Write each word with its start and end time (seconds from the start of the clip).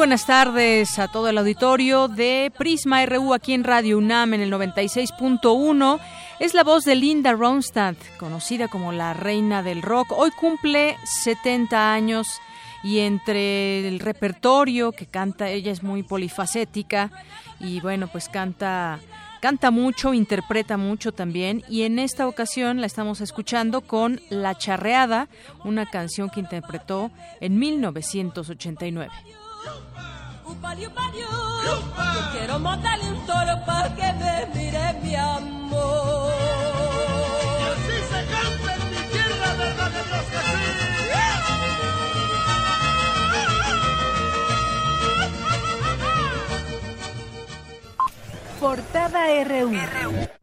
Buenas 0.00 0.24
tardes 0.24 0.98
a 0.98 1.08
todo 1.08 1.28
el 1.28 1.36
auditorio 1.36 2.08
de 2.08 2.50
Prisma 2.56 3.04
RU 3.04 3.34
aquí 3.34 3.52
en 3.52 3.64
Radio 3.64 3.98
UNAM 3.98 4.32
en 4.32 4.40
el 4.40 4.50
96.1. 4.50 6.00
Es 6.38 6.54
la 6.54 6.64
voz 6.64 6.84
de 6.86 6.94
Linda 6.94 7.34
Ronstadt, 7.34 7.98
conocida 8.16 8.68
como 8.68 8.92
la 8.92 9.12
reina 9.12 9.62
del 9.62 9.82
rock. 9.82 10.12
Hoy 10.12 10.30
cumple 10.30 10.96
70 11.04 11.92
años 11.92 12.40
y 12.82 13.00
entre 13.00 13.86
el 13.86 14.00
repertorio 14.00 14.92
que 14.92 15.04
canta, 15.04 15.50
ella 15.50 15.70
es 15.70 15.82
muy 15.82 16.02
polifacética 16.02 17.10
y 17.60 17.80
bueno, 17.80 18.08
pues 18.08 18.30
canta 18.30 19.00
canta 19.42 19.70
mucho, 19.70 20.14
interpreta 20.14 20.78
mucho 20.78 21.12
también 21.12 21.62
y 21.68 21.82
en 21.82 21.98
esta 21.98 22.26
ocasión 22.26 22.80
la 22.80 22.86
estamos 22.86 23.20
escuchando 23.20 23.82
con 23.82 24.22
La 24.30 24.56
Charreada, 24.56 25.28
una 25.62 25.84
canción 25.84 26.30
que 26.30 26.40
interpretó 26.40 27.10
en 27.42 27.58
1989. 27.58 29.10
Yo 31.12 32.20
quiero 32.32 32.58
montarle 32.58 33.12
un 33.12 33.26
toro 33.26 33.64
para 33.66 33.94
que 33.94 34.12
me 34.14 34.46
mire 34.54 34.92
mi 35.02 35.14
amor. 35.14 36.32
Y 37.60 37.62
así 37.72 37.96
se 38.10 38.20
canta 38.26 38.74
en 38.74 38.82
mi 38.90 38.96
tierra, 39.12 39.48
verdad 39.58 39.90
de 39.90 40.02
Dios 40.08 40.24
que 40.30 40.38
Portada 48.60 49.20
RU. 49.44 50.39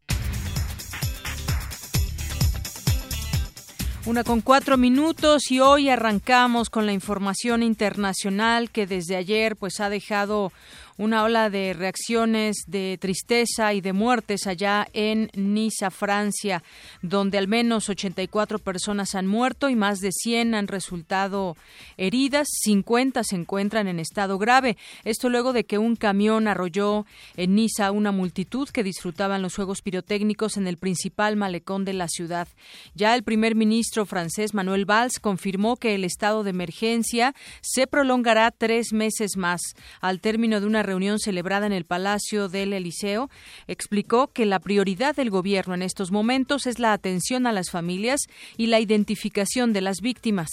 Una 4.07 4.23
con 4.23 4.39
cuatro 4.39 4.77
minutos 4.77 5.51
y 5.51 5.59
hoy 5.59 5.89
arrancamos 5.89 6.69
con 6.69 6.85
la 6.85 6.93
información 6.93 7.61
internacional 7.61 8.69
que 8.69 8.87
desde 8.87 9.17
ayer 9.17 9.57
pues 9.57 9.81
ha 9.81 9.89
dejado 9.89 10.53
una 10.97 11.23
ola 11.23 11.49
de 11.49 11.73
reacciones 11.73 12.63
de 12.67 12.97
tristeza 12.99 13.73
y 13.73 13.81
de 13.81 13.93
muertes 13.93 14.47
allá 14.47 14.87
en 14.93 15.29
Niza, 15.33 15.91
Francia, 15.91 16.63
donde 17.01 17.37
al 17.37 17.47
menos 17.47 17.89
84 17.89 18.59
personas 18.59 19.15
han 19.15 19.27
muerto 19.27 19.69
y 19.69 19.75
más 19.75 19.99
de 19.99 20.11
100 20.11 20.55
han 20.55 20.67
resultado 20.67 21.55
heridas, 21.97 22.47
50 22.63 23.23
se 23.23 23.35
encuentran 23.35 23.87
en 23.87 23.99
estado 23.99 24.37
grave. 24.37 24.77
Esto 25.03 25.29
luego 25.29 25.53
de 25.53 25.65
que 25.65 25.77
un 25.77 25.95
camión 25.95 26.47
arrolló 26.47 27.05
en 27.35 27.55
Niza 27.55 27.91
una 27.91 28.11
multitud 28.11 28.69
que 28.69 28.83
disfrutaban 28.83 29.41
los 29.41 29.55
juegos 29.55 29.81
pirotécnicos 29.81 30.57
en 30.57 30.67
el 30.67 30.77
principal 30.77 31.35
malecón 31.35 31.85
de 31.85 31.93
la 31.93 32.07
ciudad. 32.07 32.47
Ya 32.95 33.15
el 33.15 33.23
primer 33.23 33.55
ministro 33.55 34.05
francés 34.05 34.53
Manuel 34.53 34.85
Valls 34.85 35.19
confirmó 35.19 35.77
que 35.77 35.95
el 35.95 36.03
estado 36.03 36.43
de 36.43 36.49
emergencia 36.49 37.35
se 37.61 37.87
prolongará 37.87 38.51
tres 38.51 38.93
meses 38.93 39.37
más. 39.37 39.61
Al 40.01 40.19
término 40.19 40.59
de 40.59 40.67
una 40.67 40.83
reunión 40.87 41.19
celebrada 41.19 41.67
en 41.67 41.73
el 41.73 41.85
Palacio 41.85 42.49
del 42.49 42.73
Eliseo, 42.73 43.29
explicó 43.67 44.27
que 44.27 44.45
la 44.45 44.59
prioridad 44.59 45.15
del 45.15 45.29
gobierno 45.29 45.75
en 45.75 45.83
estos 45.83 46.11
momentos 46.11 46.65
es 46.65 46.79
la 46.79 46.93
atención 46.93 47.45
a 47.45 47.51
las 47.51 47.69
familias 47.69 48.21
y 48.55 48.67
la 48.67 48.79
identificación 48.79 49.73
de 49.73 49.81
las 49.81 50.01
víctimas. 50.01 50.49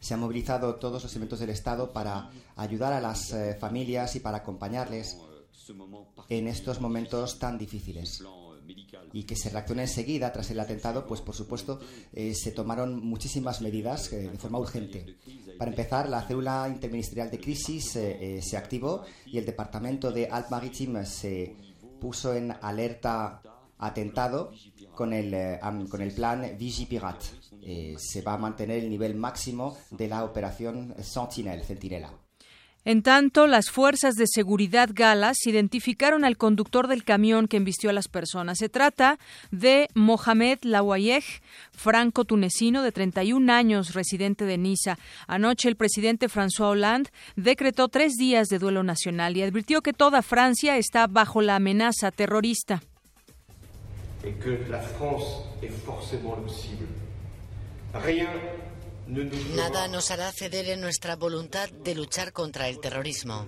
Se 0.00 0.14
han 0.14 0.20
movilizado 0.20 0.76
todos 0.76 1.02
los 1.02 1.12
elementos 1.12 1.38
del 1.38 1.50
Estado 1.50 1.92
para 1.92 2.30
ayudar 2.56 2.92
a 2.92 3.00
las 3.00 3.32
eh, 3.32 3.56
familias 3.60 4.16
y 4.16 4.20
para 4.20 4.38
acompañarles 4.38 5.18
en 6.28 6.48
estos 6.48 6.80
momentos 6.80 7.38
tan 7.38 7.58
difíciles 7.58 8.22
y 9.12 9.24
que 9.24 9.36
se 9.36 9.50
reaccione 9.50 9.82
enseguida 9.82 10.32
tras 10.32 10.50
el 10.50 10.60
atentado, 10.60 11.06
pues 11.06 11.20
por 11.20 11.34
supuesto 11.34 11.80
eh, 12.12 12.34
se 12.34 12.52
tomaron 12.52 13.04
muchísimas 13.04 13.60
medidas 13.60 14.12
eh, 14.12 14.28
de 14.30 14.38
forma 14.38 14.58
urgente. 14.58 15.16
Para 15.58 15.70
empezar, 15.70 16.08
la 16.08 16.22
célula 16.22 16.68
interministerial 16.68 17.30
de 17.30 17.40
crisis 17.40 17.96
eh, 17.96 18.40
se 18.42 18.56
activó 18.56 19.04
y 19.26 19.38
el 19.38 19.46
departamento 19.46 20.12
de 20.12 20.28
Alpes-Maritimes 20.30 21.08
se 21.08 21.56
puso 22.00 22.34
en 22.34 22.52
alerta 22.60 23.42
atentado 23.78 24.52
con 24.94 25.12
el, 25.12 25.58
con 25.88 26.00
el 26.00 26.12
plan 26.12 26.56
Vigipirat. 26.58 27.22
Eh, 27.68 27.96
se 27.98 28.22
va 28.22 28.34
a 28.34 28.38
mantener 28.38 28.78
el 28.78 28.88
nivel 28.88 29.16
máximo 29.16 29.76
de 29.90 30.06
la 30.06 30.22
operación 30.24 30.94
Sentinel, 31.02 31.64
Centinela. 31.64 32.12
En 32.86 33.02
tanto, 33.02 33.48
las 33.48 33.68
fuerzas 33.68 34.14
de 34.14 34.28
seguridad 34.28 34.90
galas 34.92 35.44
identificaron 35.44 36.24
al 36.24 36.36
conductor 36.36 36.86
del 36.86 37.02
camión 37.02 37.48
que 37.48 37.56
embistió 37.56 37.90
a 37.90 37.92
las 37.92 38.06
personas. 38.06 38.58
Se 38.58 38.68
trata 38.68 39.18
de 39.50 39.88
Mohamed 39.94 40.60
Lawayeh, 40.62 41.24
franco-tunecino 41.72 42.84
de 42.84 42.92
31 42.92 43.52
años, 43.52 43.92
residente 43.92 44.44
de 44.44 44.56
Niza. 44.56 44.98
Anoche 45.26 45.68
el 45.68 45.74
presidente 45.74 46.28
François 46.28 46.70
Hollande 46.70 47.10
decretó 47.34 47.88
tres 47.88 48.12
días 48.12 48.46
de 48.46 48.60
duelo 48.60 48.84
nacional 48.84 49.36
y 49.36 49.42
advirtió 49.42 49.82
que 49.82 49.92
toda 49.92 50.22
Francia 50.22 50.76
está 50.76 51.08
bajo 51.08 51.42
la 51.42 51.56
amenaza 51.56 52.12
terrorista. 52.12 52.82
et 54.22 54.38
que 54.38 54.58
la 54.68 54.80
le 55.60 55.68
cible. 56.48 56.86
Rien 57.94 58.28
Nada 59.06 59.86
nos 59.88 60.10
hará 60.10 60.32
ceder 60.32 60.68
en 60.68 60.80
nuestra 60.80 61.14
voluntad 61.16 61.68
de 61.70 61.94
luchar 61.94 62.32
contra 62.32 62.68
el 62.68 62.80
terrorismo. 62.80 63.46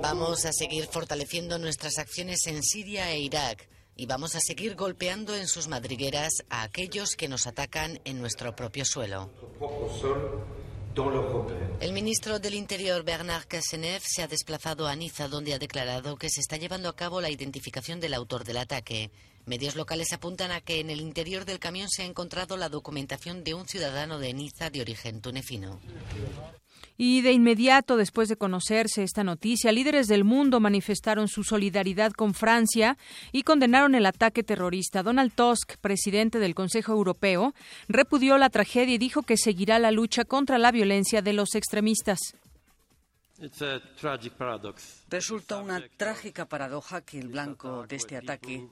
Vamos 0.00 0.44
a 0.44 0.52
seguir 0.52 0.86
fortaleciendo 0.86 1.58
nuestras 1.58 1.98
acciones 1.98 2.46
en 2.46 2.62
Siria 2.62 3.10
e 3.10 3.20
Irak 3.20 3.68
y 3.96 4.06
vamos 4.06 4.34
a 4.34 4.40
seguir 4.40 4.74
golpeando 4.74 5.34
en 5.36 5.46
sus 5.46 5.68
madrigueras 5.68 6.44
a 6.48 6.62
aquellos 6.62 7.14
que 7.14 7.28
nos 7.28 7.46
atacan 7.46 8.00
en 8.04 8.20
nuestro 8.20 8.56
propio 8.56 8.84
suelo. 8.84 9.30
El 11.80 11.92
ministro 11.92 12.38
del 12.38 12.54
Interior, 12.54 13.02
Bernard 13.02 13.46
Cazeneuve, 13.46 14.04
se 14.06 14.22
ha 14.22 14.28
desplazado 14.28 14.86
a 14.86 14.94
Niza, 14.94 15.28
donde 15.28 15.54
ha 15.54 15.58
declarado 15.58 16.16
que 16.16 16.28
se 16.28 16.40
está 16.40 16.56
llevando 16.56 16.88
a 16.88 16.96
cabo 16.96 17.20
la 17.20 17.30
identificación 17.30 18.00
del 18.00 18.14
autor 18.14 18.44
del 18.44 18.58
ataque. 18.58 19.10
Medios 19.44 19.74
locales 19.74 20.12
apuntan 20.12 20.52
a 20.52 20.60
que 20.60 20.80
en 20.80 20.90
el 20.90 21.00
interior 21.00 21.44
del 21.44 21.58
camión 21.58 21.88
se 21.88 22.02
ha 22.02 22.06
encontrado 22.06 22.56
la 22.56 22.68
documentación 22.68 23.42
de 23.42 23.54
un 23.54 23.66
ciudadano 23.66 24.18
de 24.18 24.32
Niza 24.34 24.70
de 24.70 24.80
origen 24.80 25.20
tunecino. 25.20 25.80
Y 26.96 27.22
de 27.22 27.32
inmediato, 27.32 27.96
después 27.96 28.28
de 28.28 28.36
conocerse 28.36 29.02
esta 29.02 29.24
noticia, 29.24 29.72
líderes 29.72 30.06
del 30.06 30.24
mundo 30.24 30.60
manifestaron 30.60 31.26
su 31.26 31.42
solidaridad 31.42 32.12
con 32.12 32.34
Francia 32.34 32.96
y 33.32 33.42
condenaron 33.42 33.94
el 33.94 34.06
ataque 34.06 34.44
terrorista. 34.44 35.02
Donald 35.02 35.32
Tusk, 35.34 35.76
presidente 35.80 36.38
del 36.38 36.54
Consejo 36.54 36.92
Europeo, 36.92 37.54
repudió 37.88 38.38
la 38.38 38.50
tragedia 38.50 38.94
y 38.94 38.98
dijo 38.98 39.22
que 39.22 39.36
seguirá 39.36 39.78
la 39.78 39.90
lucha 39.90 40.24
contra 40.24 40.58
la 40.58 40.70
violencia 40.70 41.22
de 41.22 41.32
los 41.32 41.54
extremistas. 41.54 42.20
Resulta 45.08 45.56
una 45.56 45.82
trágica 45.96 46.46
paradoja 46.46 47.00
que 47.00 47.18
el 47.18 47.28
blanco 47.28 47.86
de 47.88 47.96
este 47.96 48.16
ataque 48.16 48.68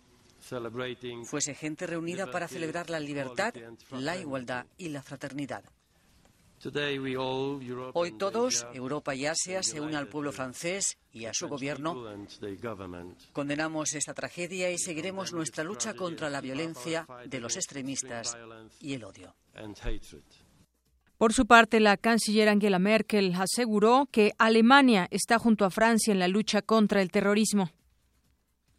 fuese 1.25 1.55
gente 1.55 1.87
reunida 1.87 2.31
para 2.31 2.49
celebrar 2.49 2.91
la 2.91 3.01
libertad, 3.01 3.55
la 3.91 4.17
igualdad 4.17 4.67
y 4.79 4.89
la 4.89 5.03
fraternidad. 5.03 5.65
Hoy 7.95 8.13
todos, 8.19 8.67
Europa 8.75 9.15
y 9.15 9.25
Asia, 9.25 9.63
se 9.63 9.81
unen 9.81 9.95
al 9.95 10.09
pueblo 10.09 10.31
francés 10.31 10.99
y 11.11 11.25
a 11.25 11.33
su 11.33 11.49
gobierno. 11.49 12.05
Condenamos 13.33 13.95
esta 13.95 14.13
tragedia 14.13 14.71
y 14.71 14.77
seguiremos 14.77 15.33
nuestra 15.33 15.65
lucha 15.65 15.95
contra 15.95 16.29
la 16.29 16.43
violencia 16.43 17.07
de 17.27 17.41
los 17.41 17.57
extremistas 17.57 18.37
y 18.79 18.93
el 18.93 19.05
odio. 19.05 19.35
Por 21.17 21.33
su 21.33 21.47
parte, 21.47 21.81
la 21.81 21.97
canciller 21.97 22.49
Angela 22.49 22.79
Merkel 22.79 23.35
aseguró 23.35 24.09
que 24.11 24.33
Alemania 24.39 25.07
está 25.11 25.39
junto 25.39 25.65
a 25.65 25.71
Francia 25.71 26.13
en 26.13 26.19
la 26.19 26.29
lucha 26.29 26.61
contra 26.63 27.01
el 27.01 27.11
terrorismo. 27.11 27.71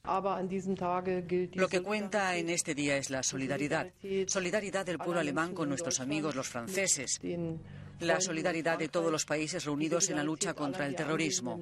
Lo 0.03 1.67
que 1.67 1.81
cuenta 1.81 2.35
en 2.35 2.49
este 2.49 2.73
día 2.73 2.97
es 2.97 3.09
la 3.09 3.21
solidaridad. 3.21 3.87
Solidaridad 4.27 4.85
del 4.85 4.97
pueblo 4.97 5.19
alemán 5.19 5.53
con 5.53 5.69
nuestros 5.69 5.99
amigos 5.99 6.35
los 6.35 6.47
franceses. 6.47 7.19
la 7.99 8.19
solidaridad 8.19 8.79
de 8.79 8.89
todos 8.89 9.11
los 9.11 9.25
países 9.25 9.63
reunidos 9.63 10.09
en 10.09 10.15
la 10.15 10.23
lucha 10.23 10.55
contra 10.55 10.87
el 10.87 10.95
terrorismo. 10.95 11.59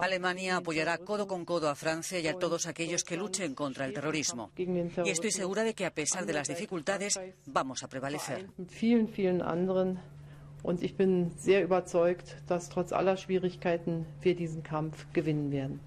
Alemania 0.00 0.56
apoyará 0.56 0.96
codo 0.96 1.26
con 1.26 1.44
codo 1.44 1.68
a 1.68 1.74
Francia 1.74 2.18
y 2.18 2.26
a 2.26 2.38
todos 2.38 2.66
aquellos 2.66 3.04
que 3.04 3.18
luchen 3.18 3.54
contra 3.54 3.84
el 3.84 3.92
terrorismo. 3.92 4.50
Y 4.56 5.10
estoy 5.10 5.30
segura 5.30 5.62
de 5.62 5.74
que 5.74 5.84
a 5.84 5.92
pesar 5.92 6.24
de 6.24 6.32
las 6.32 6.48
dificultades 6.48 7.20
vamos 7.44 7.82
a 7.82 7.88
prevalecer. 7.88 8.48
Und 10.64 10.80
ich 10.80 10.96
bin 10.96 11.32
sehr 11.38 11.64
überzeugt, 11.64 12.36
dass 12.46 12.68
trotz 12.68 12.92
aller 12.92 13.16
Schwierigkeiten 13.16 14.06
wir 14.20 14.36
diesen 14.36 14.62
Kampf 14.62 15.06
gewinnen 15.12 15.50
werden. 15.50 15.80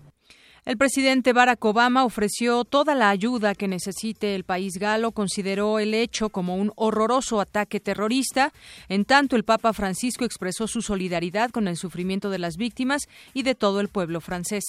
El 0.65 0.77
presidente 0.77 1.31
Barack 1.31 1.63
Obama 1.63 2.06
ofreció 2.06 2.65
toda 2.65 2.95
la 2.95 3.12
ayuda 3.12 3.53
que 3.53 3.67
necesite 3.67 4.33
el 4.33 4.45
país 4.45 4.79
galo, 4.79 5.12
consideró 5.12 5.77
el 5.77 5.94
hecho 5.94 6.29
como 6.29 6.56
un 6.56 6.71
horroroso 6.75 7.39
ataque 7.39 7.79
terrorista, 7.79 8.51
en 8.89 9.06
tanto 9.06 9.35
el 9.35 9.44
Papa 9.44 9.73
Francisco 9.73 10.25
expresó 10.25 10.67
su 10.67 10.81
solidaridad 10.81 11.51
con 11.51 11.67
el 11.67 11.77
sufrimiento 11.77 12.31
de 12.31 12.39
las 12.39 12.57
víctimas 12.57 13.03
y 13.35 13.44
de 13.44 13.53
todo 13.53 13.79
el 13.79 13.89
pueblo 13.89 14.21
francés. 14.21 14.63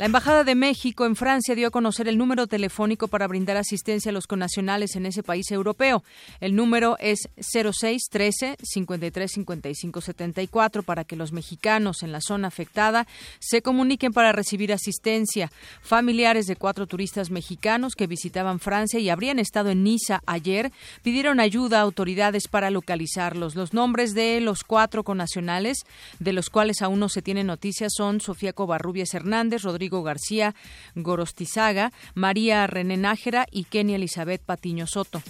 La 0.00 0.06
Embajada 0.06 0.44
de 0.44 0.54
México 0.54 1.04
en 1.04 1.14
Francia 1.14 1.54
dio 1.54 1.68
a 1.68 1.70
conocer 1.70 2.08
el 2.08 2.16
número 2.16 2.46
telefónico 2.46 3.06
para 3.06 3.28
brindar 3.28 3.58
asistencia 3.58 4.08
a 4.08 4.14
los 4.14 4.26
connacionales 4.26 4.96
en 4.96 5.04
ese 5.04 5.22
país 5.22 5.50
europeo. 5.50 6.02
El 6.40 6.56
número 6.56 6.96
es 7.00 7.28
0613 7.36 8.56
535574 8.62 10.84
para 10.84 11.04
que 11.04 11.16
los 11.16 11.32
mexicanos 11.32 12.02
en 12.02 12.12
la 12.12 12.22
zona 12.22 12.48
afectada 12.48 13.06
se 13.40 13.60
comuniquen 13.60 14.14
para 14.14 14.32
recibir 14.32 14.72
asistencia. 14.72 15.52
Familiares 15.82 16.46
de 16.46 16.56
cuatro 16.56 16.86
turistas 16.86 17.30
mexicanos 17.30 17.94
que 17.94 18.06
visitaban 18.06 18.58
Francia 18.58 19.00
y 19.00 19.10
habrían 19.10 19.38
estado 19.38 19.68
en 19.68 19.84
Niza 19.84 20.22
ayer 20.24 20.72
pidieron 21.02 21.40
ayuda 21.40 21.80
a 21.80 21.82
autoridades 21.82 22.48
para 22.48 22.70
localizarlos. 22.70 23.54
Los 23.54 23.74
nombres 23.74 24.14
de 24.14 24.40
los 24.40 24.64
cuatro 24.64 25.04
connacionales, 25.04 25.84
de 26.20 26.32
los 26.32 26.48
cuales 26.48 26.80
aún 26.80 27.00
no 27.00 27.10
se 27.10 27.20
tiene 27.20 27.44
noticias, 27.44 27.92
son 27.94 28.22
Sofía 28.22 28.54
Covarrubias 28.54 29.12
Hernández, 29.12 29.60
Rodrigo 29.60 29.89
García 29.90 30.54
Gorostizaga, 30.94 31.92
María 32.14 32.66
René 32.66 32.96
Nájera 32.96 33.46
y 33.50 33.64
Kenia 33.64 33.96
Elizabeth 33.96 34.42
Patiño 34.42 34.86
Soto. 34.86 35.22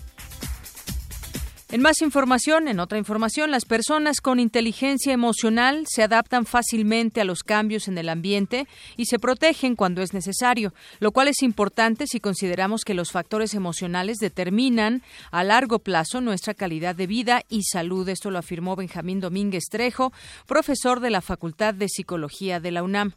En 1.73 1.83
más 1.83 2.03
información, 2.03 2.67
en 2.67 2.81
otra 2.81 2.99
información, 2.99 3.53
las 3.53 3.65
personas 3.65 4.21
con 4.21 4.41
inteligencia 4.41 5.13
emocional 5.13 5.85
se 5.87 6.03
adaptan 6.03 6.45
fácilmente 6.45 7.21
a 7.21 7.25
los 7.25 7.45
cambios 7.45 7.87
en 7.87 7.97
el 7.97 8.09
ambiente 8.09 8.67
y 8.97 9.05
se 9.05 9.21
protegen 9.21 9.77
cuando 9.77 10.03
es 10.03 10.13
necesario, 10.13 10.75
lo 10.99 11.13
cual 11.13 11.29
es 11.29 11.45
importante 11.45 12.09
si 12.09 12.19
consideramos 12.19 12.83
que 12.83 12.95
los 12.95 13.13
factores 13.13 13.55
emocionales 13.55 14.19
determinan 14.19 15.05
a 15.31 15.45
largo 15.45 15.79
plazo 15.79 16.21
nuestra 16.21 16.55
calidad 16.55 16.97
de 16.97 17.07
vida 17.07 17.45
y 17.49 17.63
salud. 17.63 18.09
Esto 18.09 18.33
lo 18.33 18.39
afirmó 18.39 18.75
Benjamín 18.75 19.21
Domínguez 19.21 19.67
Trejo, 19.71 20.13
profesor 20.49 20.99
de 20.99 21.11
la 21.11 21.21
Facultad 21.21 21.73
de 21.73 21.89
Psicología 21.89 22.59
de 22.59 22.73
la 22.73 22.83
UNAM 22.83 23.13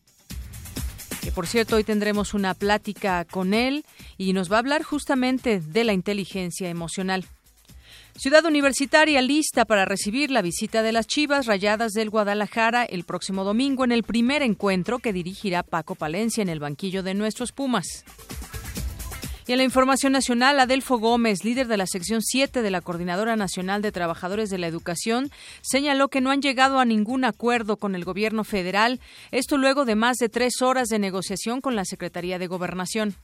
que 1.24 1.31
por 1.31 1.48
cierto 1.48 1.78
hoy 1.78 1.84
tendremos 1.86 2.34
una 2.34 2.54
plática 2.54 3.24
con 3.25 3.54
él 3.54 3.86
y 4.18 4.34
nos 4.34 4.52
va 4.52 4.58
a 4.58 4.60
hablar 4.60 4.84
justamente 4.84 5.62
de 5.62 5.84
la 5.86 5.94
inteligencia 5.94 6.70
emocional. 6.70 7.25
Ciudad 8.16 8.46
Universitaria 8.46 9.22
lista 9.22 9.66
para 9.66 9.86
recibir 9.86 10.30
la 10.30 10.42
visita 10.42 10.84
de 10.84 10.92
las 10.92 11.08
Chivas 11.08 11.46
Rayadas 11.46 11.94
del 11.94 12.10
Guadalajara 12.10 12.84
el 12.84 13.06
próximo 13.06 13.44
domingo 13.44 13.86
en 13.86 13.92
el 13.92 14.04
primer 14.04 14.42
encuentro 14.42 15.00
que 15.00 15.14
dirigirá 15.14 15.64
Paco 15.64 15.96
Palencia 15.96 16.42
en 16.42 16.50
el 16.50 16.60
banquillo 16.60 17.04
de 17.04 17.14
nuestros 17.14 17.54
Pumas. 17.54 18.04
Y 19.45 19.51
en 19.51 19.57
la 19.57 19.66
información 19.66 20.13
nacional, 20.13 20.57
Adelfo 20.60 21.00
Gómez, 21.00 21.44
líder 21.44 21.68
de 21.68 21.75
la 21.75 21.86
sección 21.86 22.22
7 22.22 22.62
de 22.62 22.72
la 22.72 22.80
Coordinadora 22.80 23.36
Nacional 23.36 23.81
de 23.81 23.92
Trabajadores 23.92 24.50
de 24.50 24.57
la 24.57 24.68
Educación, 24.68 25.31
señaló 25.62 26.07
que 26.07 26.22
no 26.22 26.31
han 26.31 26.42
llegado 26.42 26.80
a 26.80 26.86
ningún 26.86 27.25
acuerdo 27.25 27.75
con 27.75 27.94
el 27.95 28.06
gobierno 28.06 28.45
federal, 28.45 29.01
esto 29.31 29.57
luego 29.57 29.84
de 29.84 29.95
más 29.95 30.16
de 30.18 30.30
tres 30.30 30.62
horas 30.62 30.88
de 30.88 30.98
negociación 30.98 31.60
con 31.60 31.75
la 31.75 31.84
Secretaría 31.84 32.40
de 32.40 32.48
Gobernación. 32.48 33.16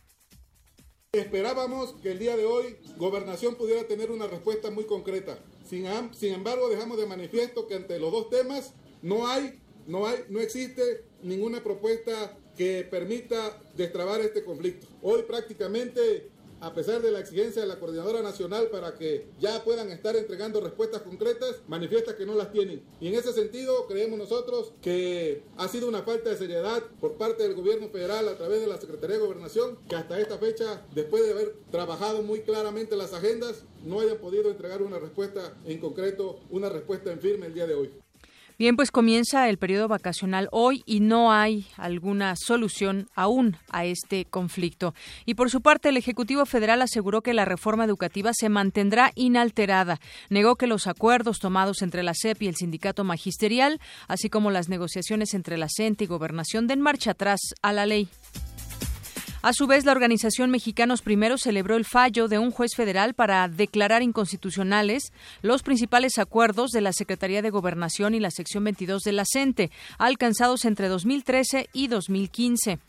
Esperábamos 1.13 1.93
que 2.03 2.11
el 2.11 2.19
día 2.19 2.35
de 2.35 2.45
hoy 2.45 2.75
Gobernación 2.97 3.55
pudiera 3.55 3.87
tener 3.87 4.11
una 4.11 4.27
respuesta 4.27 4.69
muy 4.71 4.83
concreta. 4.83 5.39
Sin, 5.67 5.85
sin 6.13 6.33
embargo, 6.33 6.67
dejamos 6.67 6.97
de 6.97 7.05
manifiesto 7.05 7.65
que 7.65 7.75
ante 7.75 7.97
los 7.97 8.11
dos 8.11 8.29
temas 8.29 8.73
no 9.01 9.25
hay, 9.27 9.57
no 9.87 10.05
hay, 10.05 10.17
no 10.27 10.41
existe 10.41 11.05
ninguna 11.23 11.63
propuesta 11.63 12.37
que 12.59 12.83
permita 12.83 13.57
destrabar 13.73 14.19
este 14.19 14.43
conflicto. 14.43 14.85
Hoy 15.01 15.23
prácticamente, 15.23 16.29
a 16.59 16.73
pesar 16.73 17.01
de 17.01 17.09
la 17.09 17.21
exigencia 17.21 17.61
de 17.61 17.69
la 17.69 17.79
Coordinadora 17.79 18.21
Nacional 18.21 18.67
para 18.67 18.95
que 18.95 19.29
ya 19.39 19.63
puedan 19.63 19.89
estar 19.91 20.17
entregando 20.17 20.59
respuestas 20.59 21.03
concretas, 21.03 21.61
manifiesta 21.69 22.17
que 22.17 22.25
no 22.25 22.35
las 22.35 22.51
tienen. 22.51 22.83
Y 22.99 23.07
en 23.07 23.13
ese 23.13 23.31
sentido, 23.31 23.87
creemos 23.87 24.19
nosotros 24.19 24.73
que 24.81 25.41
ha 25.55 25.69
sido 25.69 25.87
una 25.87 26.01
falta 26.01 26.31
de 26.31 26.35
seriedad 26.35 26.83
por 26.99 27.13
parte 27.13 27.43
del 27.43 27.55
gobierno 27.55 27.87
federal 27.87 28.27
a 28.27 28.35
través 28.35 28.59
de 28.59 28.67
la 28.67 28.77
Secretaría 28.77 29.15
de 29.15 29.25
Gobernación, 29.25 29.79
que 29.87 29.95
hasta 29.95 30.19
esta 30.19 30.37
fecha, 30.37 30.85
después 30.93 31.23
de 31.23 31.31
haber 31.31 31.55
trabajado 31.71 32.23
muy 32.23 32.41
claramente 32.41 32.97
las 32.97 33.13
agendas, 33.13 33.63
no 33.85 34.01
hayan 34.01 34.17
podido 34.17 34.51
entregar 34.51 34.81
una 34.81 34.99
respuesta 34.99 35.57
en 35.63 35.79
concreto, 35.79 36.41
una 36.49 36.67
respuesta 36.67 37.09
en 37.09 37.21
firme 37.21 37.45
el 37.45 37.53
día 37.53 37.67
de 37.67 37.75
hoy. 37.75 37.89
Bien, 38.59 38.75
pues 38.75 38.91
comienza 38.91 39.47
el 39.47 39.57
periodo 39.57 39.87
vacacional 39.87 40.49
hoy 40.51 40.83
y 40.85 40.99
no 40.99 41.31
hay 41.31 41.65
alguna 41.77 42.35
solución 42.35 43.07
aún 43.15 43.55
a 43.69 43.85
este 43.85 44.25
conflicto. 44.25 44.93
Y 45.25 45.35
por 45.35 45.49
su 45.49 45.61
parte, 45.61 45.87
el 45.87 45.95
Ejecutivo 45.95 46.45
Federal 46.45 46.81
aseguró 46.81 47.21
que 47.21 47.33
la 47.33 47.45
reforma 47.45 47.85
educativa 47.85 48.31
se 48.33 48.49
mantendrá 48.49 49.13
inalterada. 49.15 50.01
Negó 50.29 50.57
que 50.57 50.67
los 50.67 50.87
acuerdos 50.87 51.39
tomados 51.39 51.81
entre 51.81 52.03
la 52.03 52.11
CEP 52.13 52.41
y 52.41 52.47
el 52.49 52.57
sindicato 52.57 53.05
magisterial, 53.05 53.79
así 54.09 54.29
como 54.29 54.51
las 54.51 54.67
negociaciones 54.67 55.33
entre 55.33 55.57
la 55.57 55.67
CENTE 55.73 56.03
y 56.03 56.07
Gobernación, 56.07 56.67
den 56.67 56.81
marcha 56.81 57.11
atrás 57.11 57.39
a 57.61 57.71
la 57.71 57.85
ley. 57.85 58.09
A 59.41 59.53
su 59.53 59.67
vez, 59.67 59.85
la 59.85 59.93
organización 59.93 60.51
Mexicanos 60.51 61.01
Primero 61.01 61.37
celebró 61.37 61.77
el 61.77 61.85
fallo 61.85 62.27
de 62.27 62.39
un 62.39 62.51
juez 62.51 62.75
federal 62.75 63.13
para 63.13 63.47
declarar 63.47 64.01
inconstitucionales 64.01 65.13
los 65.41 65.63
principales 65.63 66.17
acuerdos 66.17 66.71
de 66.71 66.81
la 66.81 66.91
Secretaría 66.91 67.41
de 67.41 67.49
Gobernación 67.49 68.15
y 68.15 68.19
la 68.19 68.31
sección 68.31 68.65
22 68.65 69.03
de 69.03 69.13
la 69.13 69.23
alcanzados 69.97 70.65
entre 70.65 70.89
2013 70.89 71.69
y 71.71 71.87
2015. 71.87 72.79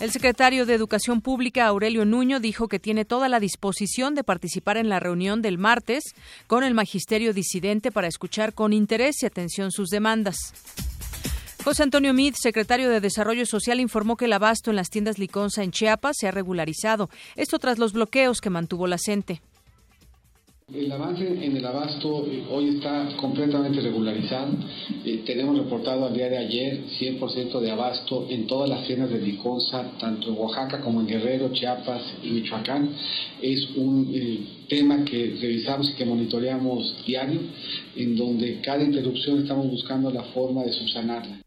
El 0.00 0.10
secretario 0.10 0.66
de 0.66 0.74
Educación 0.74 1.20
Pública, 1.20 1.66
Aurelio 1.66 2.04
Nuño, 2.04 2.40
dijo 2.40 2.66
que 2.66 2.80
tiene 2.80 3.04
toda 3.04 3.28
la 3.28 3.38
disposición 3.38 4.16
de 4.16 4.24
participar 4.24 4.76
en 4.76 4.88
la 4.88 4.98
reunión 4.98 5.40
del 5.40 5.56
martes 5.56 6.02
con 6.48 6.64
el 6.64 6.74
magisterio 6.74 7.32
disidente 7.32 7.92
para 7.92 8.08
escuchar 8.08 8.54
con 8.54 8.72
interés 8.72 9.22
y 9.22 9.26
atención 9.26 9.70
sus 9.70 9.90
demandas. 9.90 10.36
José 11.64 11.82
Antonio 11.82 12.12
Mid, 12.12 12.34
secretario 12.36 12.90
de 12.90 13.00
Desarrollo 13.00 13.46
Social, 13.46 13.80
informó 13.80 14.18
que 14.18 14.26
el 14.26 14.34
abasto 14.34 14.68
en 14.68 14.76
las 14.76 14.90
tiendas 14.90 15.18
Liconza 15.18 15.62
en 15.62 15.70
Chiapas 15.70 16.18
se 16.18 16.28
ha 16.28 16.30
regularizado. 16.30 17.08
Esto 17.36 17.58
tras 17.58 17.78
los 17.78 17.94
bloqueos 17.94 18.42
que 18.42 18.50
mantuvo 18.50 18.86
la 18.86 18.98
CENTE. 18.98 19.40
El 20.74 20.92
avance 20.92 21.26
en 21.26 21.56
el 21.56 21.64
abasto 21.64 22.26
eh, 22.26 22.44
hoy 22.50 22.76
está 22.76 23.08
completamente 23.16 23.80
regularizado. 23.80 24.52
Eh, 25.06 25.22
tenemos 25.24 25.56
reportado 25.56 26.04
al 26.04 26.12
día 26.12 26.28
de 26.28 26.36
ayer 26.36 26.84
100% 27.00 27.58
de 27.60 27.70
abasto 27.70 28.26
en 28.28 28.46
todas 28.46 28.68
las 28.68 28.86
tiendas 28.86 29.08
de 29.08 29.20
Liconza, 29.20 29.90
tanto 29.98 30.28
en 30.28 30.36
Oaxaca 30.36 30.82
como 30.82 31.00
en 31.00 31.06
Guerrero, 31.06 31.50
Chiapas 31.50 32.02
y 32.22 32.28
Michoacán. 32.28 32.90
Es 33.40 33.70
un 33.76 34.10
eh, 34.14 34.66
tema 34.68 35.02
que 35.02 35.38
revisamos 35.40 35.88
y 35.90 35.94
que 35.94 36.04
monitoreamos 36.04 37.04
diario, 37.06 37.40
en 37.96 38.16
donde 38.16 38.60
cada 38.60 38.84
interrupción 38.84 39.38
estamos 39.38 39.70
buscando 39.70 40.10
la 40.10 40.24
forma 40.24 40.62
de 40.62 40.72
subsanarla. 40.74 41.43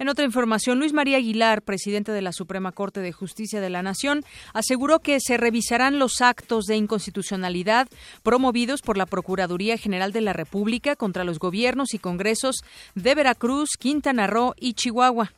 En 0.00 0.08
otra 0.08 0.24
información, 0.24 0.78
Luis 0.78 0.92
María 0.92 1.16
Aguilar, 1.16 1.62
presidente 1.62 2.12
de 2.12 2.22
la 2.22 2.32
Suprema 2.32 2.70
Corte 2.70 3.00
de 3.00 3.10
Justicia 3.10 3.60
de 3.60 3.68
la 3.68 3.82
Nación, 3.82 4.22
aseguró 4.52 5.00
que 5.00 5.18
se 5.18 5.36
revisarán 5.36 5.98
los 5.98 6.20
actos 6.20 6.66
de 6.66 6.76
inconstitucionalidad 6.76 7.88
promovidos 8.22 8.80
por 8.80 8.96
la 8.96 9.06
Procuraduría 9.06 9.76
General 9.76 10.12
de 10.12 10.20
la 10.20 10.32
República 10.32 10.94
contra 10.94 11.24
los 11.24 11.40
gobiernos 11.40 11.94
y 11.94 11.98
congresos 11.98 12.62
de 12.94 13.16
Veracruz, 13.16 13.70
Quintana 13.76 14.28
Roo 14.28 14.54
y 14.56 14.74
Chihuahua. 14.74 15.32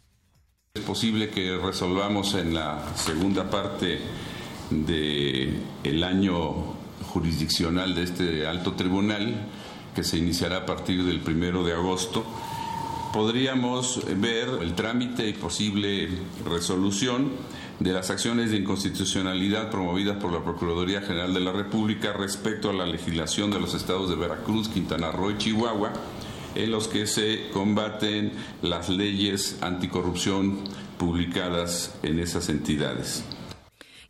Es 0.75 0.83
posible 0.83 1.31
que 1.31 1.57
resolvamos 1.57 2.35
en 2.35 2.53
la 2.53 2.95
segunda 2.97 3.49
parte 3.49 3.99
del 4.69 5.59
el 5.83 6.05
año 6.05 6.77
jurisdiccional 7.13 7.95
de 7.95 8.03
este 8.03 8.47
alto 8.47 8.75
tribunal, 8.75 9.49
que 9.95 10.05
se 10.05 10.19
iniciará 10.19 10.59
a 10.59 10.67
partir 10.67 11.03
del 11.05 11.21
primero 11.21 11.65
de 11.65 11.73
agosto, 11.73 12.25
podríamos 13.13 14.01
ver 14.17 14.49
el 14.61 14.75
trámite 14.75 15.29
y 15.29 15.33
posible 15.33 16.09
resolución 16.45 17.31
de 17.81 17.93
las 17.93 18.11
acciones 18.11 18.51
de 18.51 18.59
inconstitucionalidad 18.59 19.71
promovidas 19.71 20.19
por 20.19 20.33
la 20.33 20.45
Procuraduría 20.45 21.01
General 21.01 21.33
de 21.33 21.41
la 21.41 21.53
República 21.53 22.13
respecto 22.13 22.71
a 22.71 22.73
la 22.73 22.87
legislación 22.87 23.51
de 23.51 23.59
los 23.59 23.75
estados 23.75 24.11
de 24.11 24.17
Veracruz, 24.17 24.69
Quintana 24.69 25.11
Roo 25.11 25.31
y 25.31 25.39
Chihuahua, 25.39 25.93
en 26.55 26.71
los 26.71 26.89
que 26.89 27.07
se 27.07 27.49
combaten 27.53 28.33
las 28.63 28.89
leyes 28.89 29.59
anticorrupción 29.63 30.59
publicadas 30.99 31.95
en 32.03 32.19
esas 32.19 32.49
entidades. 32.51 33.25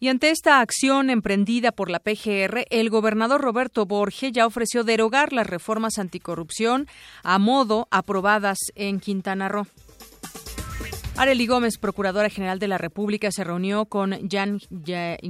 Y 0.02 0.08
ante 0.08 0.30
esta 0.30 0.60
acción 0.60 1.10
emprendida 1.10 1.72
por 1.72 1.90
la 1.90 1.98
PGR, 1.98 2.64
el 2.70 2.88
gobernador 2.88 3.42
Roberto 3.42 3.84
Borge 3.84 4.32
ya 4.32 4.46
ofreció 4.46 4.82
derogar 4.82 5.34
las 5.34 5.46
reformas 5.46 5.98
anticorrupción 5.98 6.88
a 7.22 7.38
modo 7.38 7.86
aprobadas 7.90 8.56
en 8.76 8.98
Quintana 8.98 9.50
Roo. 9.50 9.66
Arely 11.18 11.46
Gómez, 11.46 11.76
Procuradora 11.76 12.30
General 12.30 12.58
de 12.58 12.68
la 12.68 12.78
República, 12.78 13.30
se 13.30 13.44
reunió 13.44 13.84
con 13.84 14.26
Jan, 14.26 14.58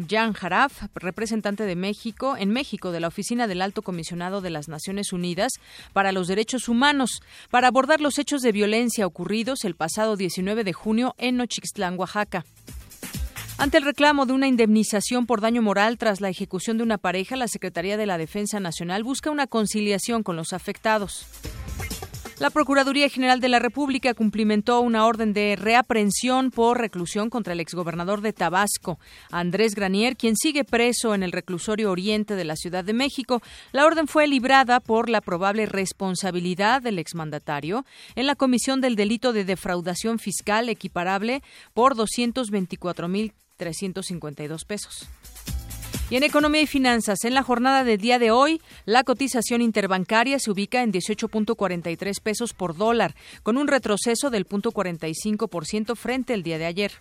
Jan 0.08 0.32
Jaraf, 0.34 0.84
representante 0.94 1.64
de 1.64 1.74
México, 1.74 2.36
en 2.36 2.50
México 2.50 2.92
de 2.92 3.00
la 3.00 3.08
Oficina 3.08 3.48
del 3.48 3.62
Alto 3.62 3.82
Comisionado 3.82 4.40
de 4.40 4.50
las 4.50 4.68
Naciones 4.68 5.12
Unidas 5.12 5.54
para 5.92 6.12
los 6.12 6.28
Derechos 6.28 6.68
Humanos, 6.68 7.22
para 7.50 7.66
abordar 7.66 8.00
los 8.00 8.18
hechos 8.18 8.40
de 8.40 8.52
violencia 8.52 9.04
ocurridos 9.04 9.64
el 9.64 9.74
pasado 9.74 10.14
19 10.14 10.62
de 10.62 10.72
junio 10.72 11.16
en 11.18 11.38
Nochixtlán, 11.38 11.98
Oaxaca. 11.98 12.44
Ante 13.61 13.76
el 13.76 13.85
reclamo 13.85 14.25
de 14.25 14.33
una 14.33 14.49
indemnización 14.49 15.26
por 15.26 15.43
daño 15.43 15.61
moral 15.61 15.99
tras 15.99 16.23
la 16.23 16.31
ejecución 16.31 16.79
de 16.79 16.83
una 16.83 16.97
pareja, 16.97 17.37
la 17.37 17.47
Secretaría 17.47 17.99
de 17.99 18.07
la 18.07 18.17
Defensa 18.17 18.59
Nacional 18.59 19.05
busca 19.05 19.31
una 19.31 19.47
conciliación 19.47 20.23
con 20.23 20.35
los 20.35 20.55
afectados. 20.55 21.26
La 22.38 22.49
Procuraduría 22.49 23.11
General 23.11 23.38
de 23.38 23.50
la 23.50 23.59
República 23.59 24.14
cumplimentó 24.14 24.81
una 24.81 25.05
orden 25.05 25.35
de 25.35 25.57
reaprehensión 25.57 26.50
por 26.50 26.79
reclusión 26.79 27.29
contra 27.29 27.52
el 27.52 27.61
exgobernador 27.61 28.23
de 28.23 28.33
Tabasco, 28.33 28.99
Andrés 29.31 29.75
Granier, 29.75 30.17
quien 30.17 30.37
sigue 30.38 30.64
preso 30.64 31.14
en 31.14 31.23
el 31.23 31.33
reclusorio 31.33 31.90
oriente 31.90 32.37
de 32.37 32.45
la 32.45 32.57
Ciudad 32.57 32.83
de 32.83 32.95
México. 32.95 33.43
La 33.73 33.85
orden 33.85 34.09
fue 34.09 34.26
librada 34.26 34.81
por 34.81 35.11
la 35.11 35.21
probable 35.21 35.67
responsabilidad 35.67 36.81
del 36.81 36.99
exmandatario 36.99 37.85
en 38.14 38.26
la 38.26 38.37
comisión 38.37 38.81
del 38.81 38.97
delito 38.97 39.35
de 39.35 39.45
defraudación 39.45 40.19
fiscal 40.19 40.71
equiparable 40.71 41.43
por 41.75 41.95
224.352 43.61 44.64
pesos. 44.64 45.09
Y 46.11 46.17
en 46.17 46.25
economía 46.25 46.62
y 46.62 46.67
finanzas, 46.67 47.25
en 47.25 47.35
la 47.35 47.45
jornada 47.45 47.85
del 47.85 48.00
día 48.00 48.19
de 48.19 48.33
hoy, 48.33 48.61
la 48.85 49.05
cotización 49.05 49.62
interbancaria 49.62 50.40
se 50.40 50.50
ubica 50.50 50.83
en 50.83 50.93
18.43 50.93 52.21
pesos 52.21 52.52
por 52.52 52.76
dólar, 52.76 53.14
con 53.45 53.57
un 53.57 53.69
retroceso 53.69 54.29
del 54.29 54.45
0.45% 54.45 55.95
frente 55.95 56.35
al 56.35 56.43
día 56.43 56.59
de 56.59 56.67
ayer. 56.67 56.93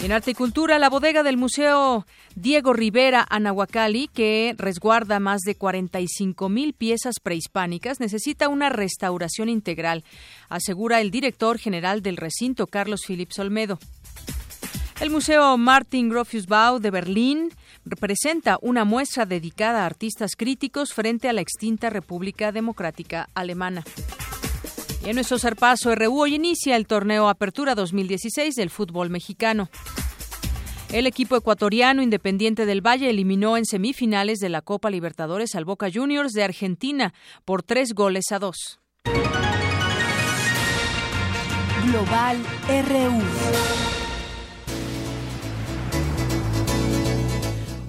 En 0.00 0.12
Arte 0.12 0.30
y 0.30 0.34
Cultura, 0.34 0.78
la 0.78 0.90
bodega 0.90 1.22
del 1.22 1.36
Museo 1.36 2.06
Diego 2.34 2.72
Rivera 2.72 3.26
Anahuacali, 3.28 4.08
que 4.08 4.54
resguarda 4.56 5.20
más 5.20 5.40
de 5.40 5.54
45 5.54 6.48
mil 6.48 6.74
piezas 6.74 7.16
prehispánicas, 7.22 8.00
necesita 8.00 8.48
una 8.48 8.68
restauración 8.68 9.48
integral, 9.48 10.04
asegura 10.48 11.00
el 11.00 11.10
director 11.10 11.58
general 11.58 12.02
del 12.02 12.18
recinto, 12.18 12.66
Carlos 12.66 13.02
Philips 13.06 13.38
Olmedo. 13.38 13.78
El 14.98 15.10
Museo 15.10 15.58
Martin 15.58 16.08
Gropiusbau 16.08 16.78
de 16.78 16.90
Berlín 16.90 17.50
presenta 18.00 18.58
una 18.62 18.86
muestra 18.86 19.26
dedicada 19.26 19.82
a 19.82 19.86
artistas 19.86 20.36
críticos 20.36 20.94
frente 20.94 21.28
a 21.28 21.34
la 21.34 21.42
extinta 21.42 21.90
República 21.90 22.50
Democrática 22.50 23.28
Alemana. 23.34 23.84
En 25.04 25.16
nuestro 25.16 25.38
zarpazo 25.38 25.94
RU 25.94 26.22
hoy 26.22 26.36
inicia 26.36 26.76
el 26.76 26.86
torneo 26.86 27.28
Apertura 27.28 27.74
2016 27.74 28.54
del 28.54 28.70
fútbol 28.70 29.10
mexicano. 29.10 29.68
El 30.90 31.06
equipo 31.06 31.36
ecuatoriano 31.36 32.00
Independiente 32.00 32.64
del 32.64 32.84
Valle 32.84 33.10
eliminó 33.10 33.58
en 33.58 33.66
semifinales 33.66 34.38
de 34.38 34.48
la 34.48 34.62
Copa 34.62 34.88
Libertadores 34.88 35.54
al 35.54 35.66
Boca 35.66 35.88
Juniors 35.92 36.32
de 36.32 36.44
Argentina 36.44 37.12
por 37.44 37.62
tres 37.62 37.92
goles 37.92 38.32
a 38.32 38.38
dos. 38.38 38.80
Global 41.84 42.38
RU. 42.88 43.95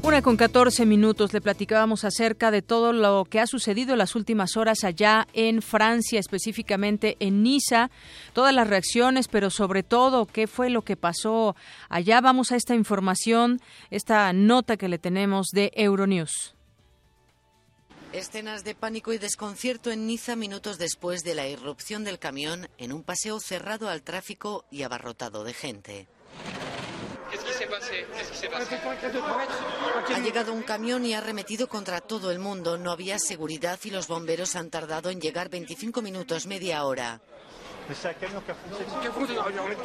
Una 0.07 0.21
con 0.21 0.37
14 0.37 0.85
minutos 0.85 1.33
le 1.33 1.41
platicábamos 1.41 2.05
acerca 2.05 2.49
de 2.49 2.61
todo 2.61 2.93
lo 2.93 3.25
que 3.25 3.41
ha 3.41 3.45
sucedido 3.45 3.91
en 3.91 3.97
las 3.97 4.15
últimas 4.15 4.55
horas 4.55 4.85
allá 4.85 5.27
en 5.33 5.61
Francia, 5.61 6.17
específicamente 6.17 7.17
en 7.19 7.43
Niza, 7.43 7.91
todas 8.31 8.55
las 8.55 8.69
reacciones, 8.69 9.27
pero 9.27 9.49
sobre 9.49 9.83
todo 9.83 10.25
qué 10.25 10.47
fue 10.47 10.69
lo 10.69 10.81
que 10.83 10.95
pasó 10.95 11.57
allá. 11.89 12.21
Vamos 12.21 12.53
a 12.53 12.55
esta 12.55 12.73
información, 12.73 13.59
esta 13.91 14.31
nota 14.31 14.77
que 14.77 14.87
le 14.87 14.97
tenemos 14.97 15.47
de 15.51 15.73
Euronews. 15.75 16.55
Escenas 18.13 18.63
de 18.63 18.75
pánico 18.75 19.11
y 19.11 19.17
desconcierto 19.17 19.91
en 19.91 20.07
Niza 20.07 20.37
minutos 20.37 20.77
después 20.77 21.25
de 21.25 21.35
la 21.35 21.49
irrupción 21.49 22.05
del 22.05 22.17
camión 22.17 22.69
en 22.77 22.93
un 22.93 23.03
paseo 23.03 23.41
cerrado 23.41 23.89
al 23.89 24.03
tráfico 24.03 24.63
y 24.71 24.83
abarrotado 24.83 25.43
de 25.43 25.53
gente. 25.53 26.07
Ha 30.13 30.19
llegado 30.19 30.53
un 30.53 30.63
camión 30.63 31.05
y 31.05 31.13
ha 31.13 31.21
remetido 31.21 31.67
contra 31.67 32.01
todo 32.01 32.31
el 32.31 32.39
mundo. 32.39 32.77
No 32.77 32.91
había 32.91 33.19
seguridad 33.19 33.79
y 33.83 33.89
los 33.89 34.07
bomberos 34.07 34.55
han 34.55 34.69
tardado 34.69 35.09
en 35.09 35.19
llegar 35.19 35.49
25 35.49 36.01
minutos, 36.01 36.47
media 36.47 36.83
hora. 36.83 37.21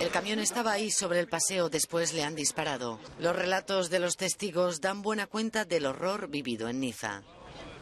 El 0.00 0.10
camión 0.10 0.40
estaba 0.40 0.72
ahí 0.72 0.90
sobre 0.90 1.20
el 1.20 1.28
paseo, 1.28 1.68
después 1.68 2.12
le 2.12 2.24
han 2.24 2.34
disparado. 2.34 2.98
Los 3.18 3.36
relatos 3.36 3.90
de 3.90 4.00
los 4.00 4.16
testigos 4.16 4.80
dan 4.80 5.02
buena 5.02 5.26
cuenta 5.26 5.64
del 5.64 5.86
horror 5.86 6.28
vivido 6.28 6.68
en 6.68 6.80
Niza. 6.80 7.22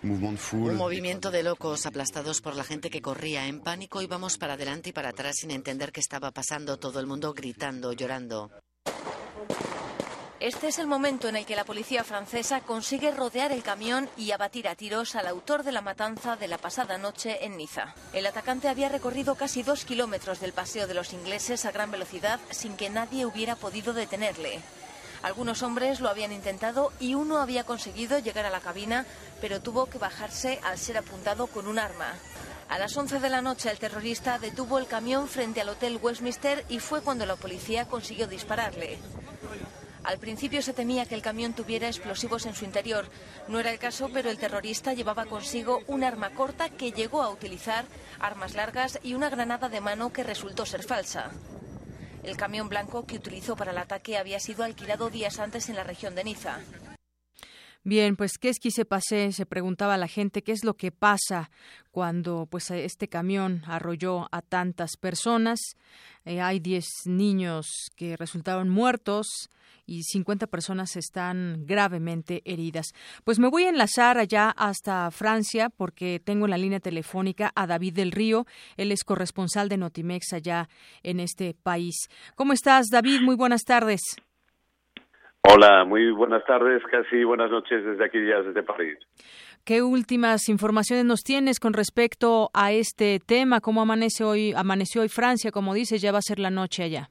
Un 0.02 0.76
movimiento 0.76 1.30
de 1.30 1.42
locos 1.42 1.84
aplastados 1.84 2.40
por 2.40 2.56
la 2.56 2.64
gente 2.64 2.88
que 2.88 3.02
corría 3.02 3.46
en 3.46 3.60
pánico 3.60 4.00
íbamos 4.00 4.38
para 4.38 4.54
adelante 4.54 4.90
y 4.90 4.92
para 4.92 5.10
atrás 5.10 5.36
sin 5.40 5.50
entender 5.50 5.92
qué 5.92 6.00
estaba 6.00 6.30
pasando, 6.30 6.78
todo 6.78 7.00
el 7.00 7.06
mundo 7.06 7.34
gritando, 7.34 7.92
llorando. 7.92 8.50
Este 10.40 10.68
es 10.68 10.78
el 10.78 10.86
momento 10.86 11.28
en 11.28 11.36
el 11.36 11.44
que 11.44 11.54
la 11.54 11.64
policía 11.64 12.02
francesa 12.02 12.62
consigue 12.62 13.10
rodear 13.10 13.52
el 13.52 13.62
camión 13.62 14.08
y 14.16 14.30
abatir 14.30 14.68
a 14.68 14.74
tiros 14.74 15.14
al 15.14 15.26
autor 15.26 15.64
de 15.64 15.72
la 15.72 15.82
matanza 15.82 16.36
de 16.36 16.48
la 16.48 16.56
pasada 16.56 16.96
noche 16.96 17.44
en 17.44 17.58
Niza. 17.58 17.94
El 18.14 18.26
atacante 18.26 18.68
había 18.68 18.88
recorrido 18.88 19.34
casi 19.34 19.62
dos 19.62 19.84
kilómetros 19.84 20.40
del 20.40 20.54
paseo 20.54 20.86
de 20.86 20.94
los 20.94 21.12
ingleses 21.12 21.66
a 21.66 21.72
gran 21.72 21.90
velocidad 21.90 22.40
sin 22.50 22.76
que 22.78 22.88
nadie 22.88 23.26
hubiera 23.26 23.54
podido 23.54 23.92
detenerle. 23.92 24.60
Algunos 25.22 25.62
hombres 25.62 26.00
lo 26.00 26.08
habían 26.08 26.32
intentado 26.32 26.90
y 26.98 27.14
uno 27.14 27.38
había 27.38 27.64
conseguido 27.64 28.18
llegar 28.18 28.46
a 28.46 28.50
la 28.50 28.60
cabina, 28.60 29.04
pero 29.42 29.60
tuvo 29.60 29.86
que 29.86 29.98
bajarse 29.98 30.58
al 30.64 30.78
ser 30.78 30.96
apuntado 30.96 31.48
con 31.48 31.66
un 31.66 31.78
arma. 31.78 32.14
A 32.70 32.78
las 32.78 32.96
11 32.96 33.18
de 33.18 33.28
la 33.28 33.42
noche 33.42 33.70
el 33.70 33.78
terrorista 33.78 34.38
detuvo 34.38 34.78
el 34.78 34.86
camión 34.86 35.28
frente 35.28 35.60
al 35.60 35.68
Hotel 35.68 35.98
Westminster 36.00 36.64
y 36.70 36.78
fue 36.78 37.02
cuando 37.02 37.26
la 37.26 37.36
policía 37.36 37.86
consiguió 37.86 38.26
dispararle. 38.26 38.98
Al 40.02 40.18
principio 40.18 40.62
se 40.62 40.72
temía 40.72 41.04
que 41.04 41.14
el 41.14 41.22
camión 41.22 41.52
tuviera 41.52 41.86
explosivos 41.86 42.46
en 42.46 42.54
su 42.54 42.64
interior. 42.64 43.06
No 43.48 43.60
era 43.60 43.70
el 43.70 43.78
caso, 43.78 44.08
pero 44.12 44.30
el 44.30 44.38
terrorista 44.38 44.94
llevaba 44.94 45.26
consigo 45.26 45.82
un 45.86 46.04
arma 46.04 46.30
corta 46.30 46.70
que 46.70 46.92
llegó 46.92 47.22
a 47.22 47.30
utilizar, 47.30 47.84
armas 48.18 48.54
largas 48.54 48.98
y 49.02 49.14
una 49.14 49.28
granada 49.28 49.68
de 49.68 49.80
mano 49.80 50.12
que 50.12 50.24
resultó 50.24 50.64
ser 50.64 50.82
falsa. 50.82 51.30
El 52.22 52.36
camión 52.36 52.68
blanco 52.68 53.06
que 53.06 53.16
utilizó 53.16 53.56
para 53.56 53.72
el 53.72 53.78
ataque 53.78 54.18
había 54.18 54.40
sido 54.40 54.64
alquilado 54.64 55.10
días 55.10 55.38
antes 55.38 55.68
en 55.68 55.76
la 55.76 55.84
región 55.84 56.14
de 56.14 56.24
Niza. 56.24 56.60
Bien, 57.82 58.14
pues 58.14 58.32
qué 58.38 58.50
es 58.50 58.58
que 58.58 58.70
se 58.70 58.84
pase, 58.84 59.32
se 59.32 59.46
preguntaba 59.46 59.96
la 59.96 60.06
gente 60.06 60.42
qué 60.42 60.52
es 60.52 60.64
lo 60.64 60.74
que 60.74 60.92
pasa 60.92 61.50
cuando 61.90 62.46
pues 62.50 62.70
este 62.70 63.08
camión 63.08 63.62
arrolló 63.66 64.28
a 64.32 64.42
tantas 64.42 64.98
personas. 64.98 65.58
Eh, 66.26 66.42
hay 66.42 66.60
10 66.60 66.84
niños 67.06 67.66
que 67.96 68.18
resultaron 68.18 68.68
muertos 68.68 69.48
y 69.86 70.02
50 70.02 70.46
personas 70.46 70.94
están 70.96 71.64
gravemente 71.64 72.42
heridas. 72.44 72.92
Pues 73.24 73.38
me 73.38 73.48
voy 73.48 73.64
a 73.64 73.70
enlazar 73.70 74.18
allá 74.18 74.50
hasta 74.50 75.10
Francia 75.10 75.70
porque 75.70 76.20
tengo 76.22 76.44
en 76.44 76.50
la 76.50 76.58
línea 76.58 76.80
telefónica 76.80 77.50
a 77.54 77.66
David 77.66 77.94
del 77.94 78.12
Río. 78.12 78.46
Él 78.76 78.92
es 78.92 79.04
corresponsal 79.04 79.70
de 79.70 79.78
Notimex 79.78 80.34
allá 80.34 80.68
en 81.02 81.18
este 81.18 81.54
país. 81.54 81.96
¿Cómo 82.34 82.52
estás, 82.52 82.88
David? 82.90 83.22
Muy 83.22 83.36
buenas 83.36 83.62
tardes. 83.62 84.00
Hola, 85.42 85.84
muy 85.84 86.10
buenas 86.10 86.44
tardes, 86.44 86.82
casi 86.90 87.24
buenas 87.24 87.50
noches 87.50 87.84
desde 87.84 88.04
aquí, 88.04 88.18
ya 88.24 88.42
desde 88.42 88.62
París. 88.62 88.98
¿Qué 89.64 89.82
últimas 89.82 90.48
informaciones 90.48 91.04
nos 91.04 91.22
tienes 91.22 91.60
con 91.60 91.72
respecto 91.72 92.50
a 92.52 92.72
este 92.72 93.20
tema? 93.26 93.60
¿Cómo 93.60 93.80
amanece 93.80 94.22
hoy, 94.22 94.52
amaneció 94.54 95.00
hoy 95.00 95.08
Francia? 95.08 95.50
Como 95.50 95.74
dices, 95.74 96.02
ya 96.02 96.12
va 96.12 96.18
a 96.18 96.22
ser 96.22 96.38
la 96.38 96.50
noche 96.50 96.82
allá. 96.82 97.08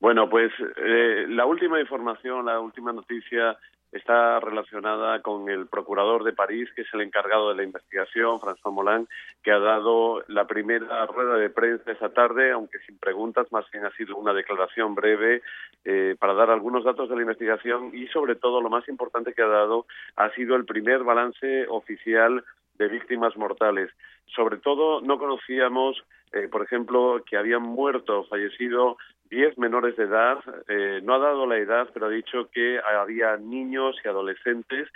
Bueno, 0.00 0.28
pues 0.28 0.52
eh, 0.76 1.26
la 1.28 1.46
última 1.46 1.80
información, 1.80 2.46
la 2.46 2.58
última 2.60 2.92
noticia 2.92 3.56
está 3.92 4.40
relacionada 4.40 5.20
con 5.20 5.48
el 5.50 5.66
procurador 5.66 6.24
de 6.24 6.32
París, 6.32 6.70
que 6.74 6.82
es 6.82 6.94
el 6.94 7.02
encargado 7.02 7.50
de 7.50 7.56
la 7.56 7.62
investigación, 7.62 8.40
François 8.40 8.72
Molin, 8.72 9.06
que 9.42 9.52
ha 9.52 9.58
dado 9.58 10.24
la 10.28 10.46
primera 10.46 11.06
rueda 11.06 11.36
de 11.36 11.50
prensa 11.50 11.92
esa 11.92 12.08
tarde, 12.08 12.52
aunque 12.52 12.78
sin 12.80 12.98
preguntas, 12.98 13.52
más 13.52 13.70
bien 13.70 13.84
ha 13.84 13.90
sido 13.92 14.16
una 14.16 14.32
declaración 14.32 14.94
breve 14.94 15.42
eh, 15.84 16.16
para 16.18 16.32
dar 16.34 16.50
algunos 16.50 16.84
datos 16.84 17.08
de 17.08 17.16
la 17.16 17.22
investigación 17.22 17.90
y, 17.92 18.06
sobre 18.08 18.34
todo, 18.34 18.60
lo 18.60 18.70
más 18.70 18.88
importante 18.88 19.34
que 19.34 19.42
ha 19.42 19.46
dado 19.46 19.86
ha 20.16 20.30
sido 20.30 20.56
el 20.56 20.64
primer 20.64 21.04
balance 21.04 21.66
oficial 21.68 22.42
de 22.78 22.88
víctimas 22.88 23.36
mortales. 23.36 23.90
Sobre 24.34 24.56
todo, 24.56 25.02
no 25.02 25.18
conocíamos 25.18 26.02
eh, 26.32 26.48
por 26.48 26.62
ejemplo, 26.62 27.22
que 27.28 27.36
habían 27.36 27.62
muerto, 27.62 28.24
fallecido 28.24 28.96
10 29.30 29.58
menores 29.58 29.96
de 29.96 30.04
edad. 30.04 30.38
Eh, 30.68 31.00
no 31.02 31.14
ha 31.14 31.18
dado 31.18 31.46
la 31.46 31.58
edad, 31.58 31.88
pero 31.92 32.06
ha 32.06 32.10
dicho 32.10 32.48
que 32.52 32.78
había 32.80 33.36
niños 33.36 33.96
y 34.04 34.08
adolescentes. 34.08 34.88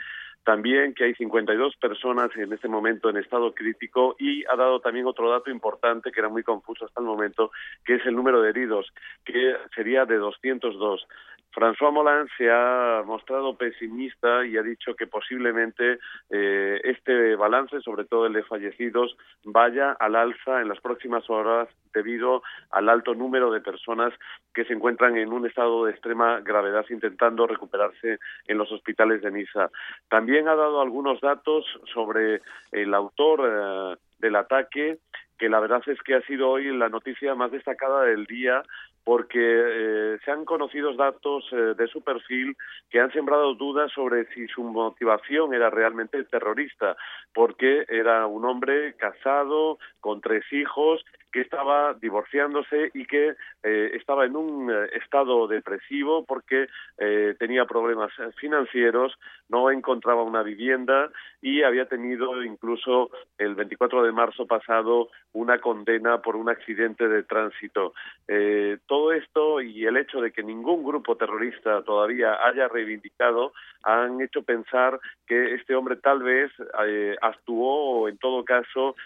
También 0.44 0.94
que 0.94 1.04
hay 1.04 1.14
52 1.14 1.74
personas 1.76 2.30
en 2.36 2.52
este 2.52 2.68
momento 2.68 3.10
en 3.10 3.16
estado 3.16 3.52
crítico 3.52 4.14
y 4.18 4.44
ha 4.44 4.54
dado 4.54 4.78
también 4.78 5.06
otro 5.06 5.28
dato 5.28 5.50
importante 5.50 6.12
que 6.12 6.20
era 6.20 6.28
muy 6.28 6.44
confuso 6.44 6.84
hasta 6.84 7.00
el 7.00 7.06
momento, 7.06 7.50
que 7.84 7.96
es 7.96 8.06
el 8.06 8.14
número 8.14 8.40
de 8.40 8.50
heridos, 8.50 8.86
que 9.24 9.56
sería 9.74 10.04
de 10.04 10.18
202. 10.18 11.04
François 11.56 11.90
Moulin 11.90 12.28
se 12.36 12.50
ha 12.50 13.02
mostrado 13.06 13.56
pesimista 13.56 14.44
y 14.44 14.58
ha 14.58 14.62
dicho 14.62 14.94
que 14.94 15.06
posiblemente 15.06 15.98
eh, 16.28 16.80
este 16.84 17.34
balance, 17.34 17.80
sobre 17.80 18.04
todo 18.04 18.26
el 18.26 18.34
de 18.34 18.42
fallecidos, 18.42 19.16
vaya 19.42 19.92
al 19.92 20.16
alza 20.16 20.60
en 20.60 20.68
las 20.68 20.80
próximas 20.80 21.28
horas 21.30 21.66
debido 21.94 22.42
al 22.70 22.90
alto 22.90 23.14
número 23.14 23.50
de 23.50 23.62
personas 23.62 24.12
que 24.52 24.66
se 24.66 24.74
encuentran 24.74 25.16
en 25.16 25.32
un 25.32 25.46
estado 25.46 25.86
de 25.86 25.92
extrema 25.92 26.40
gravedad 26.40 26.84
intentando 26.90 27.46
recuperarse 27.46 28.18
en 28.46 28.58
los 28.58 28.70
hospitales 28.70 29.22
de 29.22 29.30
Niza. 29.30 29.70
También 30.10 30.48
ha 30.48 30.56
dado 30.56 30.82
algunos 30.82 31.22
datos 31.22 31.64
sobre 31.94 32.42
el 32.70 32.92
autor 32.92 33.40
eh, 33.46 33.96
del 34.18 34.36
ataque 34.36 34.98
que 35.38 35.48
la 35.48 35.60
verdad 35.60 35.82
es 35.86 36.00
que 36.02 36.14
ha 36.14 36.22
sido 36.22 36.48
hoy 36.50 36.74
la 36.76 36.88
noticia 36.88 37.34
más 37.34 37.50
destacada 37.50 38.02
del 38.04 38.24
día 38.26 38.62
porque 39.06 39.38
eh, 39.38 40.18
se 40.24 40.32
han 40.32 40.44
conocido 40.44 40.92
datos 40.94 41.44
eh, 41.52 41.74
de 41.78 41.86
su 41.86 42.02
perfil 42.02 42.56
que 42.90 42.98
han 42.98 43.12
sembrado 43.12 43.54
dudas 43.54 43.92
sobre 43.92 44.26
si 44.34 44.48
su 44.48 44.64
motivación 44.64 45.54
era 45.54 45.70
realmente 45.70 46.24
terrorista, 46.24 46.96
porque 47.32 47.84
era 47.88 48.26
un 48.26 48.44
hombre 48.44 48.94
casado, 48.96 49.78
con 50.00 50.20
tres 50.20 50.42
hijos, 50.52 51.04
que 51.36 51.42
estaba 51.42 51.92
divorciándose 51.92 52.90
y 52.94 53.04
que 53.04 53.34
eh, 53.62 53.90
estaba 53.92 54.24
en 54.24 54.36
un 54.36 54.70
eh, 54.70 54.88
estado 54.94 55.46
depresivo 55.46 56.24
porque 56.24 56.66
eh, 56.96 57.34
tenía 57.38 57.66
problemas 57.66 58.10
financieros, 58.36 59.12
no 59.50 59.70
encontraba 59.70 60.22
una 60.22 60.42
vivienda 60.42 61.10
y 61.42 61.62
había 61.62 61.84
tenido 61.84 62.42
incluso 62.42 63.10
el 63.36 63.54
24 63.54 64.02
de 64.04 64.12
marzo 64.12 64.46
pasado 64.46 65.10
una 65.34 65.58
condena 65.58 66.22
por 66.22 66.36
un 66.36 66.48
accidente 66.48 67.06
de 67.06 67.22
tránsito. 67.22 67.92
todo 68.86 69.12
esto 69.12 69.60
y 69.60 69.84
el 69.84 69.98
hecho 69.98 70.22
de 70.22 70.32
que 70.32 70.42
ningún 70.42 70.82
grupo 70.84 71.16
terrorista 71.16 71.82
todavía 71.82 72.46
haya 72.46 72.66
reivindicado 72.68 73.52
han 73.82 74.22
hecho 74.22 74.42
pensar 74.42 74.98
que 75.26 75.54
este 75.54 75.74
hombre 75.74 75.96
tal 75.96 76.22
vez 76.22 76.50
actuó 77.20 78.00
o 78.00 78.08
en 78.08 78.16
todo 78.16 78.44
caso 78.44 78.96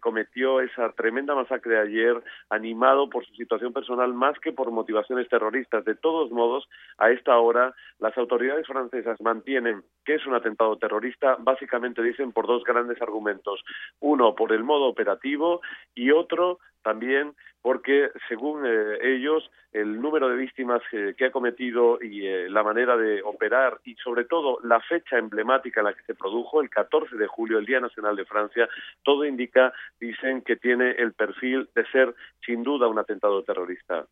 cometió 0.00 0.60
esa 0.60 0.90
tremenda 0.92 1.34
masacre 1.34 1.57
de 1.64 1.78
ayer 1.78 2.22
animado 2.50 3.08
por 3.08 3.24
su 3.26 3.34
situación 3.34 3.72
personal 3.72 4.12
más 4.14 4.38
que 4.40 4.52
por 4.52 4.70
motivaciones 4.70 5.28
terroristas. 5.28 5.84
De 5.84 5.94
todos 5.94 6.30
modos, 6.30 6.68
a 6.98 7.10
esta 7.10 7.36
hora, 7.38 7.74
las 7.98 8.16
autoridades 8.18 8.66
francesas 8.66 9.20
mantienen 9.20 9.82
que 10.04 10.14
es 10.14 10.26
un 10.26 10.34
atentado 10.34 10.76
terrorista, 10.78 11.36
básicamente 11.38 12.02
dicen 12.02 12.32
por 12.32 12.46
dos 12.46 12.64
grandes 12.64 13.00
argumentos. 13.02 13.62
Uno, 14.00 14.34
por 14.34 14.52
el 14.52 14.64
modo 14.64 14.86
operativo 14.86 15.60
y 15.94 16.10
otro 16.10 16.58
también 16.82 17.34
porque, 17.60 18.10
según 18.28 18.64
eh, 18.64 18.98
ellos, 19.02 19.50
el 19.72 20.00
número 20.00 20.28
de 20.28 20.36
víctimas 20.36 20.80
que 20.90 21.24
ha 21.24 21.30
cometido 21.30 21.98
y 22.00 22.26
eh, 22.26 22.48
la 22.48 22.62
manera 22.62 22.96
de 22.96 23.20
operar 23.22 23.78
y, 23.84 23.94
sobre 23.96 24.24
todo, 24.24 24.58
la 24.62 24.80
fecha 24.80 25.18
emblemática 25.18 25.80
en 25.80 25.86
la 25.86 25.94
que 25.94 26.02
se 26.04 26.14
produjo, 26.14 26.62
el 26.62 26.70
14 26.70 27.16
de 27.16 27.26
julio, 27.26 27.58
el 27.58 27.66
Día 27.66 27.80
Nacional 27.80 28.16
de 28.16 28.24
Francia, 28.24 28.68
todo 29.02 29.24
indica, 29.24 29.72
dicen, 30.00 30.42
que 30.42 30.56
tiene 30.56 30.92
el 30.92 31.12
perfil 31.12 31.68
de 31.74 31.84
ser, 31.86 32.14
sin 32.44 32.62
duda, 32.62 32.88
un 32.88 32.98
atentado 32.98 33.42
terrorista. 33.42 34.06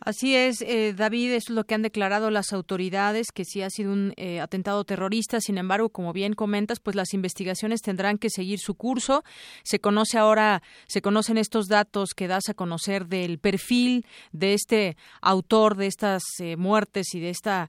Así 0.00 0.34
es, 0.34 0.60
eh, 0.60 0.92
David, 0.94 1.32
es 1.32 1.50
lo 1.50 1.64
que 1.64 1.74
han 1.74 1.82
declarado 1.82 2.30
las 2.30 2.52
autoridades, 2.52 3.28
que 3.32 3.44
sí 3.44 3.62
ha 3.62 3.70
sido 3.70 3.92
un 3.92 4.12
eh, 4.16 4.40
atentado 4.40 4.84
terrorista. 4.84 5.40
Sin 5.40 5.56
embargo, 5.56 5.88
como 5.88 6.12
bien 6.12 6.34
comentas, 6.34 6.80
pues 6.80 6.96
las 6.96 7.14
investigaciones 7.14 7.80
tendrán 7.80 8.18
que 8.18 8.28
seguir 8.28 8.58
su 8.58 8.74
curso. 8.74 9.22
Se 9.62 9.78
conoce 9.78 10.18
ahora, 10.18 10.62
se 10.88 11.00
conocen 11.00 11.38
estos 11.38 11.68
datos 11.68 12.10
que 12.14 12.26
das 12.28 12.48
a 12.48 12.54
conocer 12.54 13.06
del 13.06 13.38
perfil 13.38 14.04
de 14.32 14.54
este 14.54 14.96
autor 15.20 15.76
de 15.76 15.86
estas 15.86 16.22
eh, 16.40 16.56
muertes 16.56 17.14
y 17.14 17.20
de 17.20 17.30
esta 17.30 17.68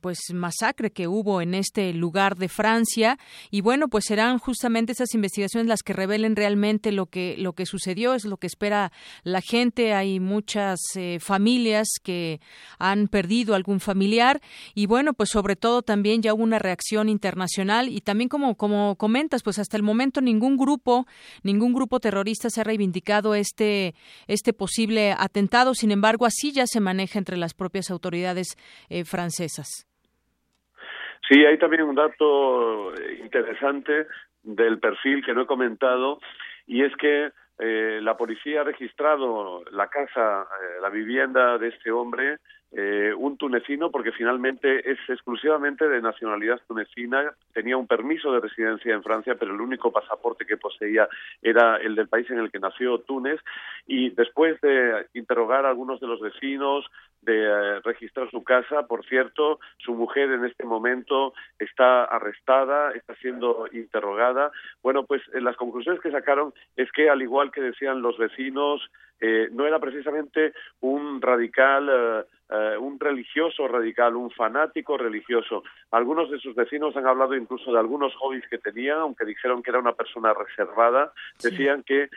pues 0.00 0.18
masacre 0.34 0.90
que 0.90 1.08
hubo 1.08 1.40
en 1.40 1.54
este 1.54 1.92
lugar 1.94 2.36
de 2.36 2.48
Francia. 2.48 3.18
Y 3.50 3.60
bueno, 3.62 3.88
pues 3.88 4.04
serán 4.06 4.38
justamente 4.38 4.92
esas 4.92 5.14
investigaciones 5.14 5.68
las 5.68 5.82
que 5.82 5.92
revelen 5.92 6.36
realmente 6.36 6.92
lo 6.92 7.06
que 7.06 7.36
lo 7.38 7.54
que 7.54 7.64
sucedió, 7.64 8.14
es 8.14 8.24
lo 8.24 8.36
que 8.36 8.46
espera 8.46 8.92
la 9.22 9.40
gente. 9.40 9.94
Hay 9.94 10.20
muchas 10.20 10.80
familias 11.20 11.88
que 12.02 12.40
han 12.78 13.08
perdido 13.08 13.54
algún 13.54 13.80
familiar 13.80 14.40
y 14.74 14.86
bueno, 14.86 15.12
pues 15.14 15.30
sobre 15.30 15.56
todo 15.56 15.82
también 15.82 16.22
ya 16.22 16.34
hubo 16.34 16.42
una 16.42 16.58
reacción 16.58 17.08
internacional 17.08 17.88
y 17.88 18.00
también 18.00 18.28
como 18.28 18.56
como 18.56 18.96
comentas, 18.96 19.42
pues 19.42 19.58
hasta 19.58 19.76
el 19.76 19.82
momento 19.82 20.20
ningún 20.20 20.56
grupo, 20.56 21.06
ningún 21.42 21.72
grupo 21.72 22.00
terrorista 22.00 22.50
se 22.50 22.60
ha 22.60 22.64
reivindicado 22.64 23.34
este 23.34 23.94
este 24.26 24.52
posible 24.52 25.14
atentado, 25.18 25.74
sin 25.74 25.90
embargo, 25.90 26.26
así 26.26 26.52
ya 26.52 26.66
se 26.66 26.80
maneja 26.80 27.18
entre 27.18 27.36
las 27.36 27.54
propias 27.54 27.90
autoridades 27.90 28.56
eh, 28.88 29.04
francesas. 29.04 29.86
Sí, 31.28 31.44
hay 31.44 31.58
también 31.58 31.82
un 31.82 31.94
dato 31.94 32.94
eh, 32.94 33.20
interesante 33.22 34.06
del 34.42 34.78
perfil 34.80 35.24
que 35.24 35.34
no 35.34 35.42
he 35.42 35.46
comentado 35.46 36.18
y 36.66 36.82
es 36.82 36.92
que 36.96 37.30
eh, 37.64 38.00
la 38.02 38.16
policía 38.16 38.62
ha 38.62 38.64
registrado 38.64 39.62
la 39.70 39.86
casa, 39.86 40.42
eh, 40.42 40.80
la 40.80 40.88
vivienda 40.88 41.58
de 41.58 41.68
este 41.68 41.92
hombre, 41.92 42.38
eh, 42.72 43.14
un 43.16 43.36
tunecino, 43.36 43.88
porque 43.92 44.10
finalmente 44.10 44.90
es 44.90 44.98
exclusivamente 45.06 45.88
de 45.88 46.02
nacionalidad 46.02 46.60
tunecina, 46.66 47.32
tenía 47.52 47.76
un 47.76 47.86
permiso 47.86 48.32
de 48.32 48.40
residencia 48.40 48.92
en 48.92 49.04
Francia, 49.04 49.36
pero 49.38 49.54
el 49.54 49.60
único 49.60 49.92
pasaporte 49.92 50.44
que 50.44 50.56
poseía 50.56 51.08
era 51.40 51.76
el 51.76 51.94
del 51.94 52.08
país 52.08 52.28
en 52.30 52.40
el 52.40 52.50
que 52.50 52.58
nació 52.58 52.98
Túnez, 52.98 53.38
y 53.86 54.10
después 54.10 54.60
de 54.60 55.06
interrogar 55.14 55.64
a 55.64 55.68
algunos 55.68 56.00
de 56.00 56.08
los 56.08 56.20
vecinos, 56.20 56.84
de 57.22 57.80
registrar 57.80 58.30
su 58.30 58.44
casa. 58.44 58.86
Por 58.86 59.04
cierto, 59.06 59.60
su 59.78 59.94
mujer 59.94 60.30
en 60.30 60.44
este 60.44 60.64
momento 60.64 61.34
está 61.58 62.04
arrestada, 62.04 62.92
está 62.92 63.14
siendo 63.16 63.66
interrogada. 63.72 64.50
Bueno, 64.82 65.04
pues 65.04 65.22
las 65.34 65.56
conclusiones 65.56 66.00
que 66.00 66.10
sacaron 66.10 66.52
es 66.76 66.90
que, 66.92 67.08
al 67.08 67.22
igual 67.22 67.50
que 67.50 67.60
decían 67.60 68.02
los 68.02 68.18
vecinos, 68.18 68.82
eh, 69.24 69.48
no 69.52 69.64
era 69.68 69.78
precisamente 69.78 70.52
un 70.80 71.22
radical, 71.22 71.88
eh, 71.88 72.24
eh, 72.50 72.76
un 72.76 72.98
religioso 72.98 73.68
radical, 73.68 74.16
un 74.16 74.32
fanático 74.32 74.98
religioso. 74.98 75.62
Algunos 75.92 76.28
de 76.28 76.40
sus 76.40 76.56
vecinos 76.56 76.96
han 76.96 77.06
hablado 77.06 77.36
incluso 77.36 77.72
de 77.72 77.78
algunos 77.78 78.12
hobbies 78.16 78.44
que 78.48 78.58
tenía, 78.58 78.96
aunque 78.96 79.24
dijeron 79.24 79.62
que 79.62 79.70
era 79.70 79.78
una 79.78 79.92
persona 79.92 80.34
reservada. 80.34 81.12
Decían 81.40 81.84
que 81.84 82.08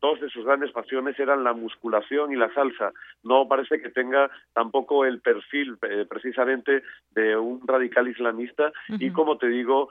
dos 0.00 0.20
de 0.22 0.30
sus 0.30 0.46
grandes 0.46 0.72
pasiones 0.72 1.18
eran 1.18 1.44
la 1.44 1.52
musculación 1.52 2.32
y 2.32 2.36
la 2.36 2.52
salsa. 2.54 2.92
No 3.22 3.46
parece 3.46 3.73
que 3.80 3.90
tenga 3.90 4.30
tampoco 4.52 5.04
el 5.04 5.20
perfil 5.20 5.76
precisamente 6.08 6.82
de 7.10 7.36
un 7.36 7.66
radical 7.66 8.08
islamista. 8.08 8.72
Y, 8.98 9.10
como 9.10 9.38
te 9.38 9.48
digo, 9.48 9.88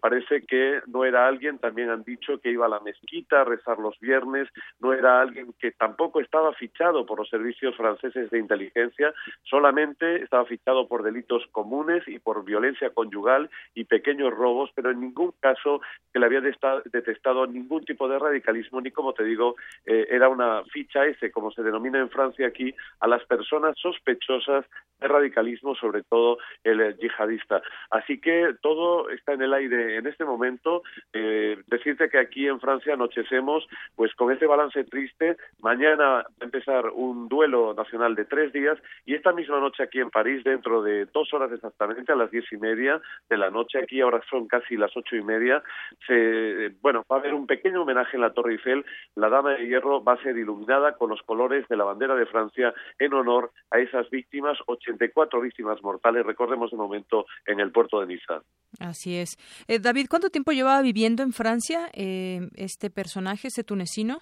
parece 0.00 0.44
que 0.46 0.80
no 0.86 1.04
era 1.04 1.26
alguien, 1.26 1.58
también 1.58 1.90
han 1.90 2.04
dicho 2.04 2.38
que 2.40 2.50
iba 2.50 2.66
a 2.66 2.70
la 2.70 2.80
mezquita 2.80 3.40
a 3.40 3.44
rezar 3.44 3.78
los 3.78 3.98
viernes, 4.00 4.48
no 4.80 4.92
era 4.92 5.20
alguien 5.20 5.52
que 5.58 5.72
tampoco 5.72 6.20
estaba 6.20 6.52
fichado 6.54 7.06
por 7.06 7.18
los 7.18 7.28
servicios 7.28 7.76
franceses 7.76 8.30
de 8.30 8.38
inteligencia, 8.38 9.12
solamente 9.44 10.22
estaba 10.22 10.44
fichado 10.44 10.88
por 10.88 11.02
delitos 11.02 11.46
comunes 11.52 12.02
y 12.06 12.18
por 12.18 12.44
violencia 12.44 12.90
conyugal 12.90 13.50
y 13.74 13.84
pequeños 13.84 14.32
robos, 14.32 14.70
pero 14.74 14.90
en 14.90 15.00
ningún 15.00 15.32
caso 15.40 15.80
que 16.12 16.18
le 16.18 16.26
había 16.26 16.40
detestado 16.40 17.46
ningún 17.46 17.84
tipo 17.84 18.08
de 18.08 18.18
radicalismo, 18.18 18.80
ni 18.80 18.90
como 18.90 19.12
te 19.12 19.24
digo, 19.24 19.56
eh, 19.84 20.06
era 20.10 20.28
una 20.28 20.64
ficha 20.64 21.04
S, 21.06 21.30
como 21.30 21.50
se 21.50 21.62
denomina 21.62 21.98
en 21.98 22.10
Francia 22.10 22.46
aquí, 22.46 22.74
a 23.00 23.06
las 23.06 23.24
personas 23.26 23.76
sospechosas 23.78 24.64
de 25.00 25.08
radicalismo, 25.08 25.74
sobre 25.74 26.02
todo 26.02 26.38
el 26.64 26.96
yihadista. 26.96 27.62
Así 27.90 28.20
que 28.20 28.54
todo 28.62 29.10
está 29.10 29.34
en 29.34 29.42
el 29.42 29.52
aire 29.52 29.96
en 29.96 30.06
este 30.06 30.24
momento. 30.24 30.82
Eh, 31.12 31.58
decirte 31.66 32.08
que 32.08 32.18
aquí 32.18 32.46
en 32.46 32.60
Francia 32.60 32.94
anochecemos 32.94 33.66
pues 33.94 34.14
con 34.14 34.32
este 34.32 34.46
balance 34.46 34.84
triste. 34.84 35.36
Mañana 35.60 36.04
va 36.06 36.20
a 36.40 36.44
empezar 36.44 36.86
un 36.94 37.28
duelo 37.28 37.74
nacional 37.74 38.14
de 38.14 38.24
tres 38.24 38.52
días 38.52 38.78
y 39.04 39.14
esta 39.14 39.32
misma 39.32 39.60
noche 39.60 39.82
aquí 39.82 40.00
en 40.00 40.10
París, 40.10 40.44
dentro 40.44 40.82
de 40.82 41.06
dos 41.06 41.32
horas 41.34 41.52
exactamente, 41.52 42.12
a 42.12 42.16
las 42.16 42.30
diez 42.30 42.44
y 42.52 42.56
media 42.56 43.00
de 43.28 43.36
la 43.36 43.50
noche, 43.50 43.78
aquí 43.78 44.00
ahora 44.00 44.20
son 44.30 44.46
casi 44.46 44.76
las 44.76 44.96
ocho 44.96 45.16
y 45.16 45.22
media, 45.22 45.62
se, 46.06 46.70
bueno, 46.80 47.04
va 47.10 47.16
a 47.16 47.18
haber 47.20 47.34
un 47.34 47.46
pequeño 47.46 47.82
homenaje 47.82 48.16
en 48.16 48.22
la 48.22 48.32
Torre 48.32 48.52
Eiffel. 48.52 48.84
La 49.14 49.28
Dama 49.28 49.52
de 49.52 49.66
Hierro 49.66 50.02
va 50.02 50.14
a 50.14 50.22
ser 50.22 50.36
iluminada 50.36 50.96
con 50.96 51.10
los 51.10 51.22
colores 51.22 51.66
de 51.68 51.76
la 51.76 51.84
bandera 51.84 52.14
de 52.14 52.26
Francia 52.26 52.74
en 52.98 53.14
honor 53.16 53.52
a 53.70 53.78
esas 53.78 54.08
víctimas, 54.10 54.58
84 54.66 55.40
víctimas 55.40 55.82
mortales, 55.82 56.24
recordemos 56.24 56.72
un 56.72 56.78
momento, 56.78 57.26
en 57.46 57.60
el 57.60 57.72
puerto 57.72 58.00
de 58.00 58.06
Niza. 58.06 58.42
Así 58.78 59.16
es. 59.16 59.36
Eh, 59.68 59.78
David, 59.78 60.06
¿cuánto 60.08 60.30
tiempo 60.30 60.52
llevaba 60.52 60.82
viviendo 60.82 61.22
en 61.22 61.32
Francia 61.32 61.88
eh, 61.92 62.48
este 62.56 62.90
personaje, 62.90 63.48
ese 63.48 63.64
tunecino? 63.64 64.20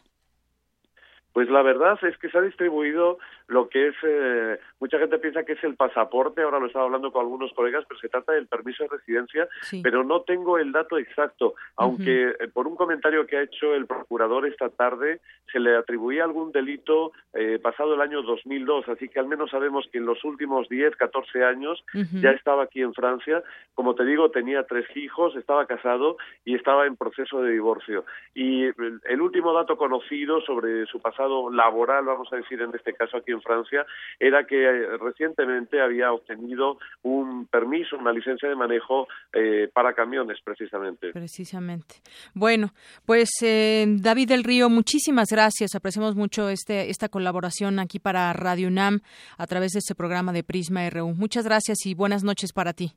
Pues 1.35 1.51
la 1.51 1.63
verdad 1.63 1.99
es 2.05 2.17
que 2.19 2.31
se 2.31 2.39
ha 2.39 2.43
distribuido 2.43 3.19
lo 3.49 3.69
que 3.69 3.89
es, 3.89 3.95
eh, 4.05 4.59
mucha 4.79 5.01
gente 5.01 5.19
piensa 5.19 5.43
que 5.43 5.55
es 5.55 5.65
el 5.65 5.75
pasaporte, 5.75 6.43
ahora 6.43 6.61
lo 6.61 6.67
estaba 6.67 6.85
hablando 6.85 7.11
con 7.11 7.23
algunos 7.23 7.53
colegas, 7.55 7.85
pero 7.89 7.99
se 7.99 8.09
trata 8.09 8.33
del 8.33 8.47
permiso 8.47 8.85
de 8.85 8.91
residencia, 8.91 9.49
pero 9.83 10.05
no 10.05 10.23
tengo 10.23 10.59
el 10.59 10.71
dato 10.71 10.97
exacto, 10.97 11.55
aunque 11.75 12.37
eh, 12.39 12.49
por 12.53 12.69
un 12.69 12.77
comentario 12.77 13.27
que 13.27 13.37
ha 13.37 13.43
hecho 13.43 13.75
el 13.75 13.87
procurador 13.87 14.47
esta 14.47 14.69
tarde 14.69 15.21
se 15.53 15.59
le 15.59 15.77
atribuía 15.77 16.23
algún 16.23 16.53
delito 16.53 17.13
eh, 17.33 17.59
pasado 17.61 17.95
el 17.95 18.01
año 18.01 18.23
2002, 18.23 18.89
así 18.89 19.09
que 19.09 19.19
al 19.19 19.27
menos 19.27 19.51
sabemos 19.51 19.89
que 19.91 19.99
en 19.99 20.07
los 20.07 20.23
últimos 20.23 20.69
10, 20.69 20.95
14 20.95 21.45
años 21.45 21.85
ya 22.13 22.31
estaba 22.31 22.63
aquí 22.63 22.81
en 22.81 22.95
Francia, 22.95 23.43
como 23.75 23.97
te 23.97 24.05
digo, 24.05 24.31
tenía 24.31 24.63
tres 24.63 24.87
hijos, 24.97 25.35
estaba 25.35 25.67
casado 25.67 26.17
y 26.45 26.55
estaba 26.55 26.87
en 26.87 26.97
proceso 26.97 27.43
de 27.43 27.51
divorcio. 27.51 28.05
Y 28.35 28.67
el 28.67 29.21
último 29.21 29.53
dato 29.53 29.77
conocido 29.77 30.41
sobre 30.43 30.87
su 30.87 31.01
pasado 31.01 31.24
laboral, 31.51 32.05
vamos 32.05 32.33
a 32.33 32.37
decir 32.37 32.61
en 32.61 32.75
este 32.75 32.93
caso 32.95 33.17
aquí 33.17 33.33
en 33.33 33.43
Francia, 33.43 33.87
era 34.19 34.47
que 34.47 34.65
eh, 34.65 34.97
recientemente 34.99 35.81
había 35.81 36.13
obtenido 36.13 36.79
un 37.03 37.47
permiso, 37.47 37.97
una 37.97 38.13
licencia 38.13 38.49
de 38.49 38.57
manejo 38.57 39.09
eh, 39.33 39.69
para 39.73 39.95
camiones, 39.95 40.39
precisamente. 40.45 41.13
Precisamente. 41.13 41.97
Bueno, 42.35 42.69
pues 43.07 43.31
eh, 43.43 43.87
David 43.89 44.29
del 44.29 44.45
Río, 44.45 44.69
muchísimas 44.69 45.29
gracias. 45.31 45.75
Apreciamos 45.75 46.15
mucho 46.15 46.49
este, 46.49 46.91
esta 46.91 47.09
colaboración 47.09 47.79
aquí 47.79 47.99
para 47.99 48.33
Radio 48.33 48.69
UNAM 48.69 49.01
a 49.39 49.47
través 49.47 49.73
de 49.73 49.79
este 49.79 49.95
programa 49.95 50.33
de 50.33 50.45
Prisma 50.45 50.89
RU. 50.91 51.15
Muchas 51.15 51.45
gracias 51.45 51.87
y 51.87 51.95
buenas 51.95 52.25
noches 52.25 52.53
para 52.53 52.73
ti. 52.73 52.93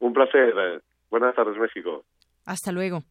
Un 0.00 0.12
placer. 0.12 0.82
Buenas 1.10 1.34
tardes, 1.34 1.56
México. 1.56 2.04
Hasta 2.46 2.72
luego. 2.72 3.02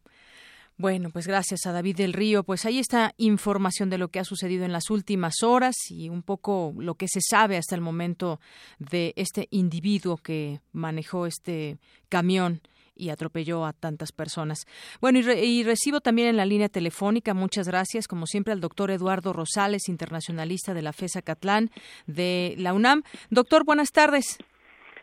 Bueno, 0.80 1.10
pues 1.10 1.26
gracias 1.26 1.66
a 1.66 1.72
David 1.72 1.96
del 1.96 2.12
Río. 2.12 2.44
Pues 2.44 2.64
ahí 2.64 2.78
está 2.78 3.12
información 3.16 3.90
de 3.90 3.98
lo 3.98 4.08
que 4.08 4.20
ha 4.20 4.24
sucedido 4.24 4.64
en 4.64 4.72
las 4.72 4.90
últimas 4.90 5.42
horas 5.42 5.74
y 5.90 6.08
un 6.08 6.22
poco 6.22 6.72
lo 6.78 6.94
que 6.94 7.08
se 7.08 7.18
sabe 7.20 7.56
hasta 7.56 7.74
el 7.74 7.80
momento 7.80 8.40
de 8.78 9.12
este 9.16 9.48
individuo 9.50 10.18
que 10.18 10.60
manejó 10.70 11.26
este 11.26 11.78
camión 12.08 12.60
y 12.94 13.08
atropelló 13.08 13.64
a 13.64 13.72
tantas 13.72 14.12
personas. 14.12 14.66
Bueno, 15.00 15.18
y, 15.18 15.64
recibo 15.64 16.00
también 16.00 16.28
en 16.28 16.36
la 16.36 16.46
línea 16.46 16.68
telefónica, 16.68 17.34
muchas 17.34 17.66
gracias, 17.66 18.06
como 18.06 18.26
siempre, 18.26 18.52
al 18.52 18.60
doctor 18.60 18.92
Eduardo 18.92 19.32
Rosales, 19.32 19.88
internacionalista 19.88 20.74
de 20.74 20.82
la 20.82 20.92
FESA 20.92 21.22
Catlán 21.22 21.72
de 22.06 22.54
la 22.56 22.72
UNAM. 22.72 23.02
Doctor, 23.30 23.64
buenas 23.64 23.90
tardes. 23.90 24.38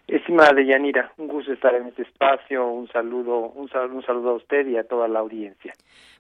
Estimada 0.08 0.54
Deyanira, 0.54 1.12
un 1.18 1.28
gusto 1.28 1.52
estar 1.52 1.74
en 1.74 1.88
este 1.88 2.04
espacio, 2.04 2.68
un 2.68 2.88
saludo, 2.90 3.40
un 3.40 3.68
saludo, 3.70 3.96
un 3.96 4.06
saludo 4.06 4.30
a 4.32 4.36
usted 4.36 4.68
y 4.68 4.78
a 4.78 4.88
toda 4.88 5.08
la 5.08 5.20
audiencia. 5.20 5.74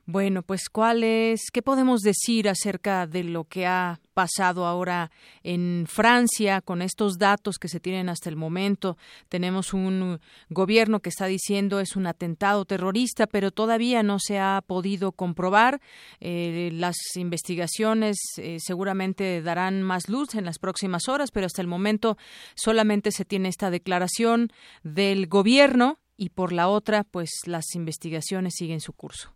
Bueno, 0.07 0.43
pues 0.43 0.69
¿cuál 0.69 1.03
es, 1.03 1.49
qué 1.51 1.63
podemos 1.63 2.01
decir 2.01 2.47
acerca 2.47 3.07
de 3.07 3.23
lo 3.23 3.45
que 3.45 3.65
ha 3.65 3.99
pasado 4.13 4.67
ahora 4.67 5.09
en 5.41 5.85
Francia 5.87 6.61
con 6.61 6.83
estos 6.83 7.17
datos 7.17 7.57
que 7.57 7.69
se 7.69 7.79
tienen 7.79 8.09
hasta 8.09 8.29
el 8.29 8.35
momento? 8.35 8.99
Tenemos 9.29 9.73
un 9.73 10.19
gobierno 10.49 10.99
que 10.99 11.09
está 11.09 11.25
diciendo 11.25 11.79
es 11.79 11.95
un 11.95 12.05
atentado 12.05 12.65
terrorista, 12.65 13.25
pero 13.25 13.49
todavía 13.49 14.03
no 14.03 14.19
se 14.19 14.37
ha 14.37 14.61
podido 14.67 15.11
comprobar. 15.11 15.81
Eh, 16.19 16.69
las 16.71 16.97
investigaciones 17.15 18.17
eh, 18.37 18.57
seguramente 18.59 19.41
darán 19.41 19.81
más 19.81 20.07
luz 20.07 20.35
en 20.35 20.45
las 20.45 20.59
próximas 20.59 21.09
horas, 21.09 21.31
pero 21.31 21.47
hasta 21.47 21.63
el 21.63 21.67
momento 21.67 22.15
solamente 22.53 23.09
se 23.09 23.25
tiene 23.25 23.49
esta 23.49 23.71
declaración 23.71 24.51
del 24.83 25.25
gobierno 25.25 25.97
y 26.15 26.29
por 26.29 26.53
la 26.53 26.67
otra, 26.67 27.05
pues 27.05 27.31
las 27.47 27.73
investigaciones 27.73 28.53
siguen 28.55 28.81
su 28.81 28.93
curso. 28.93 29.35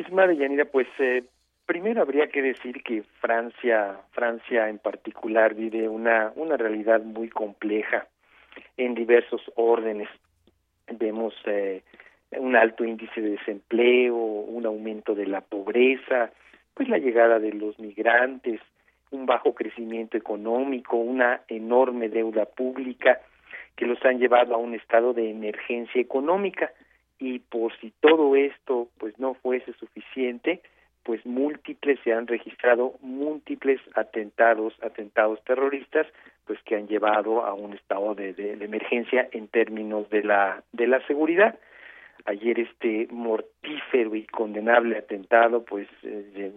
Estimada 0.00 0.32
Yanira, 0.32 0.64
pues 0.64 0.88
eh, 0.98 1.24
primero 1.66 2.00
habría 2.00 2.28
que 2.28 2.40
decir 2.40 2.82
que 2.82 3.02
Francia, 3.20 4.00
Francia 4.12 4.68
en 4.68 4.78
particular 4.78 5.54
vive 5.54 5.88
una, 5.88 6.32
una 6.36 6.56
realidad 6.56 7.02
muy 7.02 7.28
compleja 7.28 8.06
en 8.78 8.94
diversos 8.94 9.42
órdenes. 9.56 10.08
Vemos 10.90 11.34
eh, 11.44 11.82
un 12.32 12.56
alto 12.56 12.84
índice 12.84 13.20
de 13.20 13.32
desempleo, 13.32 14.16
un 14.16 14.64
aumento 14.64 15.14
de 15.14 15.26
la 15.26 15.42
pobreza, 15.42 16.30
pues 16.72 16.88
la 16.88 16.98
llegada 16.98 17.38
de 17.38 17.52
los 17.52 17.78
migrantes, 17.78 18.60
un 19.10 19.26
bajo 19.26 19.54
crecimiento 19.54 20.16
económico, 20.16 20.96
una 20.96 21.42
enorme 21.46 22.08
deuda 22.08 22.46
pública 22.46 23.20
que 23.76 23.86
los 23.86 24.02
han 24.04 24.18
llevado 24.18 24.54
a 24.54 24.58
un 24.58 24.74
estado 24.74 25.12
de 25.12 25.30
emergencia 25.30 26.00
económica 26.00 26.72
y 27.20 27.38
por 27.38 27.76
si 27.78 27.92
todo 28.00 28.34
esto 28.34 28.88
pues 28.98 29.18
no 29.18 29.34
fuese 29.34 29.72
suficiente 29.74 30.62
pues 31.04 31.24
múltiples 31.24 31.98
se 32.04 32.12
han 32.12 32.26
registrado 32.26 32.94
múltiples 33.00 33.80
atentados 33.94 34.74
atentados 34.82 35.42
terroristas 35.44 36.06
pues 36.46 36.58
que 36.64 36.76
han 36.76 36.88
llevado 36.88 37.44
a 37.44 37.54
un 37.54 37.74
estado 37.74 38.14
de, 38.14 38.32
de, 38.32 38.52
emergencia 38.64 39.28
en 39.32 39.48
términos 39.48 40.08
de 40.10 40.24
la 40.24 40.64
de 40.72 40.86
la 40.88 41.04
seguridad. 41.06 41.58
Ayer 42.26 42.58
este 42.58 43.06
mortífero 43.10 44.14
y 44.14 44.24
condenable 44.26 44.98
atentado 44.98 45.64
pues 45.64 45.88
eh, 46.02 46.52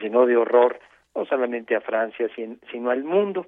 llenó 0.00 0.26
de 0.26 0.36
horror 0.36 0.80
no 1.14 1.24
solamente 1.26 1.76
a 1.76 1.80
Francia 1.80 2.28
sino 2.70 2.90
al 2.90 3.04
mundo. 3.04 3.46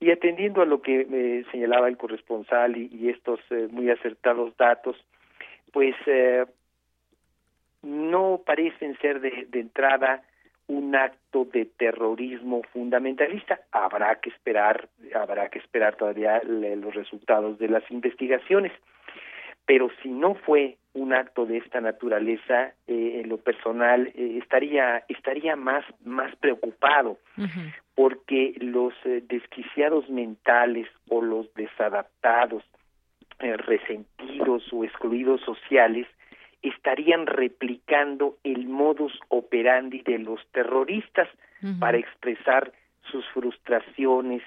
Y 0.00 0.10
atendiendo 0.10 0.62
a 0.62 0.66
lo 0.66 0.82
que 0.82 1.06
eh, 1.08 1.44
señalaba 1.52 1.88
el 1.88 1.96
corresponsal 1.96 2.76
y, 2.76 3.08
estos 3.08 3.38
eh, 3.50 3.68
muy 3.70 3.88
acertados 3.90 4.56
datos 4.56 4.96
pues 5.72 5.96
eh, 6.06 6.44
no 7.82 8.40
parecen 8.44 8.96
ser 8.98 9.20
de, 9.20 9.48
entrada 9.52 10.22
un 10.68 10.94
acto 10.94 11.44
de 11.46 11.64
terrorismo 11.64 12.62
fundamentalista. 12.72 13.60
Habrá 13.72 14.20
que 14.20 14.30
esperar, 14.30 14.88
habrá 15.14 15.48
que 15.48 15.58
esperar 15.58 15.96
todavía 15.96 16.40
los 16.44 16.94
resultados 16.94 17.58
de 17.58 17.68
las 17.68 17.90
investigaciones. 17.90 18.72
Pero 19.66 19.90
si 20.02 20.08
no 20.08 20.34
fue 20.34 20.76
un 20.94 21.12
acto 21.12 21.46
de 21.46 21.58
esta 21.58 21.80
naturaleza, 21.80 22.74
eh, 22.86 23.20
en 23.22 23.28
lo 23.28 23.38
personal 23.38 24.08
eh, 24.14 24.38
estaría 24.42 25.04
estaría 25.08 25.56
más 25.56 25.84
más 26.04 26.34
preocupado, 26.36 27.18
porque 27.94 28.54
los 28.58 28.92
desquiciados 29.04 30.08
mentales 30.10 30.88
o 31.08 31.22
los 31.22 31.52
desadaptados 31.54 32.64
eh, 33.42 33.56
resentidos 33.56 34.72
o 34.72 34.84
excluidos 34.84 35.40
sociales 35.42 36.06
estarían 36.62 37.26
replicando 37.26 38.36
el 38.44 38.66
modus 38.66 39.18
operandi 39.28 40.02
de 40.02 40.18
los 40.18 40.40
terroristas 40.52 41.28
para 41.78 41.98
expresar 41.98 42.72
sus 43.10 43.24
frustraciones, 43.28 44.42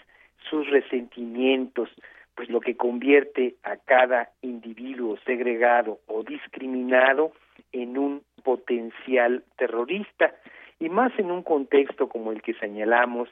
sus 0.49 0.69
resentimientos, 0.69 1.89
pues 2.35 2.49
lo 2.49 2.59
que 2.59 2.75
convierte 2.75 3.55
a 3.63 3.77
cada 3.77 4.31
individuo 4.41 5.17
segregado 5.25 5.99
o 6.07 6.23
discriminado 6.23 7.31
en 7.71 7.97
un 7.97 8.21
potencial 8.43 9.43
terrorista. 9.57 10.33
Y 10.79 10.89
más 10.89 11.17
en 11.17 11.31
un 11.31 11.43
contexto 11.43 12.09
como 12.09 12.31
el 12.33 12.41
que 12.41 12.53
señalamos 12.55 13.29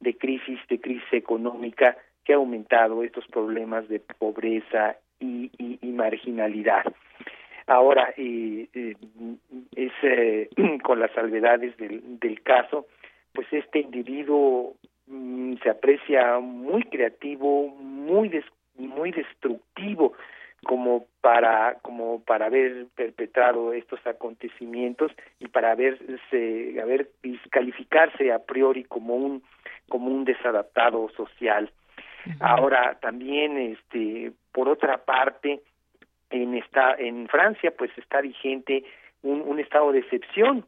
de 0.00 0.16
crisis 0.16 0.58
de 0.68 0.80
crisis 0.80 1.12
económica 1.12 1.96
que 2.24 2.32
ha 2.32 2.36
aumentado 2.36 3.02
estos 3.02 3.26
problemas 3.28 3.88
de 3.88 4.00
pobreza 4.00 4.96
y, 5.20 5.50
marginalidad. 5.92 6.84
Ahora, 7.66 8.12
eh, 8.16 8.68
eh, 8.74 8.94
es 9.74 9.92
eh, 10.02 10.48
con 10.82 11.00
las 11.00 11.10
salvedades 11.12 11.76
del, 11.78 12.18
del 12.20 12.42
caso, 12.42 12.86
pues 13.32 13.46
este 13.50 13.80
individuo 13.80 14.74
mm, 15.06 15.54
se 15.62 15.70
aprecia 15.70 16.38
muy 16.38 16.82
creativo, 16.84 17.68
muy 17.68 18.30
muy 18.76 19.10
destructivo 19.10 20.12
como 20.64 21.06
para 21.20 21.78
como 21.82 22.22
para 22.24 22.46
haber 22.46 22.86
perpetrado 22.94 23.72
estos 23.72 24.04
acontecimientos 24.06 25.12
y 25.38 25.48
para 25.48 25.72
haberse 25.72 26.80
haber 26.80 27.08
calificarse 27.50 28.32
a 28.32 28.40
priori 28.40 28.84
como 28.84 29.14
un 29.14 29.42
como 29.88 30.08
un 30.08 30.24
desadaptado 30.24 31.08
social. 31.16 31.70
Ahora 32.40 32.98
también 33.00 33.56
este 33.56 34.32
por 34.52 34.68
otra 34.68 35.04
parte 35.04 35.60
en 36.30 36.54
esta 36.54 36.94
en 36.94 37.28
Francia 37.28 37.72
pues 37.76 37.90
está 37.96 38.20
vigente 38.20 38.84
un, 39.22 39.58
estado 39.58 39.92
de 39.92 40.00
excepción 40.00 40.64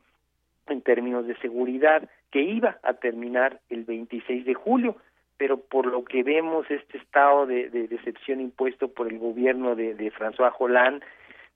en 0.66 0.82
términos 0.82 1.26
de 1.26 1.36
seguridad 1.36 2.08
que 2.30 2.42
iba 2.42 2.78
a 2.82 2.94
terminar 2.94 3.60
el 3.70 3.84
26 3.84 4.44
de 4.44 4.54
julio, 4.54 4.96
pero 5.36 5.58
por 5.58 5.86
lo 5.86 6.04
que 6.04 6.22
vemos 6.22 6.68
este 6.70 6.98
estado 6.98 7.46
de, 7.46 7.70
de, 7.70 7.84
excepción 7.84 8.40
impuesto 8.40 8.88
por 8.88 9.06
el 9.06 9.18
gobierno 9.18 9.76
de, 9.76 9.94
de 9.94 10.10
François 10.10 10.52
Hollande, 10.58 11.06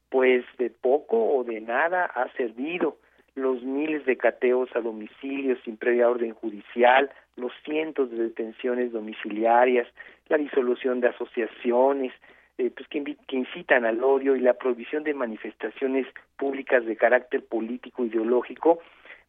pues 0.08 0.44
de 0.58 0.70
poco 0.70 1.36
o 1.36 1.44
de 1.44 1.60
nada 1.60 2.04
ha 2.04 2.28
servido. 2.36 2.98
Los 3.34 3.62
miles 3.62 4.04
de 4.04 4.16
cateos 4.16 4.68
a 4.76 4.80
domicilio 4.80 5.56
sin 5.64 5.76
previa 5.76 6.08
orden 6.08 6.34
judicial, 6.34 7.10
los 7.36 7.52
cientos 7.64 8.10
de 8.10 8.24
detenciones 8.24 8.92
domiciliarias, 8.92 9.88
la 10.28 10.38
disolución 10.38 11.00
de 11.00 11.08
asociaciones, 11.08 12.12
eh, 12.58 12.70
pues 12.70 12.88
que, 12.88 13.16
incitan 13.36 13.84
al 13.84 14.02
odio 14.04 14.36
y 14.36 14.40
la 14.40 14.54
prohibición 14.54 15.04
de 15.04 15.14
manifestaciones 15.14 16.06
públicas 16.36 16.84
de 16.84 16.96
carácter 16.96 17.44
político 17.44 18.04
ideológico, 18.04 18.80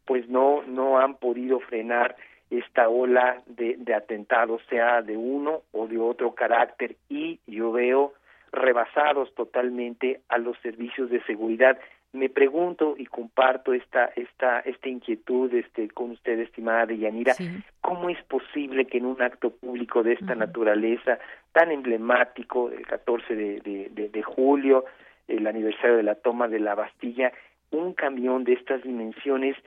pues 0.06 0.28
no 0.28 0.64
no 0.64 1.00
han 1.00 1.16
podido 1.16 1.60
frenar 1.62 2.16
esta 2.50 2.90
ola 2.90 3.42
de, 3.48 3.78
de 3.78 3.94
atentados, 3.94 4.62
sea 4.70 5.02
de 5.02 5.18
uno 5.18 5.62
o 5.72 5.88
de 5.88 5.98
otro 5.98 6.36
carácter, 6.36 6.96
y 7.10 7.40
yo 7.48 7.72
veo 7.72 8.14
rebasados 8.52 9.34
totalmente 9.34 10.22
a 10.30 10.38
los 10.38 10.58
servicios 10.60 11.10
de 11.10 11.24
seguridad. 11.24 11.80
Me 12.14 12.30
pregunto 12.30 12.96
y 12.98 13.06
comparto 13.08 13.74
esta 13.74 14.06
esta 14.16 14.60
esta 14.60 14.88
inquietud 14.88 15.52
este 15.54 15.90
con 15.90 16.12
usted 16.12 16.40
estimada 16.40 16.86
Deyanira, 16.86 17.36
¿cómo 17.82 18.10
es 18.10 18.22
posible 18.24 18.86
que 18.86 19.00
en 19.00 19.06
un 19.06 19.22
acto 19.22 19.50
público 19.50 20.04
de 20.04 20.14
esta 20.14 20.36
naturaleza 20.36 21.18
tan 21.54 21.72
emblemático 21.72 22.70
el 22.70 22.86
14 22.86 23.36
de, 23.36 23.90
de, 23.90 24.10
de 24.10 24.24
julio, 24.24 24.86
el 25.28 25.48
aniversario 25.48 25.98
de 25.98 26.04
la 26.04 26.16
toma 26.16 26.48
de 26.48 26.60
la 26.60 26.76
Bastilla, 26.76 27.34
un 27.72 27.94
camión 27.94 28.44
de 28.44 28.54
estas 28.54 28.84
dimensiones 28.84 29.58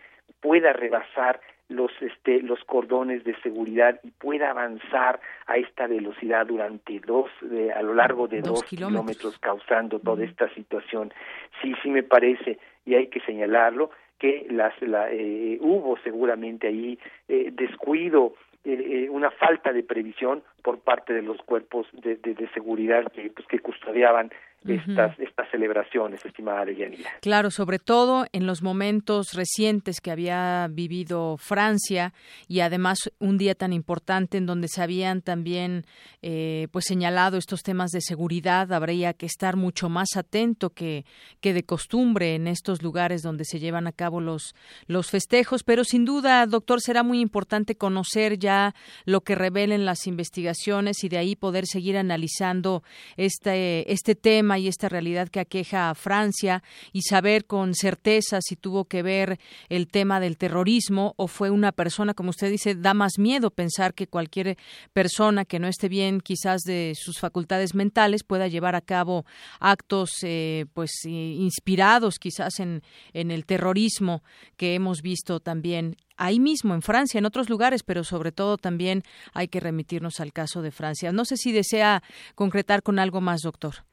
pueda 0.40 0.72
rebasar 0.72 1.40
los 1.68 1.90
este 2.00 2.42
los 2.42 2.62
cordones 2.64 3.24
de 3.24 3.34
seguridad 3.40 3.98
y 4.04 4.10
pueda 4.10 4.50
avanzar 4.50 5.20
a 5.46 5.56
esta 5.56 5.86
velocidad 5.86 6.46
durante 6.46 7.00
dos 7.00 7.30
a 7.74 7.82
lo 7.82 7.94
largo 7.94 8.28
de 8.28 8.40
dos, 8.40 8.62
kilómetros. 8.64 9.38
causando 9.38 9.98
toda 9.98 10.24
esta 10.24 10.48
situación 10.54 11.12
sí 11.60 11.74
sí 11.82 11.90
me 11.90 12.02
parece 12.02 12.58
y 12.84 12.94
hay 12.94 13.08
que 13.08 13.20
señalarlo 13.20 13.90
que 14.18 14.46
las 14.50 14.80
la, 14.80 15.10
eh, 15.10 15.58
hubo 15.60 15.98
seguramente 15.98 16.68
ahí 16.68 16.98
eh, 17.28 17.50
descuido 17.52 18.34
eh, 18.64 19.08
una 19.10 19.30
falta 19.30 19.72
de 19.72 19.82
previsión 19.82 20.42
por 20.62 20.80
parte 20.80 21.12
de 21.12 21.22
los 21.22 21.36
cuerpos 21.42 21.86
de, 21.92 22.16
de, 22.16 22.34
de 22.34 22.48
seguridad 22.50 23.10
que 23.12 23.30
pues 23.30 23.46
que 23.48 23.58
custodiaban 23.58 24.30
estas, 24.64 25.18
estas 25.18 25.50
celebraciones, 25.50 26.24
estimada 26.24 26.64
Deyanira. 26.64 27.10
Claro, 27.20 27.50
sobre 27.50 27.78
todo 27.78 28.26
en 28.32 28.46
los 28.46 28.62
momentos 28.62 29.32
recientes 29.34 30.00
que 30.00 30.10
había 30.10 30.68
vivido 30.70 31.36
Francia 31.38 32.12
y 32.48 32.60
además 32.60 33.10
un 33.18 33.38
día 33.38 33.54
tan 33.54 33.72
importante 33.72 34.38
en 34.38 34.46
donde 34.46 34.68
se 34.68 34.82
habían 34.82 35.22
también 35.22 35.84
eh, 36.22 36.68
pues 36.72 36.86
señalado 36.86 37.36
estos 37.36 37.62
temas 37.62 37.90
de 37.90 38.00
seguridad, 38.00 38.72
habría 38.72 39.12
que 39.12 39.26
estar 39.26 39.56
mucho 39.56 39.88
más 39.88 40.16
atento 40.16 40.70
que, 40.70 41.04
que 41.40 41.52
de 41.52 41.64
costumbre 41.64 42.34
en 42.34 42.46
estos 42.46 42.82
lugares 42.82 43.22
donde 43.22 43.44
se 43.44 43.58
llevan 43.58 43.86
a 43.86 43.92
cabo 43.92 44.20
los, 44.20 44.54
los 44.86 45.10
festejos, 45.10 45.62
pero 45.62 45.84
sin 45.84 46.04
duda, 46.04 46.46
doctor, 46.46 46.80
será 46.80 47.02
muy 47.02 47.20
importante 47.20 47.76
conocer 47.76 48.38
ya 48.38 48.74
lo 49.04 49.20
que 49.20 49.34
revelen 49.34 49.84
las 49.84 50.06
investigaciones 50.06 51.04
y 51.04 51.08
de 51.08 51.18
ahí 51.18 51.36
poder 51.36 51.66
seguir 51.66 51.96
analizando 51.96 52.82
este, 53.16 53.92
este 53.92 54.14
tema 54.14 54.45
y 54.56 54.68
esta 54.68 54.88
realidad 54.88 55.28
que 55.28 55.40
aqueja 55.40 55.90
a 55.90 55.94
Francia 55.94 56.62
y 56.92 57.02
saber 57.02 57.46
con 57.46 57.74
certeza 57.74 58.38
si 58.40 58.54
tuvo 58.54 58.84
que 58.84 59.02
ver 59.02 59.38
el 59.68 59.88
tema 59.88 60.20
del 60.20 60.38
terrorismo 60.38 61.14
o 61.16 61.26
fue 61.26 61.50
una 61.50 61.72
persona, 61.72 62.14
como 62.14 62.30
usted 62.30 62.50
dice, 62.50 62.74
da 62.74 62.94
más 62.94 63.18
miedo 63.18 63.50
pensar 63.50 63.94
que 63.94 64.06
cualquier 64.06 64.56
persona 64.92 65.44
que 65.44 65.58
no 65.58 65.66
esté 65.66 65.88
bien 65.88 66.20
quizás 66.20 66.62
de 66.62 66.92
sus 66.94 67.18
facultades 67.18 67.74
mentales 67.74 68.22
pueda 68.22 68.46
llevar 68.46 68.76
a 68.76 68.80
cabo 68.80 69.26
actos 69.58 70.10
eh, 70.22 70.66
pues 70.72 71.04
inspirados 71.04 72.18
quizás 72.18 72.60
en, 72.60 72.82
en 73.12 73.30
el 73.30 73.44
terrorismo 73.44 74.22
que 74.56 74.74
hemos 74.74 75.02
visto 75.02 75.40
también 75.40 75.96
ahí 76.16 76.40
mismo 76.40 76.74
en 76.74 76.82
Francia, 76.82 77.18
en 77.18 77.26
otros 77.26 77.48
lugares, 77.48 77.82
pero 77.82 78.04
sobre 78.04 78.32
todo 78.32 78.56
también 78.56 79.02
hay 79.32 79.48
que 79.48 79.60
remitirnos 79.60 80.20
al 80.20 80.32
caso 80.32 80.62
de 80.62 80.70
Francia. 80.70 81.12
No 81.12 81.24
sé 81.24 81.36
si 81.36 81.52
desea 81.52 82.02
concretar 82.34 82.82
con 82.82 82.98
algo 82.98 83.20
más, 83.20 83.42
doctor. 83.42 83.84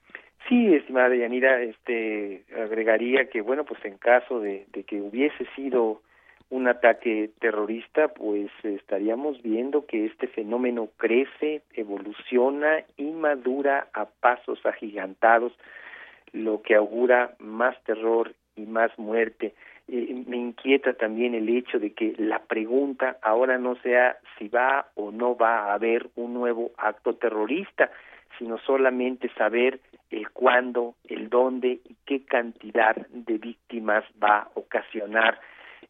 Sí, 0.47 0.73
estimada 0.75 1.15
Yanira, 1.15 1.61
este, 1.61 2.43
agregaría 2.55 3.29
que, 3.29 3.41
bueno, 3.41 3.63
pues 3.63 3.83
en 3.85 3.97
caso 3.97 4.39
de, 4.39 4.65
de 4.73 4.83
que 4.83 5.01
hubiese 5.01 5.45
sido 5.55 6.01
un 6.49 6.67
ataque 6.67 7.31
terrorista, 7.39 8.09
pues 8.09 8.51
estaríamos 8.63 9.41
viendo 9.41 9.87
que 9.87 10.05
este 10.05 10.27
fenómeno 10.27 10.89
crece, 10.97 11.63
evoluciona 11.73 12.83
y 12.95 13.11
madura 13.11 13.87
a 13.93 14.05
pasos 14.05 14.63
agigantados, 14.65 15.53
lo 16.31 16.61
que 16.61 16.75
augura 16.75 17.33
más 17.39 17.81
terror 17.85 18.33
y 18.55 18.67
más 18.67 18.91
muerte. 18.99 19.55
Eh, 19.87 20.23
me 20.27 20.37
inquieta 20.37 20.93
también 20.93 21.33
el 21.33 21.49
hecho 21.49 21.79
de 21.79 21.93
que 21.93 22.13
la 22.17 22.39
pregunta 22.39 23.17
ahora 23.21 23.57
no 23.57 23.75
sea 23.77 24.17
si 24.37 24.47
va 24.47 24.87
o 24.95 25.11
no 25.11 25.35
va 25.35 25.71
a 25.71 25.73
haber 25.73 26.07
un 26.15 26.33
nuevo 26.33 26.71
acto 26.77 27.15
terrorista, 27.15 27.89
sino 28.37 28.57
solamente 28.59 29.29
saber 29.37 29.79
el 30.09 30.29
cuándo, 30.29 30.95
el 31.07 31.29
dónde 31.29 31.79
y 31.83 31.95
qué 32.05 32.23
cantidad 32.23 32.95
de 33.09 33.37
víctimas 33.37 34.03
va 34.21 34.39
a 34.39 34.49
ocasionar. 34.55 35.39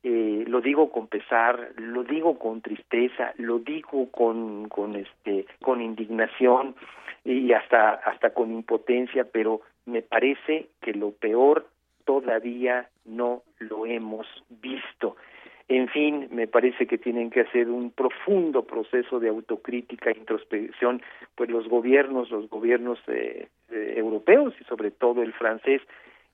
Eh, 0.04 0.44
lo 0.48 0.62
digo 0.62 0.92
con 0.92 1.08
pesar, 1.08 1.72
lo 1.78 2.04
digo 2.04 2.38
con 2.38 2.62
tristeza, 2.62 3.34
lo 3.38 3.60
digo 3.60 4.10
con, 4.12 4.68
con 4.68 4.96
este, 4.96 5.46
con 5.62 5.82
indignación 5.82 6.76
y 7.24 7.54
hasta, 7.54 7.92
hasta 7.92 8.34
con 8.34 8.52
impotencia, 8.52 9.26
pero 9.32 9.62
me 9.86 10.02
parece 10.02 10.68
que 10.82 10.94
lo 10.94 11.12
peor 11.12 11.68
todavía 12.06 12.90
no 13.06 13.44
lo 13.60 13.86
hemos 13.86 14.28
visto. 14.50 15.16
En 15.70 15.88
fin, 15.88 16.28
me 16.32 16.48
parece 16.48 16.88
que 16.88 16.98
tienen 16.98 17.30
que 17.30 17.42
hacer 17.42 17.70
un 17.70 17.92
profundo 17.92 18.64
proceso 18.64 19.20
de 19.20 19.30
autocrítica 19.30 20.12
e 20.12 20.18
introspección, 20.18 21.02
pues 21.36 21.50
los 21.50 21.68
gobiernos, 21.70 22.30
los 22.32 22.50
gobiernos 22.50 23.00
eh, 23.08 23.48
eh, 23.72 23.94
europeos 23.96 24.54
y 24.60 24.64
sobre 24.66 24.92
todo 24.92 25.24
el 25.24 25.32
francés, 25.34 25.82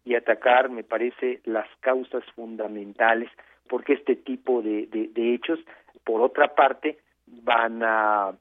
y 0.04 0.16
atacar, 0.16 0.70
me 0.70 0.84
parece, 0.84 1.42
las 1.46 1.68
causas 1.82 2.24
fundamentales, 2.36 3.30
porque 3.68 3.94
este 3.94 4.16
tipo 4.16 4.64
de, 4.64 4.88
de, 4.88 5.34
hechos, 5.36 5.60
por 6.04 6.22
otra 6.22 6.56
parte, 6.56 6.98
van 7.28 7.84
a, 7.84 8.32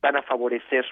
van 0.00 0.16
a 0.16 0.22
favorecer 0.22 0.84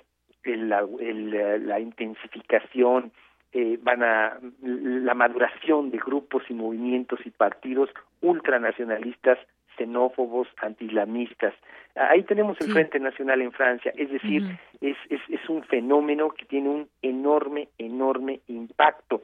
el, 0.45 0.73
el, 1.01 1.67
la 1.67 1.81
intensificación 1.81 3.11
eh, 3.53 3.79
van 3.83 4.03
a 4.03 4.39
la 4.63 5.15
maduración 5.15 5.91
de 5.91 5.99
grupos 5.99 6.45
y 6.49 6.55
movimientos 6.55 7.21
y 7.25 7.31
partidos 7.31 7.91
ultranacionalistas 8.21 9.39
xenófobos, 9.77 10.47
antiislamistas. 10.61 11.55
Ahí 11.95 12.23
tenemos 12.25 12.61
el 12.61 12.71
Frente 12.73 13.01
Nacional 13.01 13.41
en 13.41 13.53
Francia, 13.53 13.93
es 13.97 14.11
decir, 14.11 14.45
es, 14.81 14.97
es, 15.09 15.21
es 15.29 15.49
un 15.49 15.63
fenómeno 15.65 16.31
que 16.31 16.45
tiene 16.45 16.69
un 16.69 16.89
enorme, 17.03 17.69
enorme 17.79 18.41
impacto 18.49 19.23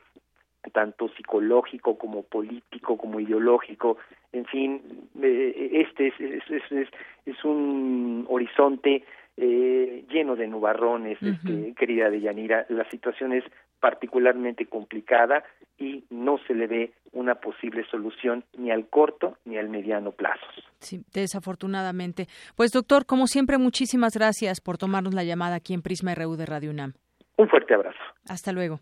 tanto 0.73 1.09
psicológico 1.11 1.97
como 1.97 2.25
político 2.25 2.99
como 2.99 3.21
ideológico 3.21 3.99
en 4.33 4.45
fin 4.47 4.83
eh, 5.23 5.85
este 5.87 6.09
es, 6.09 6.21
es, 6.21 6.73
es, 6.73 6.89
es 7.25 7.45
un 7.45 8.27
horizonte 8.29 9.05
eh, 9.39 10.05
lleno 10.09 10.35
de 10.35 10.47
nubarrones, 10.47 11.19
este, 11.23 11.75
querida 11.75 12.09
Deyanira. 12.09 12.65
La 12.71 12.89
situación 12.89 13.35
es 13.35 13.45
particularmente 13.81 14.67
complicada 14.67 15.45
y 15.79 16.05
no 16.11 16.39
se 16.47 16.55
le 16.55 16.67
ve 16.67 16.93
una 17.13 17.37
posible 17.37 17.85
solución 17.91 18.45
ni 18.57 18.71
al 18.71 18.89
corto 18.89 19.37
ni 19.45 19.59
al 19.59 19.69
mediano 19.69 20.13
plazo. 20.13 20.47
Sí, 20.79 21.03
desafortunadamente. 21.13 22.27
Pues 22.57 22.73
doctor, 22.73 23.07
como 23.07 23.27
siempre, 23.27 23.59
muchísimas 23.59 24.15
gracias 24.15 24.61
por 24.61 24.79
tomarnos 24.79 25.15
la 25.15 25.25
llamada 25.25 25.57
aquí 25.57 25.75
en 25.75 25.83
Prisma 25.83 26.15
RU 26.15 26.37
de 26.37 26.47
Radio 26.47 26.71
UNAM. 26.71 26.95
Un 27.37 27.49
fuerte 27.49 27.75
abrazo. 27.75 27.99
Hasta 28.29 28.53
luego. 28.53 28.81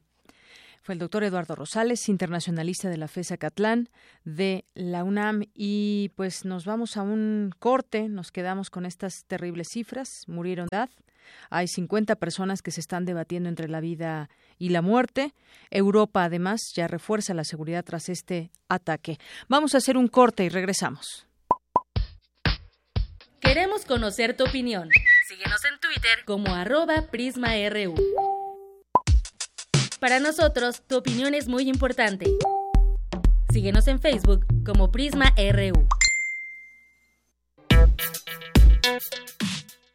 Fue 0.83 0.93
el 0.93 0.99
doctor 0.99 1.25
Eduardo 1.25 1.55
Rosales, 1.55 2.11
internacionalista 2.11 2.91
de 2.91 2.99
la 2.99 3.09
FESA 3.09 3.39
Catlán 3.39 3.89
de 4.25 4.67
la 4.75 5.03
UNAM. 5.03 5.45
Y 5.55 6.11
pues 6.15 6.45
nos 6.45 6.67
vamos 6.67 6.99
a 6.99 7.03
un 7.03 7.53
corte, 7.59 8.09
nos 8.11 8.31
quedamos 8.31 8.69
con 8.69 8.85
estas 8.85 9.25
terribles 9.27 9.69
cifras. 9.71 10.25
Murieron 10.29 10.69
edad. 10.71 10.91
Hay 11.51 11.69
50 11.69 12.17
personas 12.17 12.63
que 12.63 12.71
se 12.71 12.81
están 12.81 13.05
debatiendo 13.05 13.49
entre 13.49 13.69
la 13.69 13.81
vida 13.81 14.31
y 14.59 14.71
la 14.71 14.83
muerte. 14.83 15.35
Europa, 15.71 16.25
además, 16.25 16.61
ya 16.75 16.87
refuerza 16.87 17.35
la 17.35 17.45
seguridad 17.45 17.85
tras 17.85 18.09
este 18.09 18.51
ataque. 18.69 19.19
Vamos 19.49 19.75
a 19.75 19.79
hacer 19.79 19.97
un 19.97 20.09
corte 20.09 20.45
y 20.45 20.49
regresamos. 20.49 21.27
Queremos 23.41 23.85
conocer 23.85 24.37
tu 24.37 24.45
opinión. 24.45 24.89
Síguenos 25.29 25.65
en 25.65 25.79
Twitter 25.79 26.25
como 26.25 26.55
arroba 26.55 27.03
PrismaRU. 27.11 27.95
Para 30.01 30.21
nosotros, 30.21 30.83
tu 30.87 30.97
opinión 30.97 31.35
es 31.35 31.49
muy 31.49 31.69
importante. 31.69 32.27
Síguenos 33.55 33.87
en 33.87 34.01
Facebook 34.01 34.45
como 34.65 34.91
Prisma 34.91 35.33
RU. 35.37 35.87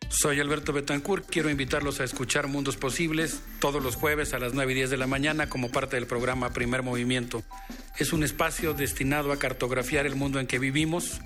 Soy 0.10 0.40
Alberto 0.40 0.74
Betancourt. 0.74 1.30
Quiero 1.30 1.52
invitarlos 1.52 2.00
a 2.00 2.04
escuchar 2.04 2.48
Mundos 2.48 2.78
Posibles 2.78 3.42
todos 3.60 3.82
los 3.82 3.96
jueves 3.96 4.34
a 4.34 4.40
las 4.40 4.54
9 4.54 4.72
y 4.72 4.76
10 4.76 4.90
de 4.90 4.98
la 4.98 5.06
mañana 5.06 5.48
como 5.48 5.70
parte 5.70 5.98
del 5.98 6.08
programa 6.08 6.50
Primer 6.50 6.82
Movimiento. 6.82 7.44
Es 7.98 8.12
un 8.12 8.24
espacio 8.24 8.74
destinado 8.74 9.32
a 9.32 9.38
cartografiar 9.38 10.08
el 10.08 10.16
mundo 10.16 10.40
en 10.40 10.48
que 10.48 10.58
vivimos 10.58 11.22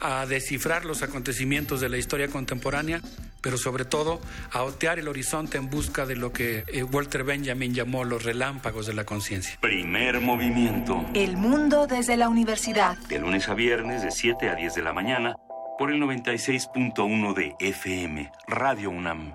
a 0.00 0.24
descifrar 0.26 0.86
los 0.86 1.02
acontecimientos 1.02 1.80
de 1.80 1.90
la 1.90 1.98
historia 1.98 2.28
contemporánea, 2.28 3.02
pero 3.42 3.58
sobre 3.58 3.84
todo 3.84 4.20
a 4.52 4.62
otear 4.62 4.98
el 4.98 5.08
horizonte 5.08 5.58
en 5.58 5.68
busca 5.68 6.06
de 6.06 6.16
lo 6.16 6.32
que 6.32 6.64
eh, 6.66 6.82
Walter 6.82 7.24
Benjamin 7.24 7.74
llamó 7.74 8.04
los 8.04 8.24
relámpagos 8.24 8.86
de 8.86 8.94
la 8.94 9.04
conciencia. 9.04 9.58
Primer 9.60 10.20
movimiento. 10.20 11.04
El 11.14 11.36
mundo 11.36 11.86
desde 11.86 12.16
la 12.16 12.30
universidad. 12.30 12.96
De 13.08 13.18
lunes 13.18 13.48
a 13.50 13.54
viernes 13.54 14.02
de 14.02 14.10
7 14.10 14.48
a 14.48 14.54
10 14.54 14.74
de 14.74 14.82
la 14.82 14.94
mañana 14.94 15.36
por 15.78 15.90
el 15.90 16.00
96.1 16.00 17.34
de 17.34 17.54
FM, 17.58 18.30
Radio 18.46 18.90
UNAM. 18.90 19.34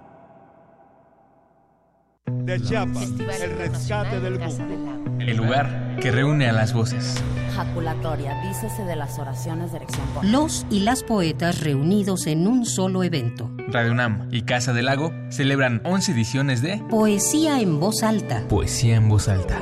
De 2.27 2.61
Chiapas, 2.61 3.09
el 3.41 3.57
rescate 3.57 4.19
del 4.19 4.39
mundo. 4.39 5.11
El 5.19 5.37
lugar 5.37 5.97
que 6.01 6.11
reúne 6.11 6.47
a 6.47 6.53
las 6.53 6.73
voces. 6.73 7.21
Jaculatoria, 7.55 8.39
dícese 8.47 8.83
de 8.83 8.95
las 8.95 9.19
oraciones 9.19 9.71
de 9.71 9.77
erección. 9.77 10.05
Los 10.23 10.65
y 10.69 10.81
las 10.81 11.03
poetas 11.03 11.61
reunidos 11.61 12.27
en 12.27 12.47
un 12.47 12.65
solo 12.65 13.03
evento. 13.03 13.51
Radio 13.67 13.91
UNAM 13.91 14.29
y 14.31 14.43
Casa 14.43 14.73
del 14.73 14.85
Lago 14.85 15.11
celebran 15.29 15.81
11 15.83 16.11
ediciones 16.11 16.61
de 16.61 16.77
Poesía 16.89 17.59
en 17.59 17.79
voz 17.79 18.03
alta. 18.03 18.47
Poesía 18.47 18.95
en 18.95 19.09
voz 19.09 19.27
alta. 19.27 19.61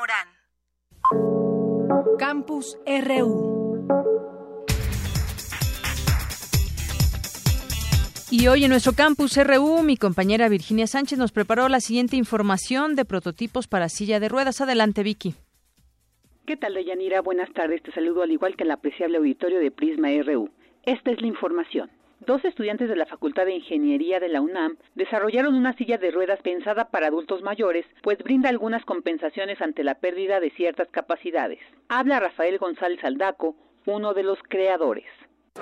Morán. 0.00 0.28
Campus 2.18 2.78
RU. 2.86 3.86
Y 8.30 8.46
hoy 8.46 8.64
en 8.64 8.70
nuestro 8.70 8.94
campus 8.94 9.36
RU, 9.36 9.82
mi 9.82 9.98
compañera 9.98 10.48
Virginia 10.48 10.86
Sánchez 10.86 11.18
nos 11.18 11.32
preparó 11.32 11.68
la 11.68 11.80
siguiente 11.80 12.16
información 12.16 12.96
de 12.96 13.04
prototipos 13.04 13.68
para 13.68 13.90
silla 13.90 14.20
de 14.20 14.30
ruedas. 14.30 14.62
Adelante, 14.62 15.02
Vicky. 15.02 15.34
¿Qué 16.46 16.56
tal, 16.56 16.72
Deyanira? 16.72 17.20
Buenas 17.20 17.52
tardes. 17.52 17.82
Te 17.82 17.92
saludo 17.92 18.22
al 18.22 18.30
igual 18.30 18.56
que 18.56 18.64
el 18.64 18.70
apreciable 18.70 19.18
auditorio 19.18 19.58
de 19.58 19.70
Prisma 19.70 20.08
RU. 20.24 20.48
Esta 20.84 21.10
es 21.10 21.20
la 21.20 21.26
información. 21.26 21.90
Dos 22.26 22.44
estudiantes 22.44 22.90
de 22.90 22.96
la 22.96 23.06
Facultad 23.06 23.46
de 23.46 23.54
Ingeniería 23.54 24.20
de 24.20 24.28
la 24.28 24.42
UNAM 24.42 24.76
desarrollaron 24.94 25.54
una 25.54 25.72
silla 25.72 25.96
de 25.96 26.10
ruedas 26.10 26.38
pensada 26.42 26.90
para 26.90 27.06
adultos 27.06 27.40
mayores, 27.40 27.86
pues 28.02 28.18
brinda 28.18 28.50
algunas 28.50 28.84
compensaciones 28.84 29.58
ante 29.62 29.84
la 29.84 29.94
pérdida 29.94 30.38
de 30.38 30.50
ciertas 30.50 30.88
capacidades. 30.88 31.60
Habla 31.88 32.20
Rafael 32.20 32.58
González 32.58 33.02
Aldaco, 33.04 33.56
uno 33.86 34.12
de 34.12 34.22
los 34.22 34.38
creadores. 34.50 35.06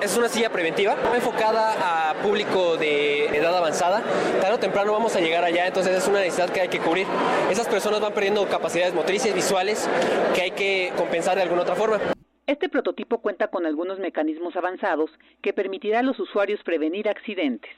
Es 0.02 0.16
una 0.18 0.28
silla 0.28 0.50
preventiva, 0.50 0.96
enfocada 1.14 2.10
a 2.10 2.14
público 2.22 2.76
de 2.76 3.26
edad 3.26 3.56
avanzada. 3.56 4.02
Tarde 4.40 4.56
o 4.56 4.58
temprano 4.58 4.92
vamos 4.92 5.14
a 5.14 5.20
llegar 5.20 5.44
allá, 5.44 5.68
entonces 5.68 5.96
es 5.96 6.08
una 6.08 6.18
necesidad 6.18 6.50
que 6.50 6.60
hay 6.60 6.68
que 6.68 6.80
cubrir. 6.80 7.06
Esas 7.50 7.68
personas 7.68 8.00
van 8.00 8.12
perdiendo 8.12 8.44
capacidades 8.48 8.92
motrices, 8.94 9.32
visuales, 9.32 9.88
que 10.34 10.42
hay 10.42 10.50
que 10.50 10.92
compensar 10.96 11.36
de 11.36 11.42
alguna 11.42 11.62
otra 11.62 11.76
forma. 11.76 12.17
Este 12.48 12.70
prototipo 12.70 13.18
cuenta 13.18 13.48
con 13.48 13.66
algunos 13.66 13.98
mecanismos 13.98 14.56
avanzados 14.56 15.10
que 15.42 15.52
permitirá 15.52 15.98
a 15.98 16.02
los 16.02 16.18
usuarios 16.18 16.62
prevenir 16.62 17.06
accidentes. 17.06 17.70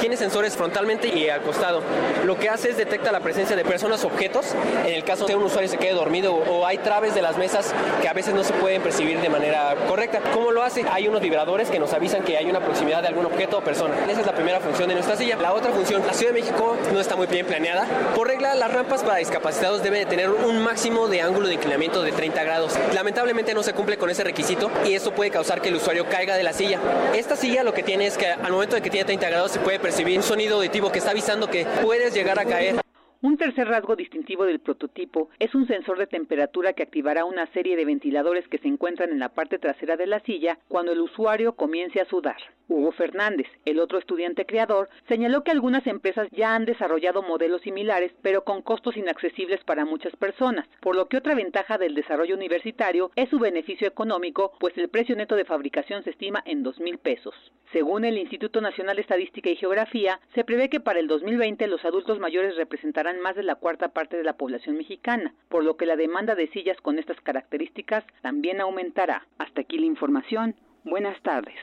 Tiene 0.00 0.16
sensores 0.16 0.56
frontalmente 0.56 1.08
y 1.08 1.28
al 1.28 1.42
costado. 1.42 1.82
Lo 2.24 2.38
que 2.38 2.48
hace 2.48 2.70
es 2.70 2.78
detecta 2.78 3.12
la 3.12 3.20
presencia 3.20 3.54
de 3.54 3.66
personas, 3.66 4.02
objetos, 4.02 4.54
en 4.86 4.94
el 4.94 5.04
caso 5.04 5.26
de 5.26 5.34
un 5.34 5.42
usuario 5.42 5.68
se 5.68 5.76
quede 5.76 5.92
dormido 5.92 6.34
o 6.34 6.64
hay 6.64 6.78
traves 6.78 7.14
de 7.14 7.20
las 7.20 7.36
mesas 7.36 7.74
que 8.00 8.08
a 8.08 8.14
veces 8.14 8.32
no 8.32 8.42
se 8.42 8.54
pueden 8.54 8.80
percibir 8.80 9.20
de 9.20 9.28
manera 9.28 9.76
correcta. 9.86 10.20
¿Cómo 10.32 10.52
lo 10.52 10.62
hace? 10.62 10.86
Hay 10.90 11.06
unos 11.06 11.20
vibradores 11.20 11.68
que 11.68 11.78
nos 11.78 11.92
avisan 11.92 12.22
que 12.22 12.38
hay 12.38 12.48
una 12.48 12.60
proximidad 12.60 13.02
de 13.02 13.08
algún 13.08 13.26
objeto 13.26 13.58
o 13.58 13.60
persona. 13.60 13.94
Esa 14.08 14.20
es 14.20 14.26
la 14.26 14.34
primera 14.34 14.58
función 14.60 14.88
de 14.88 14.94
nuestra 14.94 15.16
silla. 15.16 15.36
La 15.36 15.52
otra 15.52 15.70
función, 15.70 16.02
la 16.06 16.14
Ciudad 16.14 16.32
de 16.32 16.40
México 16.40 16.78
no 16.94 16.98
está 16.98 17.14
muy 17.14 17.26
bien 17.26 17.44
planeada. 17.44 17.86
Por 18.14 18.26
regla, 18.26 18.54
las 18.54 18.72
rampas 18.72 19.02
para 19.02 19.18
discapacitados 19.18 19.82
deben 19.82 20.00
de 20.00 20.06
tener 20.06 20.30
un 20.30 20.62
máximo 20.62 21.08
de 21.08 21.20
ángulo 21.20 21.46
de 21.46 21.54
inclinamiento 21.54 22.02
de 22.02 22.12
30 22.12 22.42
grados. 22.42 22.78
Lamentablemente 22.94 23.52
no 23.52 23.62
se 23.62 23.74
cumple 23.74 23.98
con 23.98 24.08
ese 24.08 24.24
requisito 24.24 24.70
y 24.86 24.94
eso 24.94 25.12
puede 25.12 25.30
causar 25.30 25.60
que 25.60 25.68
el 25.68 25.76
usuario 25.76 26.08
caiga 26.08 26.36
de 26.36 26.42
la 26.42 26.54
silla. 26.54 26.80
Esta 27.14 27.36
silla 27.36 27.62
lo 27.64 27.74
que 27.74 27.82
tiene 27.82 28.06
es 28.06 28.16
que 28.16 28.28
al 28.28 28.50
momento 28.50 28.76
de 28.76 28.80
que 28.80 28.88
tiene 28.88 29.04
30 29.04 29.28
grados 29.28 29.52
se 29.52 29.59
puede 29.60 29.78
percibir 29.78 30.16
un 30.18 30.22
sonido 30.22 30.56
auditivo 30.56 30.90
que 30.90 30.98
está 30.98 31.10
avisando 31.10 31.48
que 31.48 31.66
puedes 31.82 32.14
llegar 32.14 32.38
a 32.38 32.44
caer. 32.44 32.89
Un 33.22 33.36
tercer 33.36 33.68
rasgo 33.68 33.96
distintivo 33.96 34.46
del 34.46 34.60
prototipo 34.60 35.28
es 35.38 35.54
un 35.54 35.66
sensor 35.66 35.98
de 35.98 36.06
temperatura 36.06 36.72
que 36.72 36.84
activará 36.84 37.26
una 37.26 37.46
serie 37.52 37.76
de 37.76 37.84
ventiladores 37.84 38.48
que 38.48 38.56
se 38.56 38.68
encuentran 38.68 39.10
en 39.10 39.18
la 39.18 39.28
parte 39.28 39.58
trasera 39.58 39.98
de 39.98 40.06
la 40.06 40.20
silla 40.20 40.58
cuando 40.68 40.92
el 40.92 41.02
usuario 41.02 41.52
comience 41.52 42.00
a 42.00 42.06
sudar. 42.06 42.38
Hugo 42.70 42.92
Fernández, 42.92 43.48
el 43.66 43.78
otro 43.78 43.98
estudiante 43.98 44.46
creador, 44.46 44.88
señaló 45.06 45.44
que 45.44 45.50
algunas 45.50 45.86
empresas 45.86 46.28
ya 46.30 46.54
han 46.54 46.64
desarrollado 46.64 47.20
modelos 47.20 47.60
similares, 47.60 48.12
pero 48.22 48.44
con 48.44 48.62
costos 48.62 48.96
inaccesibles 48.96 49.62
para 49.64 49.84
muchas 49.84 50.16
personas, 50.16 50.66
por 50.80 50.96
lo 50.96 51.08
que 51.08 51.18
otra 51.18 51.34
ventaja 51.34 51.76
del 51.76 51.94
desarrollo 51.96 52.36
universitario 52.36 53.10
es 53.16 53.28
su 53.28 53.38
beneficio 53.38 53.86
económico, 53.86 54.52
pues 54.60 54.78
el 54.78 54.88
precio 54.88 55.16
neto 55.16 55.36
de 55.36 55.44
fabricación 55.44 56.04
se 56.04 56.10
estima 56.10 56.42
en 56.46 56.62
dos 56.62 56.80
mil 56.80 56.96
pesos. 56.96 57.34
Según 57.72 58.04
el 58.04 58.18
Instituto 58.18 58.60
Nacional 58.60 58.96
de 58.96 59.02
Estadística 59.02 59.50
y 59.50 59.56
Geografía, 59.56 60.20
se 60.34 60.44
prevé 60.44 60.68
que 60.68 60.80
para 60.80 61.00
el 61.00 61.08
2020 61.08 61.66
los 61.66 61.84
adultos 61.84 62.18
mayores 62.18 62.56
representarán 62.56 63.09
más 63.18 63.34
de 63.34 63.42
la 63.42 63.56
cuarta 63.56 63.88
parte 63.88 64.16
de 64.16 64.24
la 64.24 64.36
población 64.36 64.76
mexicana, 64.76 65.34
por 65.48 65.64
lo 65.64 65.76
que 65.76 65.86
la 65.86 65.96
demanda 65.96 66.34
de 66.34 66.48
sillas 66.48 66.76
con 66.80 66.98
estas 66.98 67.20
características 67.22 68.04
también 68.22 68.60
aumentará. 68.60 69.26
Hasta 69.38 69.62
aquí 69.62 69.78
la 69.78 69.86
información. 69.86 70.54
Buenas 70.84 71.20
tardes. 71.22 71.54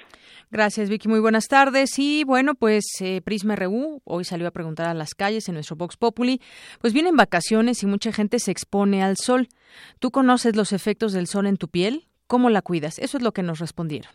Gracias, 0.51 0.89
Vicky. 0.89 1.07
Muy 1.07 1.19
buenas 1.19 1.47
tardes. 1.47 1.97
Y 1.97 2.23
bueno, 2.23 2.55
pues 2.55 2.85
eh, 3.01 3.21
Prisma 3.21 3.55
RU 3.55 4.01
hoy 4.03 4.23
salió 4.23 4.47
a 4.47 4.51
preguntar 4.51 4.87
a 4.87 4.93
las 4.93 5.15
calles 5.15 5.47
en 5.47 5.55
nuestro 5.55 5.75
Vox 5.75 5.97
Populi. 5.97 6.41
Pues 6.81 6.93
vienen 6.93 7.15
vacaciones 7.15 7.81
y 7.83 7.87
mucha 7.87 8.11
gente 8.11 8.39
se 8.39 8.51
expone 8.51 9.03
al 9.03 9.17
sol. 9.17 9.47
¿Tú 9.99 10.11
conoces 10.11 10.55
los 10.55 10.73
efectos 10.73 11.13
del 11.13 11.27
sol 11.27 11.47
en 11.47 11.57
tu 11.57 11.67
piel? 11.67 12.07
¿Cómo 12.27 12.49
la 12.49 12.61
cuidas? 12.61 12.99
Eso 12.99 13.17
es 13.17 13.23
lo 13.23 13.31
que 13.31 13.43
nos 13.43 13.59
respondieron. 13.59 14.11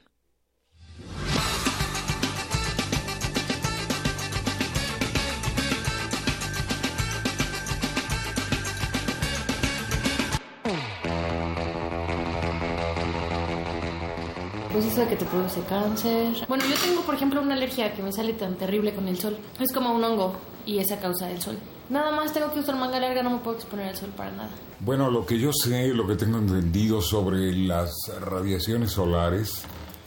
Pues 14.73 14.87
eso 14.87 15.01
de 15.03 15.09
que 15.09 15.17
te 15.17 15.25
produce 15.27 15.61
cáncer. 15.69 16.47
Bueno, 16.49 16.65
yo 16.65 16.75
tengo, 16.77 17.03
por 17.03 17.15
ejemplo, 17.15 17.43
una 17.43 17.55
alergia 17.55 17.93
que 17.95 18.03
me 18.03 18.13
sale 18.13 18.33
tan 18.33 18.57
terrible 18.57 18.95
con 18.95 19.07
el 19.07 19.19
sol. 19.19 19.37
Es 19.61 19.73
como 19.73 19.93
un 19.95 20.03
hongo 20.03 20.35
y 20.65 20.79
es 20.79 20.91
a 20.93 20.99
causa 20.99 21.27
del 21.27 21.41
sol. 21.41 21.59
Nada 21.89 22.11
más 22.13 22.33
tengo 22.33 22.53
que 22.53 22.61
usar 22.61 22.77
manga 22.77 22.99
larga, 22.99 23.23
no 23.23 23.31
me 23.31 23.39
puedo 23.39 23.57
exponer 23.57 23.89
al 23.89 23.97
sol 23.97 24.11
para 24.17 24.31
nada. 24.31 24.51
Bueno, 24.81 25.11
lo 25.11 25.27
que 25.27 25.39
yo 25.39 25.53
sé, 25.53 25.89
lo 25.89 26.07
que 26.07 26.17
tengo 26.17 26.39
entendido 26.39 27.03
sobre 27.03 27.53
las 27.53 27.93
radiaciones 28.21 28.93
solares 28.93 29.65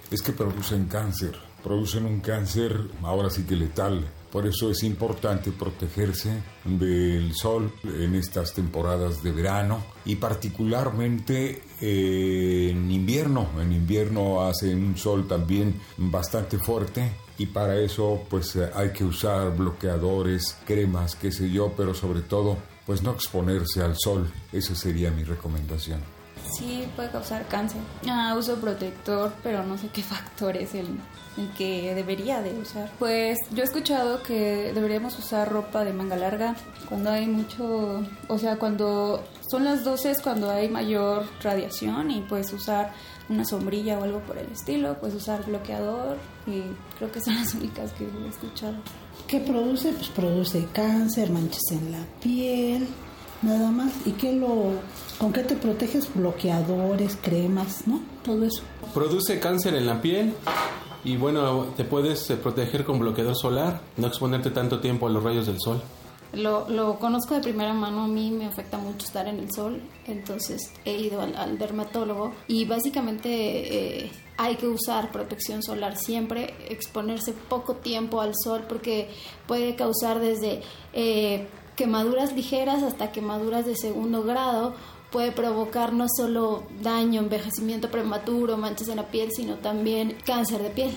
es 0.09 0.21
que 0.21 0.31
producen 0.31 0.87
cáncer. 0.87 1.35
Producen 1.63 2.05
un 2.05 2.19
cáncer 2.19 2.79
ahora 3.03 3.29
sí 3.29 3.43
que 3.45 3.55
letal. 3.55 4.03
Por 4.35 4.45
eso 4.45 4.69
es 4.69 4.83
importante 4.83 5.53
protegerse 5.53 6.29
del 6.65 7.33
sol 7.33 7.71
en 7.85 8.15
estas 8.15 8.53
temporadas 8.53 9.23
de 9.23 9.31
verano 9.31 9.81
y 10.03 10.17
particularmente 10.17 11.61
eh, 11.79 12.67
en 12.69 12.91
invierno. 12.91 13.49
En 13.61 13.71
invierno 13.71 14.45
hace 14.45 14.75
un 14.75 14.97
sol 14.97 15.25
también 15.25 15.79
bastante 15.95 16.57
fuerte 16.57 17.13
y 17.37 17.45
para 17.45 17.77
eso 17.77 18.23
pues 18.29 18.57
hay 18.57 18.91
que 18.91 19.05
usar 19.05 19.55
bloqueadores, 19.55 20.57
cremas, 20.65 21.15
qué 21.15 21.31
sé 21.31 21.49
yo, 21.49 21.71
pero 21.77 21.93
sobre 21.93 22.19
todo 22.19 22.57
pues 22.85 23.03
no 23.03 23.13
exponerse 23.13 23.83
al 23.83 23.95
sol. 23.95 24.29
Esa 24.51 24.75
sería 24.75 25.11
mi 25.11 25.23
recomendación. 25.23 26.01
Sí, 26.51 26.87
puede 26.95 27.09
causar 27.09 27.47
cáncer. 27.47 27.81
Ah, 28.07 28.35
uso 28.37 28.55
protector, 28.55 29.33
pero 29.43 29.63
no 29.63 29.77
sé 29.77 29.89
qué 29.89 30.03
factor 30.03 30.55
es 30.57 30.75
el, 30.75 30.87
el 31.37 31.49
que 31.57 31.93
debería 31.95 32.41
de 32.41 32.57
usar. 32.59 32.91
Pues 32.99 33.37
yo 33.51 33.61
he 33.63 33.65
escuchado 33.65 34.21
que 34.23 34.71
deberíamos 34.73 35.17
usar 35.17 35.49
ropa 35.51 35.83
de 35.83 35.93
manga 35.93 36.15
larga 36.15 36.55
cuando 36.87 37.09
hay 37.11 37.27
mucho, 37.27 38.03
o 38.27 38.37
sea, 38.37 38.57
cuando 38.57 39.23
son 39.49 39.63
las 39.63 39.83
12 39.83 40.11
es 40.11 40.21
cuando 40.21 40.49
hay 40.49 40.69
mayor 40.69 41.25
radiación 41.41 42.11
y 42.11 42.21
puedes 42.21 42.51
usar 42.53 42.93
una 43.27 43.43
sombrilla 43.43 43.97
o 43.99 44.03
algo 44.03 44.19
por 44.19 44.37
el 44.37 44.47
estilo, 44.51 44.99
puedes 44.99 45.15
usar 45.15 45.43
bloqueador 45.45 46.17
y 46.45 46.61
creo 46.97 47.11
que 47.11 47.21
son 47.21 47.35
las 47.35 47.53
únicas 47.55 47.91
que 47.93 48.05
he 48.05 48.27
escuchado. 48.27 48.75
¿Qué 49.27 49.39
produce? 49.39 49.91
Pues 49.93 50.09
produce 50.09 50.67
cáncer, 50.71 51.31
manchas 51.31 51.63
en 51.71 51.91
la 51.91 51.99
piel, 52.21 52.87
nada 53.45 53.71
más. 53.71 53.93
¿Y 54.05 54.11
qué 54.11 54.33
lo, 54.33 54.71
con 55.17 55.31
qué 55.31 55.43
te 55.43 55.55
proteges? 55.55 56.13
Bloqueadores, 56.13 57.17
cremas, 57.21 57.87
¿no? 57.87 58.01
Todo 58.23 58.43
eso. 58.45 58.63
Produce 58.93 59.39
cáncer 59.39 59.75
en 59.75 59.85
la 59.85 60.01
piel 60.01 60.33
y 61.03 61.17
bueno, 61.17 61.67
te 61.77 61.85
puedes 61.85 62.29
eh, 62.31 62.35
proteger 62.35 62.83
con 62.83 62.99
bloqueador 62.99 63.35
solar, 63.35 63.81
no 63.97 64.07
exponerte 64.07 64.49
tanto 64.49 64.79
tiempo 64.79 65.07
a 65.07 65.09
los 65.09 65.23
rayos 65.23 65.45
del 65.45 65.59
sol. 65.59 65.81
Lo, 66.33 66.67
lo, 66.67 66.99
conozco 66.99 67.35
de 67.35 67.41
primera 67.41 67.73
mano, 67.73 68.03
a 68.03 68.07
mí 68.07 68.29
me 68.29 68.45
afecta 68.45 68.77
mucho 68.77 69.05
estar 69.05 69.25
en 69.27 69.39
el 69.39 69.53
sol, 69.53 69.81
entonces 70.05 70.73
he 70.83 70.97
ido 70.97 71.21
al, 71.21 71.57
dermatólogo 71.57 72.33
y 72.47 72.65
básicamente 72.65 74.03
eh, 74.03 74.11
hay 74.35 74.55
que 74.55 74.67
usar 74.67 75.11
protección 75.11 75.63
solar 75.63 75.95
siempre, 75.95 76.53
exponerse 76.67 77.31
poco 77.31 77.75
tiempo 77.75 78.19
al 78.19 78.33
sol 78.35 78.65
porque 78.67 79.07
puede 79.47 79.75
causar 79.75 80.19
desde 80.19 80.61
eh, 80.91 81.47
quemaduras 81.75 82.33
ligeras 82.33 82.83
hasta 82.83 83.11
quemaduras 83.11 83.65
de 83.65 83.75
segundo 83.75 84.23
grado, 84.23 84.75
puede 85.11 85.31
provocar 85.31 85.93
no 85.93 86.07
solo 86.09 86.63
daño, 86.81 87.21
envejecimiento 87.21 87.89
prematuro, 87.91 88.57
manchas 88.57 88.87
en 88.89 88.97
la 88.97 89.07
piel, 89.07 89.31
sino 89.31 89.55
también 89.55 90.17
cáncer 90.25 90.61
de 90.61 90.69
piel. 90.69 90.91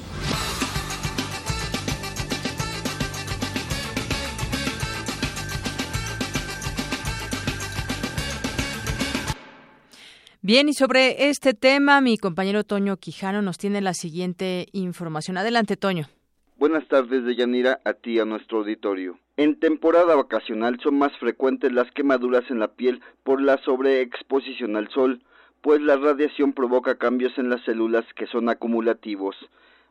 Bien, 10.40 10.68
y 10.68 10.72
sobre 10.72 11.28
este 11.28 11.52
tema, 11.52 12.00
mi 12.00 12.16
compañero 12.16 12.64
Toño 12.64 12.96
Quijano 12.96 13.42
nos 13.42 13.58
tiene 13.58 13.82
la 13.82 13.92
siguiente 13.92 14.68
información. 14.72 15.36
Adelante, 15.36 15.76
Toño. 15.76 16.08
Buenas 16.56 16.88
tardes, 16.88 17.24
Deyanira, 17.24 17.80
a 17.84 17.92
ti, 17.92 18.18
a 18.18 18.24
nuestro 18.24 18.60
auditorio. 18.60 19.18
En 19.38 19.60
temporada 19.60 20.16
vacacional 20.16 20.80
son 20.82 20.98
más 20.98 21.16
frecuentes 21.18 21.70
las 21.70 21.88
quemaduras 21.92 22.50
en 22.50 22.58
la 22.58 22.72
piel 22.72 23.00
por 23.22 23.40
la 23.40 23.56
sobreexposición 23.58 24.74
al 24.74 24.88
sol, 24.88 25.22
pues 25.60 25.80
la 25.80 25.94
radiación 25.94 26.52
provoca 26.52 26.98
cambios 26.98 27.38
en 27.38 27.48
las 27.48 27.62
células 27.62 28.04
que 28.16 28.26
son 28.26 28.48
acumulativos. 28.48 29.36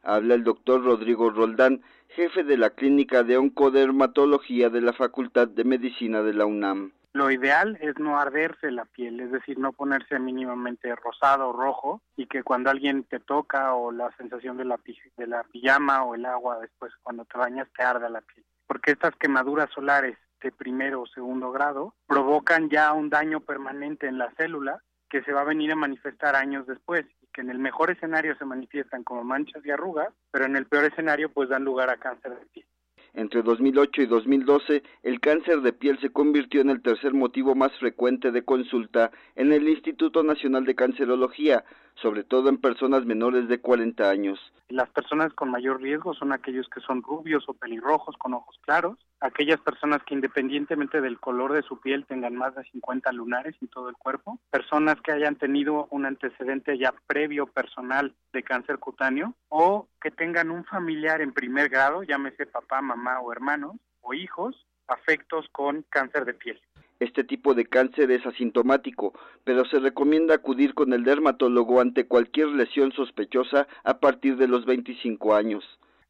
Habla 0.04 0.34
el 0.34 0.44
doctor 0.44 0.84
Rodrigo 0.84 1.30
Roldán, 1.30 1.82
jefe 2.10 2.44
de 2.44 2.58
la 2.58 2.72
Clínica 2.72 3.24
de 3.24 3.38
Oncodermatología 3.38 4.70
de 4.70 4.82
la 4.82 4.92
Facultad 4.92 5.48
de 5.48 5.64
Medicina 5.64 6.22
de 6.24 6.34
la 6.34 6.46
UNAM. 6.46 6.92
Lo 7.14 7.32
ideal 7.32 7.78
es 7.80 7.98
no 8.00 8.20
arderse 8.20 8.70
la 8.70 8.84
piel, 8.84 9.22
es 9.22 9.32
decir, 9.32 9.58
no 9.58 9.72
ponerse 9.72 10.20
mínimamente 10.20 10.94
rosado 10.94 11.48
o 11.48 11.54
rojo 11.54 12.02
y 12.18 12.26
que 12.26 12.44
cuando 12.44 12.70
alguien 12.70 13.06
te 13.06 13.22
toca 13.22 13.76
o 13.76 13.94
la 13.94 14.12
sensación 14.18 14.58
de 14.58 14.66
la, 14.66 14.78
de 15.16 15.28
la 15.28 15.44
pijama 15.44 16.04
o 16.04 16.16
el 16.16 16.26
agua 16.26 16.60
después 16.60 16.92
cuando 17.02 17.24
te 17.24 17.38
bañas 17.38 17.70
te 17.78 17.82
arda 17.82 18.10
la 18.10 18.20
piel. 18.20 18.44
Porque 18.68 18.92
estas 18.92 19.16
quemaduras 19.16 19.70
solares 19.74 20.18
de 20.42 20.52
primero 20.52 21.02
o 21.02 21.08
segundo 21.08 21.52
grado 21.52 21.96
provocan 22.06 22.70
ya 22.70 22.94
un 22.94 23.10
daño 23.10 23.40
permanente 23.40 24.08
en 24.08 24.18
la 24.18 24.32
célula 24.38 24.82
que 25.10 25.24
se 25.24 25.32
va 25.32 25.42
a 25.42 25.46
venir 25.46 25.72
a 25.72 25.76
manifestar 25.76 26.36
años 26.36 26.68
después 26.68 27.06
y 27.22 27.28
que 27.34 27.42
en 27.42 27.50
el 27.50 27.60
mejor 27.60 27.92
escenario 27.92 28.36
se 28.38 28.46
manifiestan 28.46 29.04
como 29.04 29.24
manchas 29.24 29.66
y 29.66 29.72
arrugas, 29.72 30.14
pero 30.32 30.46
en 30.46 30.56
el 30.56 30.66
peor 30.66 30.86
escenario 30.86 31.32
pues 31.32 31.50
dan 31.50 31.64
lugar 31.64 31.90
a 31.90 31.98
cáncer 31.98 32.38
de 32.38 32.46
piel. 32.48 32.66
Entre 33.14 33.42
2008 33.42 34.04
y 34.04 34.06
2012, 34.06 34.84
el 35.02 35.20
cáncer 35.20 35.62
de 35.62 35.74
piel 35.74 36.00
se 36.00 36.12
convirtió 36.12 36.62
en 36.62 36.70
el 36.70 36.84
tercer 36.84 37.16
motivo 37.16 37.56
más 37.56 37.72
frecuente 37.80 38.32
de 38.32 38.44
consulta 38.44 39.12
en 39.36 39.52
el 39.54 39.68
Instituto 39.68 40.22
Nacional 40.22 40.66
de 40.66 40.76
Cancerología, 40.76 41.64
sobre 42.02 42.24
todo 42.24 42.50
en 42.50 42.58
personas 42.58 43.06
menores 43.06 43.48
de 43.48 43.60
40 43.60 44.10
años. 44.10 44.40
Las 44.70 44.90
personas 44.90 45.34
con 45.34 45.50
mayor 45.50 45.82
riesgo 45.82 46.14
son 46.14 46.32
aquellos 46.32 46.68
que 46.70 46.82
son 46.82 47.02
rubios 47.02 47.46
o 47.48 47.54
pelirrojos 47.54 48.16
con 48.18 48.34
ojos 48.34 48.60
claros, 48.62 48.98
aquellas 49.20 49.60
personas 49.62 50.04
que 50.04 50.14
independientemente 50.14 51.02
del 51.02 51.20
color 51.20 51.54
de 51.54 51.64
su 51.64 51.80
piel 51.80 52.06
tengan 52.06 52.36
más 52.36 52.56
de 52.56 52.64
50 52.64 53.12
lunares 53.14 53.56
en 53.62 53.68
todo 53.70 53.90
el 53.90 53.96
cuerpo, 53.96 54.40
personas 54.52 55.00
que 55.02 55.12
hayan 55.12 55.36
tenido 55.36 55.88
un 55.92 56.06
antecedente 56.06 56.78
ya 56.78 56.94
previo 57.08 57.48
personal 57.48 58.14
de 58.34 58.44
cáncer 58.44 58.78
cutáneo 58.80 59.34
o 59.50 59.88
que 60.02 60.12
tengan 60.12 60.52
un 60.52 60.66
familiar 60.66 61.22
en 61.22 61.34
primer 61.34 61.70
grado, 61.70 62.04
llámese 62.04 62.46
papá, 62.46 62.82
mamá 62.82 63.20
o 63.22 63.32
hermanos 63.32 63.76
o 64.02 64.14
hijos, 64.14 64.66
afectos 64.88 65.48
con 65.52 65.84
cáncer 65.90 66.26
de 66.26 66.34
piel. 66.34 66.62
Este 67.00 67.24
tipo 67.24 67.54
de 67.54 67.66
cáncer 67.66 68.10
es 68.12 68.26
asintomático, 68.26 69.14
pero 69.44 69.66
se 69.66 69.80
recomienda 69.80 70.36
acudir 70.36 70.74
con 70.74 70.94
el 70.94 71.04
dermatólogo 71.04 71.80
ante 71.80 72.08
cualquier 72.08 72.48
lesión 72.48 72.92
sospechosa 72.92 73.68
a 73.84 74.00
partir 74.00 74.38
de 74.38 74.48
los 74.48 74.66
25 74.66 75.36
años. 75.36 75.64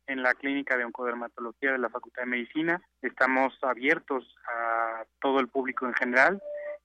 En 0.07 0.23
la 0.23 0.33
clínica 0.33 0.77
de 0.77 0.85
oncodermatología 0.85 1.73
de 1.73 1.79
la 1.79 1.89
Facultad 1.89 2.23
de 2.23 2.29
Medicina 2.29 2.81
estamos 3.01 3.53
abiertos 3.61 4.23
a 4.47 5.03
todo 5.19 5.41
el 5.41 5.49
público 5.49 5.85
en 5.85 5.93
general 5.93 6.41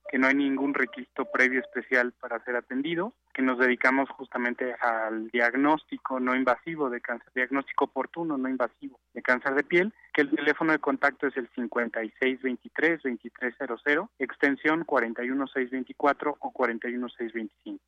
que 0.09 0.19
no 0.19 0.27
hay 0.27 0.35
ningún 0.35 0.73
requisito 0.73 1.25
previo 1.25 1.59
especial 1.59 2.13
para 2.13 2.41
ser 2.43 2.55
atendido, 2.55 3.13
que 3.33 3.41
nos 3.41 3.57
dedicamos 3.57 4.09
justamente 4.09 4.75
al 4.79 5.29
diagnóstico 5.29 6.19
no 6.19 6.35
invasivo 6.35 6.89
de 6.89 7.01
cáncer, 7.01 7.31
diagnóstico 7.33 7.85
oportuno 7.85 8.37
no 8.37 8.49
invasivo 8.49 8.99
de 9.13 9.21
cáncer 9.21 9.55
de 9.55 9.63
piel, 9.63 9.93
que 10.13 10.21
el 10.21 10.29
teléfono 10.29 10.71
de 10.71 10.79
contacto 10.79 11.27
es 11.27 11.37
el 11.37 11.49
5623-2300, 11.51 14.09
extensión 14.19 14.83
41624 14.83 16.37
o 16.39 16.51
41625. 16.51 17.83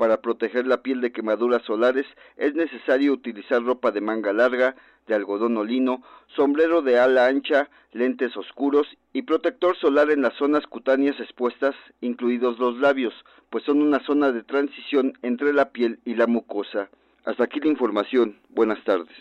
Para 0.00 0.22
proteger 0.22 0.66
la 0.66 0.80
piel 0.80 1.02
de 1.02 1.12
quemaduras 1.12 1.60
solares 1.66 2.06
es 2.38 2.54
necesario 2.54 3.12
utilizar 3.12 3.62
ropa 3.62 3.90
de 3.90 4.00
manga 4.00 4.32
larga, 4.32 4.74
de 5.06 5.14
algodón 5.14 5.58
o 5.58 5.62
lino, 5.62 6.02
sombrero 6.34 6.80
de 6.80 6.98
ala 6.98 7.26
ancha, 7.26 7.68
lentes 7.92 8.34
oscuros 8.34 8.86
y 9.12 9.20
protector 9.20 9.76
solar 9.76 10.10
en 10.10 10.22
las 10.22 10.32
zonas 10.38 10.66
cutáneas 10.66 11.20
expuestas, 11.20 11.74
incluidos 12.00 12.58
los 12.58 12.78
labios, 12.78 13.12
pues 13.50 13.62
son 13.64 13.82
una 13.82 14.02
zona 14.06 14.32
de 14.32 14.42
transición 14.42 15.18
entre 15.20 15.52
la 15.52 15.70
piel 15.70 16.00
y 16.06 16.14
la 16.14 16.26
mucosa. 16.26 16.88
Hasta 17.24 17.44
aquí 17.44 17.60
la 17.60 17.68
información. 17.68 18.36
Buenas 18.48 18.82
tardes. 18.84 19.14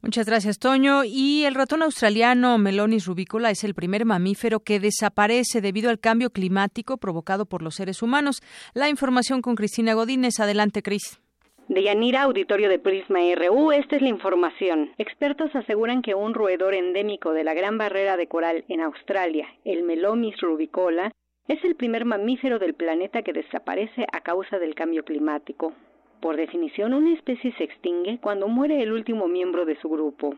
Muchas 0.00 0.26
gracias, 0.26 0.58
Toño. 0.58 1.02
Y 1.04 1.44
el 1.44 1.54
ratón 1.54 1.82
australiano 1.82 2.56
Melonis 2.56 3.06
rubicola 3.06 3.50
es 3.50 3.64
el 3.64 3.74
primer 3.74 4.04
mamífero 4.04 4.60
que 4.60 4.78
desaparece 4.78 5.60
debido 5.60 5.90
al 5.90 5.98
cambio 5.98 6.30
climático 6.30 6.98
provocado 6.98 7.46
por 7.46 7.62
los 7.62 7.74
seres 7.74 8.00
humanos. 8.00 8.40
La 8.74 8.88
información 8.88 9.42
con 9.42 9.56
Cristina 9.56 9.94
Godínez. 9.94 10.38
Adelante, 10.38 10.82
Cris. 10.82 11.20
De 11.68 11.82
Yanira, 11.82 12.22
auditorio 12.22 12.70
de 12.70 12.78
Prisma 12.78 13.18
RU, 13.34 13.72
esta 13.72 13.96
es 13.96 14.02
la 14.02 14.08
información. 14.08 14.90
Expertos 14.96 15.54
aseguran 15.54 16.00
que 16.00 16.14
un 16.14 16.32
roedor 16.32 16.74
endémico 16.74 17.32
de 17.32 17.44
la 17.44 17.52
Gran 17.52 17.76
Barrera 17.76 18.16
de 18.16 18.26
Coral 18.26 18.64
en 18.68 18.80
Australia, 18.80 19.46
el 19.64 19.82
Melonis 19.82 20.40
rubicola, 20.40 21.12
es 21.46 21.62
el 21.64 21.74
primer 21.74 22.06
mamífero 22.06 22.58
del 22.58 22.72
planeta 22.72 23.22
que 23.22 23.34
desaparece 23.34 24.06
a 24.12 24.20
causa 24.20 24.58
del 24.58 24.74
cambio 24.74 25.04
climático. 25.04 25.74
Por 26.20 26.36
definición, 26.36 26.94
una 26.94 27.14
especie 27.14 27.52
se 27.56 27.64
extingue 27.64 28.18
cuando 28.20 28.48
muere 28.48 28.82
el 28.82 28.92
último 28.92 29.28
miembro 29.28 29.64
de 29.64 29.80
su 29.80 29.88
grupo. 29.88 30.34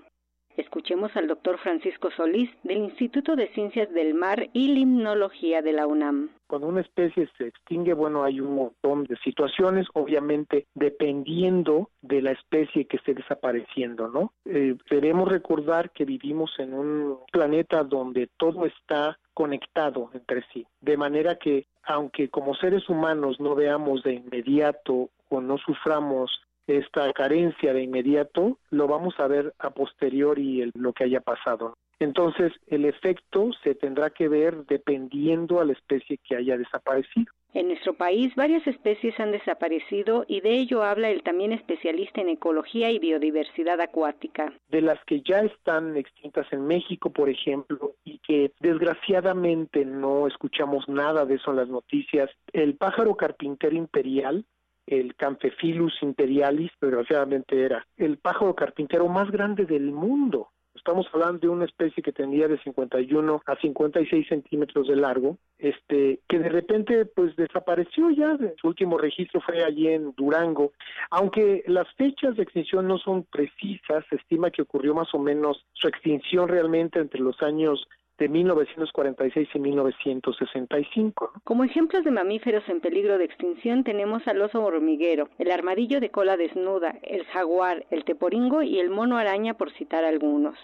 Escuchemos 0.57 1.17
al 1.17 1.27
doctor 1.27 1.59
Francisco 1.59 2.11
Solís 2.11 2.51
del 2.65 2.79
Instituto 2.79 3.35
de 3.35 3.49
Ciencias 3.55 3.91
del 3.95 4.13
Mar 4.15 4.51
y 4.53 4.69
Limnología 4.69 5.63
de 5.63 5.73
la 5.73 5.87
UNAM. 5.87 6.31
Cuando 6.49 6.67
una 6.67 6.83
especie 6.83 7.29
se 7.39 7.47
extingue, 7.47 7.95
bueno, 7.95 8.25
hay 8.25 8.41
un 8.41 8.57
montón 8.57 9.05
de 9.05 9.17
situaciones, 9.25 9.87
obviamente 9.95 10.67
dependiendo 10.75 11.89
de 12.03 12.21
la 12.21 12.33
especie 12.33 12.87
que 12.87 12.99
esté 12.99 13.15
desapareciendo, 13.15 14.09
¿no? 14.09 14.33
Eh, 14.45 14.77
debemos 14.91 15.31
recordar 15.31 15.93
que 15.93 16.05
vivimos 16.05 16.51
en 16.59 16.75
un 16.75 17.19
planeta 17.33 17.85
donde 17.85 18.29
todo 18.37 18.67
está 18.67 19.19
conectado 19.41 20.11
entre 20.13 20.45
sí, 20.53 20.67
de 20.83 20.99
manera 20.99 21.37
que 21.37 21.67
aunque 21.85 22.29
como 22.29 22.55
seres 22.55 22.91
humanos 22.91 23.41
no 23.41 23.55
veamos 23.55 24.03
de 24.03 24.13
inmediato 24.13 25.09
o 25.31 25.41
no 25.41 25.57
suframos 25.57 26.43
esta 26.67 27.11
carencia 27.15 27.73
de 27.73 27.83
inmediato, 27.83 28.59
lo 28.69 28.87
vamos 28.87 29.15
a 29.19 29.27
ver 29.29 29.55
a 29.59 29.71
posteriori 29.71 30.71
lo 30.75 30.93
que 30.93 31.05
haya 31.05 31.23
pasado. 31.23 31.79
Entonces, 32.01 32.53
el 32.67 32.87
efecto 32.87 33.51
se 33.63 33.75
tendrá 33.75 34.11
que 34.11 34.29
ver 34.29 34.65
dependiendo 34.67 35.61
a 35.61 35.65
la 35.67 35.75
especie 35.75 36.19
que 36.19 36.35
haya 36.35 36.57
desaparecido. 36.57 37.33
En 37.53 37.69
nuestro 37.69 37.95
país 37.95 38.35
varias 38.37 38.65
especies 38.67 39.19
han 39.19 39.33
desaparecido 39.33 40.25
y 40.29 40.41
de 40.41 40.53
ello 40.53 40.83
habla 40.83 41.11
el 41.11 41.23
también 41.23 41.53
especialista 41.53 42.21
en 42.21 42.29
ecología 42.29 42.91
y 42.91 42.99
biodiversidad 43.01 43.81
acuática. 43.81 44.53
De 44.69 44.81
las 44.81 44.99
que 45.05 45.21
ya 45.21 45.41
están 45.41 45.97
extintas 45.97 46.47
en 46.53 46.67
México, 46.67 47.11
por 47.11 47.29
ejemplo, 47.29 47.97
y 48.05 48.19
que 48.21 48.53
desgraciadamente 48.61 49.85
no 49.85 50.29
escuchamos 50.29 50.89
nada 50.89 51.27
de 51.27 51.35
eso 51.35 51.51
en 51.51 51.57
las 51.57 51.69
noticias, 51.69 52.31
el 52.53 52.77
pájaro 52.77 53.17
carpintero 53.17 53.77
imperial 53.77 54.45
el 54.87 55.15
Camphephilus 55.15 56.03
imperialis, 56.03 56.73
desgraciadamente 56.81 57.65
era 57.65 57.87
el 57.97 58.19
pájaro 58.19 58.55
carpintero 58.57 59.07
más 59.09 59.31
grande 59.31 59.65
del 59.65 59.93
mundo. 59.93 60.49
Estamos 60.75 61.07
hablando 61.13 61.41
de 61.41 61.49
una 61.49 61.65
especie 61.65 62.03
que 62.03 62.13
tenía 62.13 62.49
de 62.49 62.59
51 62.59 63.43
a 63.45 63.57
56 63.57 64.29
centímetros 64.29 64.89
de 64.89 64.97
largo, 64.97 65.37
este, 65.59 66.21
que 66.29 66.39
de 66.39 66.49
repente 66.49 67.05
pues 67.07 67.35
desapareció 67.37 68.11
ya. 68.11 68.39
Su 68.61 68.69
último 68.69 68.97
registro 68.97 69.41
fue 69.41 69.65
allí 69.65 69.89
en 69.89 70.15
Durango. 70.17 70.73
Aunque 71.11 71.65
las 71.67 71.93
fechas 71.95 72.37
de 72.37 72.45
extinción 72.45 72.87
no 72.87 72.99
son 72.99 73.25
precisas, 73.25 74.05
se 74.09 74.17
estima 74.17 74.51
que 74.51 74.63
ocurrió 74.63 74.95
más 74.95 75.13
o 75.13 75.19
menos 75.19 75.65
su 75.73 75.89
extinción 75.89 76.49
realmente 76.49 76.99
entre 76.99 77.21
los 77.21 77.41
años 77.43 77.87
de 78.21 78.29
1946 78.29 79.49
y 79.55 79.59
1965. 79.59 81.33
Como 81.43 81.65
ejemplos 81.65 82.05
de 82.05 82.11
mamíferos 82.11 82.63
en 82.69 82.81
peligro 82.81 83.19
de 83.19 83.25
extinción 83.25 83.83
tenemos 83.83 84.29
al 84.29 84.43
oso 84.43 84.63
hormiguero, 84.63 85.31
el 85.39 85.51
armadillo 85.51 86.01
de 86.01 86.11
cola 86.11 86.37
desnuda, 86.37 86.99
el 87.03 87.25
jaguar, 87.25 87.87
el 87.91 88.05
teporingo 88.05 88.63
y 88.63 88.79
el 88.79 88.91
mono 88.91 89.17
araña 89.17 89.55
por 89.55 89.73
citar 89.73 90.05
algunos. 90.05 90.57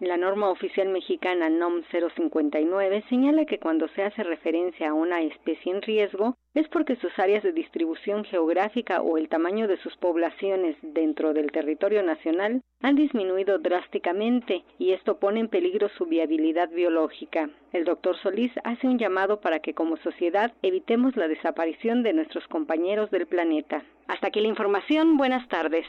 La 0.00 0.16
norma 0.16 0.50
oficial 0.50 0.88
mexicana 0.88 1.48
NOM 1.48 1.82
059 1.92 3.04
señala 3.08 3.44
que 3.44 3.60
cuando 3.60 3.86
se 3.88 4.02
hace 4.02 4.24
referencia 4.24 4.88
a 4.88 4.92
una 4.92 5.22
especie 5.22 5.72
en 5.72 5.82
riesgo 5.82 6.36
es 6.52 6.66
porque 6.66 6.96
sus 6.96 7.16
áreas 7.16 7.44
de 7.44 7.52
distribución 7.52 8.24
geográfica 8.24 9.02
o 9.02 9.18
el 9.18 9.28
tamaño 9.28 9.68
de 9.68 9.76
sus 9.76 9.96
poblaciones 9.96 10.76
dentro 10.82 11.32
del 11.32 11.52
territorio 11.52 12.02
nacional 12.02 12.60
han 12.82 12.96
disminuido 12.96 13.60
drásticamente 13.60 14.64
y 14.80 14.94
esto 14.94 15.20
pone 15.20 15.38
en 15.38 15.48
peligro 15.48 15.88
su 15.90 16.06
viabilidad 16.06 16.70
biológica. 16.70 17.50
El 17.72 17.84
doctor 17.84 18.16
Solís 18.16 18.50
hace 18.64 18.88
un 18.88 18.98
llamado 18.98 19.40
para 19.40 19.60
que 19.60 19.74
como 19.74 19.96
sociedad 19.98 20.52
evitemos 20.62 21.14
la 21.14 21.28
desaparición 21.28 22.02
de 22.02 22.14
nuestros 22.14 22.48
compañeros 22.48 23.12
del 23.12 23.28
planeta. 23.28 23.84
Hasta 24.08 24.26
aquí 24.26 24.40
la 24.40 24.48
información. 24.48 25.16
Buenas 25.16 25.46
tardes. 25.48 25.86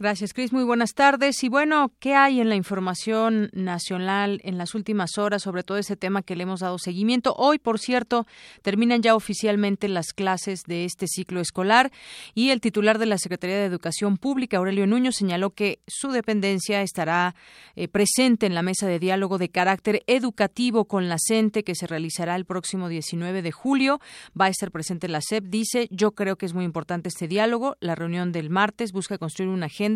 Gracias, 0.00 0.32
Cris. 0.32 0.50
Muy 0.50 0.64
buenas 0.64 0.94
tardes. 0.94 1.44
Y 1.44 1.50
bueno, 1.50 1.92
¿qué 1.98 2.14
hay 2.14 2.40
en 2.40 2.48
la 2.48 2.54
información 2.54 3.50
nacional 3.52 4.40
en 4.44 4.56
las 4.56 4.74
últimas 4.74 5.18
horas 5.18 5.42
sobre 5.42 5.62
todo 5.62 5.76
ese 5.76 5.94
tema 5.94 6.22
que 6.22 6.36
le 6.36 6.44
hemos 6.44 6.60
dado 6.60 6.78
seguimiento? 6.78 7.34
Hoy, 7.36 7.58
por 7.58 7.78
cierto, 7.78 8.26
terminan 8.62 9.02
ya 9.02 9.14
oficialmente 9.14 9.88
las 9.88 10.14
clases 10.14 10.62
de 10.62 10.86
este 10.86 11.06
ciclo 11.06 11.42
escolar 11.42 11.92
y 12.32 12.48
el 12.48 12.62
titular 12.62 12.98
de 12.98 13.04
la 13.04 13.18
Secretaría 13.18 13.58
de 13.58 13.66
Educación 13.66 14.16
Pública, 14.16 14.56
Aurelio 14.56 14.86
Nuño, 14.86 15.12
señaló 15.12 15.50
que 15.50 15.80
su 15.86 16.12
dependencia 16.12 16.80
estará 16.80 17.34
eh, 17.76 17.86
presente 17.86 18.46
en 18.46 18.54
la 18.54 18.62
mesa 18.62 18.86
de 18.86 19.00
diálogo 19.00 19.36
de 19.36 19.50
carácter 19.50 20.02
educativo 20.06 20.86
con 20.86 21.10
la 21.10 21.18
CENTE 21.18 21.62
que 21.62 21.74
se 21.74 21.86
realizará 21.86 22.36
el 22.36 22.46
próximo 22.46 22.88
19 22.88 23.42
de 23.42 23.52
julio. 23.52 24.00
Va 24.40 24.46
a 24.46 24.48
estar 24.48 24.70
presente 24.70 25.08
la 25.08 25.20
SEP. 25.20 25.44
Dice, 25.44 25.88
yo 25.90 26.12
creo 26.12 26.36
que 26.36 26.46
es 26.46 26.54
muy 26.54 26.64
importante 26.64 27.10
este 27.10 27.28
diálogo. 27.28 27.76
La 27.80 27.96
reunión 27.96 28.32
del 28.32 28.48
martes 28.48 28.92
busca 28.92 29.18
construir 29.18 29.50
una 29.50 29.66
agenda 29.66 29.89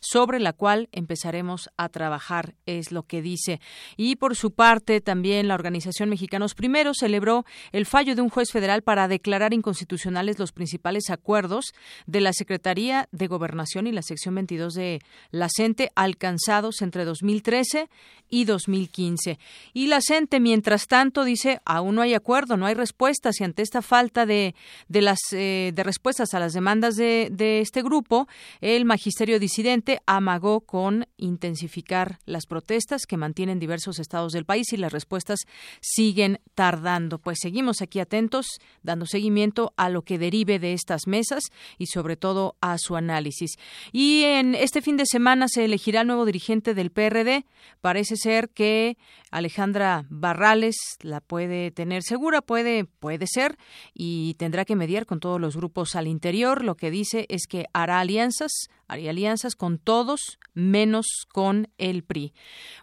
sobre 0.00 0.40
la 0.40 0.52
cual 0.52 0.88
empezaremos 0.92 1.70
a 1.76 1.88
trabajar, 1.88 2.54
es 2.66 2.92
lo 2.92 3.02
que 3.02 3.22
dice. 3.22 3.60
Y 3.96 4.16
por 4.16 4.36
su 4.36 4.52
parte, 4.52 5.00
también 5.00 5.48
la 5.48 5.54
Organización 5.54 6.10
Mexicanos 6.10 6.54
Primero 6.54 6.92
celebró 6.94 7.44
el 7.72 7.86
fallo 7.86 8.14
de 8.14 8.22
un 8.22 8.28
juez 8.28 8.50
federal 8.50 8.82
para 8.82 9.08
declarar 9.08 9.52
inconstitucionales 9.52 10.38
los 10.38 10.52
principales 10.52 11.10
acuerdos 11.10 11.72
de 12.06 12.20
la 12.20 12.32
Secretaría 12.32 13.08
de 13.12 13.26
Gobernación 13.26 13.86
y 13.86 13.92
la 13.92 14.02
sección 14.02 14.34
22 14.34 14.74
de 14.74 15.00
la 15.30 15.48
CENTE 15.48 15.90
alcanzados 15.94 16.82
entre 16.82 17.04
2013 17.04 17.88
y 18.28 18.44
2015. 18.44 19.38
Y 19.72 19.88
la 19.88 20.00
CENTE, 20.00 20.40
mientras 20.40 20.86
tanto, 20.86 21.24
dice, 21.24 21.60
aún 21.64 21.96
no 21.96 22.02
hay 22.02 22.14
acuerdo, 22.14 22.56
no 22.56 22.66
hay 22.66 22.74
respuestas 22.74 23.40
y 23.40 23.44
ante 23.44 23.62
esta 23.62 23.82
falta 23.82 24.24
de, 24.24 24.54
de 24.88 25.02
las 25.02 25.18
eh, 25.32 25.72
de 25.74 25.82
respuestas 25.82 26.32
a 26.34 26.38
las 26.38 26.52
demandas 26.52 26.94
de, 26.96 27.28
de 27.32 27.60
este 27.60 27.82
grupo, 27.82 28.28
el 28.60 28.84
magisterio 28.84 29.39
disidente 29.40 30.00
amagó 30.06 30.60
con 30.60 31.06
intensificar 31.16 32.18
las 32.26 32.46
protestas 32.46 33.06
que 33.06 33.16
mantienen 33.16 33.58
diversos 33.58 33.98
estados 33.98 34.32
del 34.32 34.44
país 34.44 34.72
y 34.72 34.76
las 34.76 34.92
respuestas 34.92 35.40
siguen 35.80 36.40
tardando. 36.54 37.18
Pues 37.18 37.38
seguimos 37.40 37.82
aquí 37.82 37.98
atentos, 37.98 38.60
dando 38.82 39.06
seguimiento 39.06 39.72
a 39.76 39.88
lo 39.88 40.02
que 40.02 40.18
derive 40.18 40.58
de 40.58 40.72
estas 40.72 41.06
mesas 41.06 41.42
y 41.78 41.86
sobre 41.86 42.16
todo 42.16 42.56
a 42.60 42.78
su 42.78 42.96
análisis. 42.96 43.56
Y 43.90 44.22
en 44.22 44.54
este 44.54 44.82
fin 44.82 44.96
de 44.96 45.06
semana 45.06 45.48
se 45.48 45.64
elegirá 45.64 46.02
el 46.02 46.06
nuevo 46.06 46.24
dirigente 46.24 46.74
del 46.74 46.90
PRD. 46.90 47.44
Parece 47.80 48.16
ser 48.16 48.50
que 48.50 48.96
Alejandra 49.30 50.04
Barrales 50.08 50.76
la 51.00 51.20
puede 51.20 51.70
tener 51.70 52.02
segura, 52.02 52.42
puede, 52.42 52.84
puede 52.84 53.26
ser, 53.26 53.56
y 53.94 54.34
tendrá 54.34 54.64
que 54.64 54.76
mediar 54.76 55.06
con 55.06 55.20
todos 55.20 55.40
los 55.40 55.56
grupos 55.56 55.94
al 55.96 56.06
interior. 56.06 56.64
Lo 56.64 56.76
que 56.76 56.90
dice 56.90 57.26
es 57.28 57.46
que 57.46 57.66
hará 57.72 58.00
alianzas, 58.00 58.68
haría 58.90 59.10
alianzas 59.10 59.54
con 59.54 59.78
todos, 59.78 60.38
menos 60.54 61.06
con 61.32 61.68
el 61.78 62.02
PRI. 62.02 62.34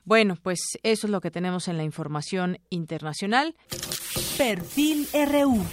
Bueno, 0.05 0.37
pues 0.41 0.59
eso 0.83 1.07
es 1.07 1.11
lo 1.11 1.21
que 1.21 1.31
tenemos 1.31 1.67
en 1.67 1.77
la 1.77 1.83
información 1.83 2.59
internacional. 2.69 3.55
Perfil 4.37 5.07
RU 5.13 5.63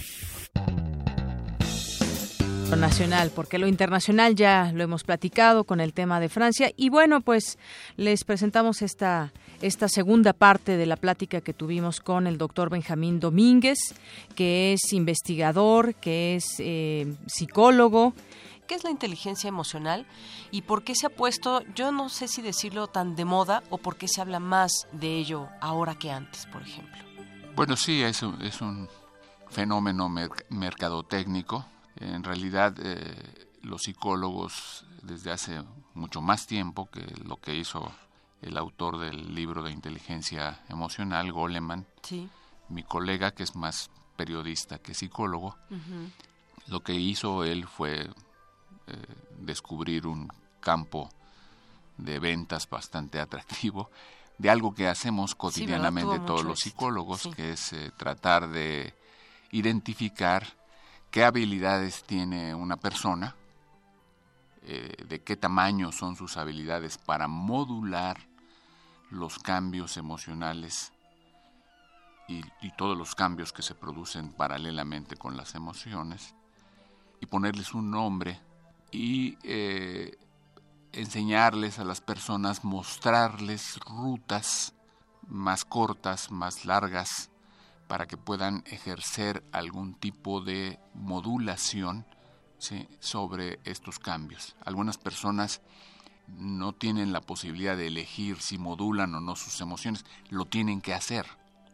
nacional, 2.77 3.31
porque 3.33 3.59
lo 3.59 3.69
internacional 3.69 4.35
ya 4.35 4.73
lo 4.75 4.83
hemos 4.83 5.05
platicado 5.05 5.63
con 5.63 5.81
el 5.81 5.93
tema 5.93 6.19
de 6.19 6.29
Francia 6.29 6.73
y 6.77 6.89
bueno, 6.89 7.21
pues 7.21 7.57
les 7.97 8.25
presentamos 8.25 8.83
esta 8.83 9.33
esta 9.63 9.89
segunda 9.89 10.33
parte 10.33 10.77
de 10.77 10.85
la 10.85 10.97
plática 10.97 11.41
que 11.41 11.55
tuvimos 11.55 12.01
con 12.01 12.27
el 12.27 12.37
doctor 12.37 12.69
Benjamín 12.69 13.21
Domínguez, 13.21 13.79
que 14.35 14.75
es 14.75 14.93
investigador, 14.93 15.95
que 15.95 16.37
es 16.37 16.57
eh, 16.59 17.15
psicólogo. 17.27 18.13
¿Qué 18.67 18.75
es 18.75 18.85
la 18.85 18.91
inteligencia 18.91 19.49
emocional 19.49 20.07
y 20.51 20.63
por 20.63 20.85
qué 20.85 20.95
se 20.95 21.07
ha 21.07 21.11
puesto, 21.11 21.63
yo 21.75 21.93
no 21.93 22.09
sé 22.09 22.29
si 22.29 22.41
decirlo 22.41 22.87
tan 22.87 23.15
de 23.15 23.25
moda 23.25 23.63
o 23.71 23.79
por 23.79 23.97
qué 23.97 24.09
se 24.09 24.21
habla 24.21 24.41
más 24.41 24.87
de 24.93 25.19
ello 25.19 25.49
ahora 25.61 25.97
que 25.97 26.11
antes, 26.11 26.47
por 26.47 26.63
ejemplo? 26.63 27.03
Bueno, 27.55 27.77
sí, 27.77 28.03
es 28.03 28.23
un, 28.23 28.41
es 28.43 28.61
un 28.61 28.89
fenómeno 29.51 30.09
mercadotécnico. 30.49 31.67
En 31.97 32.25
realidad, 32.25 32.75
eh, 32.83 33.49
los 33.63 33.83
psicólogos 33.83 34.85
desde 35.03 35.31
hace 35.31 35.63
mucho 35.95 36.21
más 36.21 36.47
tiempo 36.47 36.91
que 36.91 37.05
lo 37.25 37.37
que 37.37 37.55
hizo 37.55 37.93
el 38.43 38.57
autor 38.57 38.99
del 38.99 39.35
libro 39.35 39.63
de 39.63 39.73
inteligencia 39.73 40.61
emocional, 40.69 41.33
Goleman, 41.33 41.87
mi 42.69 42.83
colega 42.83 43.33
que 43.33 43.43
es 43.43 43.55
más 43.55 43.91
periodista 44.17 44.79
que 44.79 44.95
psicólogo, 44.95 45.57
lo 46.67 46.81
que 46.81 46.95
hizo 46.95 47.45
él 47.45 47.67
fue 47.67 48.11
eh, 48.87 48.97
descubrir 49.39 50.07
un 50.07 50.29
campo 50.61 51.11
de 51.97 52.19
ventas 52.19 52.69
bastante 52.69 53.21
atractivo 53.21 53.91
de 54.39 54.51
algo 54.51 54.75
que 54.75 54.89
hacemos 54.89 55.35
cotidianamente 55.35 56.19
todos 56.21 56.45
los 56.45 56.61
psicólogos, 56.61 57.29
que 57.37 57.53
es 57.53 57.73
eh, 57.73 57.93
tratar 57.97 58.49
de 58.49 58.95
identificar 59.53 60.47
qué 61.11 61.25
habilidades 61.25 62.03
tiene 62.03 62.55
una 62.55 62.77
persona, 62.77 63.37
eh, 64.63 64.97
de 65.07 65.23
qué 65.23 65.37
tamaño 65.37 65.93
son 65.93 66.17
sus 66.17 66.37
habilidades 66.37 66.99
para 66.99 67.29
modular 67.29 68.19
los 69.11 69.39
cambios 69.39 69.97
emocionales 69.97 70.93
y, 72.27 72.43
todos 72.77 72.97
los 72.97 73.15
cambios 73.15 73.53
que 73.53 73.63
se 73.63 73.75
producen 73.75 74.33
paralelamente 74.33 75.17
con 75.17 75.37
las 75.37 75.55
emociones, 75.55 76.35
y 77.21 77.27
ponerles 77.27 77.75
un 77.75 77.91
nombre 77.91 78.41
y 78.95 79.39
eh, 79.43 80.17
enseñarles 80.93 81.81
a 81.81 81.85
las 81.85 82.01
personas, 82.01 82.63
mostrarles 82.63 83.81
rutas 83.81 84.73
más 85.27 85.65
cortas, 85.65 86.31
más 86.31 86.65
largas, 86.65 87.31
para 87.89 88.07
que 88.07 88.17
puedan 88.17 88.63
ejercer 88.67 89.43
algún 89.51 89.95
tipo 89.95 90.41
de 90.41 90.79
modulación 90.95 92.07
sobre 93.01 93.59
estos 93.65 93.99
cambios. 93.99 94.55
Algunas 94.65 94.97
personas 94.97 95.61
no 96.29 96.73
tienen 96.73 97.13
la 97.13 97.21
posibilidad 97.21 97.77
de 97.77 97.89
elegir 97.89 98.41
si 98.41 98.59
modulan 98.59 99.15
o 99.17 99.21
no 99.21 99.35
sus 99.35 99.61
emociones, 99.61 100.05
lo 100.31 100.45
tienen 100.47 100.81
que 100.81 100.95
hacer. 100.95 101.27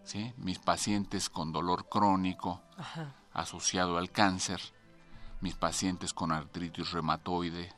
¿sí? 0.04 0.32
Mis 0.38 0.58
pacientes 0.58 1.28
con 1.28 1.52
dolor 1.52 1.86
crónico 1.88 2.62
asociado 3.32 3.98
al 3.98 4.10
cáncer, 4.10 4.60
mis 5.40 5.54
pacientes 5.54 6.12
con 6.12 6.32
artritis 6.32 6.92
reumatoide, 6.92 7.72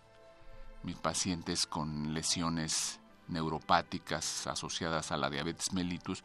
mis 0.82 0.96
pacientes 0.96 1.66
con 1.66 2.12
lesiones 2.12 3.00
neuropáticas 3.28 4.46
asociadas 4.46 5.12
a 5.12 5.16
la 5.16 5.30
diabetes 5.30 5.72
mellitus, 5.72 6.24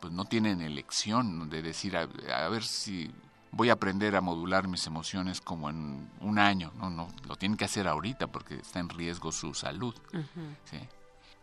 pues 0.00 0.12
no 0.12 0.24
tienen 0.24 0.62
elección 0.62 1.50
de 1.50 1.62
decir, 1.62 1.96
a, 1.96 2.06
ver 2.48 2.64
si 2.64 3.12
voy 3.52 3.68
a 3.68 3.74
aprender 3.74 4.16
a 4.16 4.22
modular 4.22 4.66
mis 4.66 4.86
emociones 4.86 5.40
como 5.40 5.68
en 5.68 6.10
un 6.20 6.38
año. 6.38 6.72
No, 6.76 6.88
no, 6.88 7.08
lo 7.28 7.36
tienen 7.36 7.58
que 7.58 7.66
hacer 7.66 7.86
ahorita 7.86 8.26
porque 8.28 8.54
está 8.54 8.80
en 8.80 8.88
riesgo 8.88 9.30
su 9.32 9.52
salud. 9.52 9.94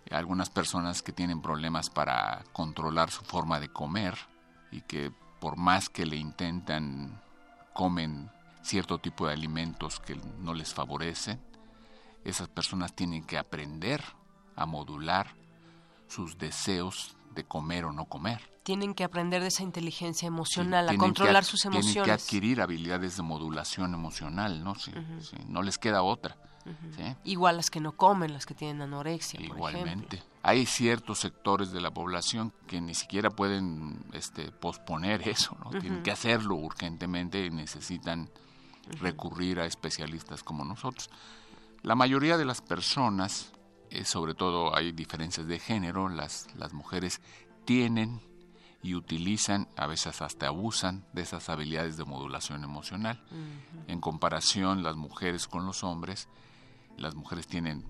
Algunas 0.09 0.49
personas 0.49 1.03
que 1.03 1.11
tienen 1.11 1.41
problemas 1.41 1.89
para 1.89 2.43
controlar 2.53 3.11
su 3.11 3.23
forma 3.23 3.59
de 3.59 3.69
comer 3.69 4.17
y 4.71 4.81
que 4.81 5.11
por 5.39 5.57
más 5.57 5.89
que 5.89 6.05
le 6.05 6.15
intentan, 6.15 7.21
comen 7.73 8.31
cierto 8.68 8.99
tipo 8.99 9.28
de 9.28 9.34
alimentos 9.34 9.99
que 9.99 10.20
no 10.39 10.53
les 10.53 10.74
favorecen, 10.74 11.39
esas 12.26 12.49
personas 12.49 12.93
tienen 12.93 13.24
que 13.24 13.38
aprender 13.38 14.03
a 14.55 14.65
modular 14.65 15.36
sus 16.07 16.38
deseos 16.38 17.15
de 17.34 17.45
comer 17.45 17.86
o 17.86 17.93
no 17.93 18.05
comer. 18.05 18.41
Tienen 18.63 18.93
que 18.93 19.05
aprender 19.05 19.41
de 19.41 19.47
esa 19.47 19.63
inteligencia 19.63 20.28
emocional, 20.28 20.89
a 20.89 20.97
controlar 20.97 21.45
sus 21.45 21.63
emociones. 21.63 21.93
Tienen 21.93 22.05
que 22.05 22.11
adquirir 22.11 22.61
habilidades 22.61 23.15
de 23.15 23.24
modulación 23.24 23.93
emocional, 23.93 24.61
¿no? 24.61 24.74
no 25.47 25.61
les 25.61 25.78
queda 25.78 26.01
otra. 26.01 26.36
Igual 27.24 27.55
las 27.55 27.70
que 27.70 27.80
no 27.80 27.93
comen, 27.93 28.34
las 28.34 28.45
que 28.45 28.53
tienen 28.53 28.82
anorexia. 28.82 29.39
Igualmente. 29.39 30.22
Hay 30.43 30.65
ciertos 30.65 31.20
sectores 31.20 31.72
de 31.72 31.80
la 31.80 31.91
población 31.91 32.51
que 32.68 32.82
ni 32.82 32.93
siquiera 32.93 33.30
pueden 33.30 34.03
este, 34.11 34.51
posponer 34.51 35.26
eso, 35.30 35.55
¿no? 35.63 35.80
Tienen 35.80 36.03
que 36.03 36.11
hacerlo 36.11 36.55
urgentemente 36.55 37.45
y 37.45 37.49
necesitan 37.49 38.30
recurrir 38.99 39.59
a 39.59 39.65
especialistas 39.65 40.43
como 40.43 40.65
nosotros. 40.65 41.09
La 41.83 41.95
mayoría 41.95 42.38
de 42.38 42.45
las 42.45 42.61
personas, 42.61 43.51
eh, 43.89 44.05
sobre 44.05 44.33
todo 44.33 44.75
hay 44.75 44.91
diferencias 44.91 45.47
de 45.47 45.59
género, 45.59 46.09
las, 46.09 46.47
las 46.55 46.73
mujeres 46.73 47.21
tienen 47.65 48.21
y 48.81 48.95
utilizan, 48.95 49.67
a 49.75 49.88
veces 49.88 50.21
hasta 50.21 50.47
abusan 50.47 51.05
de 51.13 51.23
esas 51.23 51.49
habilidades 51.49 51.97
de 51.97 52.05
modulación 52.05 52.63
emocional. 52.63 53.23
En 53.88 53.99
comparación, 53.99 54.83
las 54.83 54.95
mujeres 54.95 55.47
con 55.47 55.65
los 55.65 55.83
hombres, 55.83 56.29
las 56.97 57.15
mujeres 57.15 57.47
tienen 57.47 57.85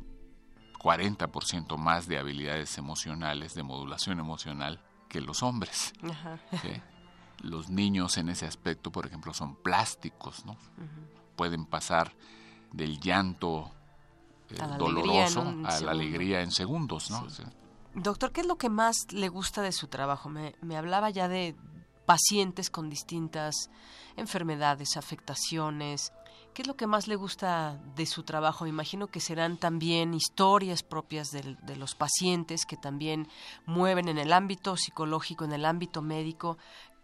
40% 0.80 1.78
más 1.78 2.08
de 2.08 2.18
habilidades 2.18 2.78
emocionales, 2.78 3.54
de 3.54 3.64
modulación 3.64 4.20
emocional, 4.20 4.82
que 5.10 5.22
los 5.22 5.44
hombres. 5.44 5.94
Los 7.42 7.70
niños 7.70 8.18
en 8.18 8.30
ese 8.30 8.46
aspecto, 8.46 8.92
por 8.92 9.06
ejemplo, 9.06 9.34
son 9.34 9.56
plásticos, 9.56 10.46
¿no? 10.46 10.58
Pueden 11.36 11.66
pasar 11.66 12.14
del 12.72 13.00
llanto 13.00 13.72
eh, 14.50 14.58
doloroso 14.78 15.42
a 15.66 15.80
la 15.82 15.92
alegría 15.92 16.42
en 16.42 16.52
segundos, 16.52 17.12
¿no? 17.12 17.28
Doctor, 17.94 18.32
¿qué 18.32 18.42
es 18.42 18.48
lo 18.48 18.58
que 18.58 18.70
más 18.70 19.12
le 19.12 19.28
gusta 19.28 19.62
de 19.62 19.72
su 19.72 19.88
trabajo? 19.88 20.30
Me, 20.30 20.56
me 20.62 20.78
hablaba 20.78 21.10
ya 21.10 21.28
de 21.28 21.56
pacientes 22.06 22.70
con 22.70 22.90
distintas 22.90 23.70
enfermedades, 24.16 24.98
afectaciones. 24.98 26.14
¿Qué 26.54 26.62
es 26.64 26.68
lo 26.68 26.76
que 26.76 26.88
más 26.88 27.08
le 27.08 27.16
gusta 27.16 27.80
de 27.96 28.06
su 28.08 28.24
trabajo? 28.24 28.64
Me 28.64 28.70
imagino 28.70 29.08
que 29.08 29.20
serán 29.20 29.58
también 29.58 30.14
historias 30.14 30.82
propias 30.82 31.32
de, 31.32 31.56
de, 31.62 31.76
los 31.76 31.94
pacientes 31.94 32.66
que 32.66 32.78
también 32.78 33.28
mueven 33.66 34.08
en 34.08 34.18
el 34.18 34.34
ámbito 34.34 34.76
psicológico, 34.76 35.46
en 35.46 35.52
el 35.52 35.66
ámbito 35.66 36.02
médico. 36.02 36.58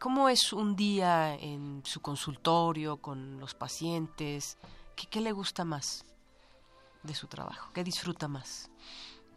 ¿Cómo 0.03 0.27
es 0.27 0.51
un 0.51 0.75
día 0.75 1.33
en 1.35 1.81
su 1.85 2.01
consultorio 2.01 2.97
con 2.97 3.39
los 3.39 3.53
pacientes? 3.53 4.57
¿Qué, 4.97 5.07
qué 5.07 5.21
le 5.21 5.31
gusta 5.31 5.63
más 5.63 6.03
de 7.03 7.15
su 7.15 7.27
trabajo? 7.27 7.71
¿Qué 7.73 7.85
disfruta 7.85 8.27
más? 8.27 8.69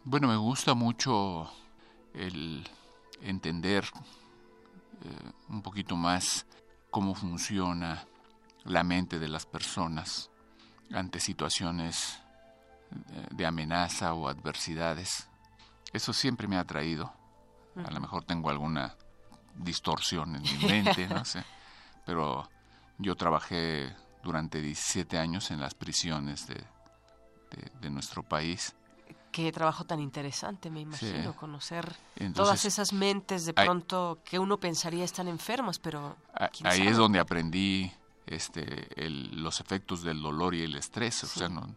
Bueno, 0.03 0.27
me 0.27 0.35
gusta 0.35 0.73
mucho 0.73 1.49
el 2.13 2.69
entender 3.21 3.85
eh, 5.05 5.31
un 5.47 5.61
poquito 5.61 5.95
más 5.95 6.45
cómo 6.91 7.15
funciona 7.15 8.05
la 8.65 8.83
mente 8.83 9.19
de 9.19 9.29
las 9.29 9.45
personas 9.45 10.29
ante 10.91 11.21
situaciones 11.21 12.19
eh, 12.91 13.27
de 13.31 13.45
amenaza 13.45 14.13
o 14.13 14.27
adversidades. 14.27 15.29
Eso 15.93 16.11
siempre 16.11 16.45
me 16.49 16.57
ha 16.57 16.59
atraído. 16.59 17.13
A 17.85 17.89
lo 17.89 18.01
mejor 18.01 18.25
tengo 18.25 18.49
alguna 18.49 18.97
distorsión 19.57 20.35
en 20.35 20.41
mi 20.41 20.67
mente, 20.67 21.07
no 21.07 21.25
sé. 21.25 21.43
Pero 22.05 22.49
yo 22.97 23.15
trabajé 23.15 23.93
durante 24.23 24.61
17 24.61 25.17
años 25.17 25.51
en 25.51 25.59
las 25.59 25.73
prisiones 25.73 26.47
de, 26.47 26.55
de, 26.55 27.71
de 27.81 27.89
nuestro 27.89 28.23
país. 28.23 28.75
Qué 29.31 29.51
trabajo 29.51 29.85
tan 29.85 29.99
interesante, 29.99 30.69
me 30.69 30.81
imagino, 30.81 31.35
conocer 31.35 31.95
todas 32.33 32.65
esas 32.65 32.91
mentes 32.91 33.45
de 33.45 33.53
pronto 33.53 34.19
que 34.23 34.39
uno 34.39 34.57
pensaría 34.57 35.03
están 35.03 35.27
enfermas, 35.27 35.79
pero 35.79 36.15
ahí 36.63 36.87
es 36.87 36.97
donde 36.97 37.19
aprendí 37.19 37.91
este 38.25 38.87
los 38.97 39.59
efectos 39.59 40.01
del 40.01 40.21
dolor 40.21 40.55
y 40.55 40.63
el 40.63 40.75
estrés, 40.75 41.23
o 41.23 41.27
sea, 41.27 41.49
no, 41.49 41.75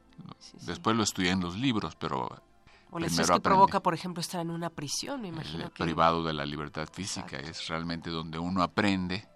después 0.63 0.97
lo 0.97 1.03
estudié 1.03 1.33
en 1.33 1.41
los 1.41 1.57
libros, 1.57 1.97
pero 1.97 2.43
o 2.91 2.99
el 2.99 3.05
estrés 3.05 3.31
que 3.31 3.41
provoca, 3.41 3.81
por 3.81 3.95
ejemplo, 3.95 4.21
estar 4.21 4.41
en 4.41 4.51
una 4.51 4.71
prisión, 4.71 5.23
me 5.23 5.29
imagino 5.29 5.65
el 5.65 5.71
privado 5.71 6.25
de 6.25 6.33
la 6.33 6.45
libertad 6.45 6.89
física 6.93 7.39
es 7.39 7.69
realmente 7.69 8.11
donde 8.11 8.39
uno 8.39 8.63
aprende 8.63 9.27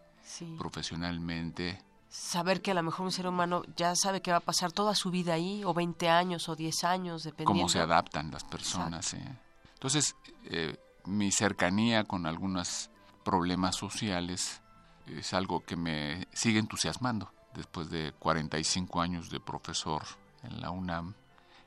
profesionalmente 0.59 1.79
saber 2.15 2.63
que 2.63 2.71
a 2.71 2.75
lo 2.75 2.83
mejor 2.85 3.07
un 3.07 3.13
ser 3.13 3.27
humano 3.27 3.65
ya 3.77 3.97
sabe 3.97 4.23
que 4.23 4.31
va 4.31 4.37
a 4.37 4.41
pasar 4.41 4.71
toda 4.71 4.95
su 4.95 5.11
vida 5.11 5.35
ahí, 5.35 5.65
o 5.65 5.75
20 5.75 6.09
años, 6.09 6.49
o 6.49 6.55
10 6.55 6.85
años, 6.85 7.25
dependiendo. 7.25 7.53
Cómo 7.53 7.69
se 7.69 7.81
adaptan 7.81 8.31
las 8.31 8.45
personas. 8.45 9.15
Eh. 9.15 9.39
Entonces, 9.75 10.15
eh, 10.45 10.77
mi 11.07 11.33
cercanía 11.33 12.05
con 12.05 12.27
algunos 12.27 12.89
problemas 13.25 13.75
sociales 13.75 14.63
es 15.07 15.35
algo 15.35 15.65
que 15.65 15.77
me 15.77 16.29
sigue 16.33 16.61
entusiasmando 16.61 17.33
después 17.53 17.91
de 17.91 18.13
45 18.13 19.01
años 19.01 19.29
de 19.29 19.41
profesor 19.41 20.05
en 20.45 20.61
la 20.61 20.71
UNAM 20.71 21.15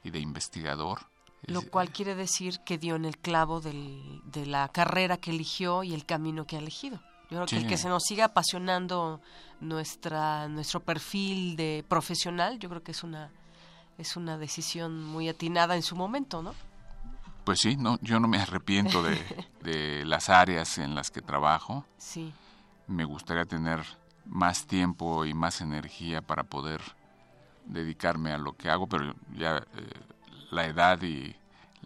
y 0.03 0.11
de 0.11 0.19
investigador. 0.19 0.99
Lo 1.45 1.61
cual 1.61 1.91
quiere 1.91 2.15
decir 2.15 2.59
que 2.65 2.77
dio 2.77 2.95
en 2.95 3.05
el 3.05 3.17
clavo 3.17 3.61
del, 3.61 4.21
de 4.25 4.45
la 4.45 4.67
carrera 4.69 5.17
que 5.17 5.31
eligió 5.31 5.83
y 5.83 5.93
el 5.93 6.05
camino 6.05 6.45
que 6.45 6.55
ha 6.55 6.59
elegido. 6.59 6.99
Yo 7.29 7.37
creo 7.37 7.45
que 7.45 7.57
el 7.57 7.67
que 7.67 7.77
se 7.77 7.89
nos 7.89 8.03
siga 8.03 8.25
apasionando 8.25 9.21
nuestra 9.59 10.47
nuestro 10.47 10.79
perfil 10.79 11.55
de 11.55 11.83
profesional, 11.87 12.57
yo 12.59 12.69
creo 12.69 12.83
que 12.83 12.91
es 12.91 13.03
una 13.03 13.31
es 13.97 14.15
una 14.15 14.37
decisión 14.37 15.03
muy 15.03 15.27
atinada 15.27 15.75
en 15.75 15.83
su 15.83 15.95
momento, 15.95 16.41
¿no? 16.41 16.53
Pues 17.43 17.59
sí, 17.59 17.77
no, 17.77 17.97
yo 18.01 18.19
no 18.19 18.27
me 18.27 18.39
arrepiento 18.39 19.01
de, 19.03 19.17
de 19.61 20.05
las 20.05 20.29
áreas 20.29 20.77
en 20.77 20.95
las 20.95 21.11
que 21.11 21.21
trabajo. 21.21 21.85
Sí. 21.97 22.33
Me 22.87 23.05
gustaría 23.05 23.45
tener 23.45 23.83
más 24.25 24.67
tiempo 24.67 25.25
y 25.25 25.33
más 25.33 25.61
energía 25.61 26.21
para 26.21 26.43
poder 26.43 26.81
dedicarme 27.65 28.31
a 28.31 28.37
lo 28.37 28.53
que 28.53 28.69
hago, 28.69 28.87
pero 28.87 29.13
ya 29.35 29.57
eh, 29.57 29.89
la 30.49 30.65
edad 30.65 31.01
y 31.01 31.35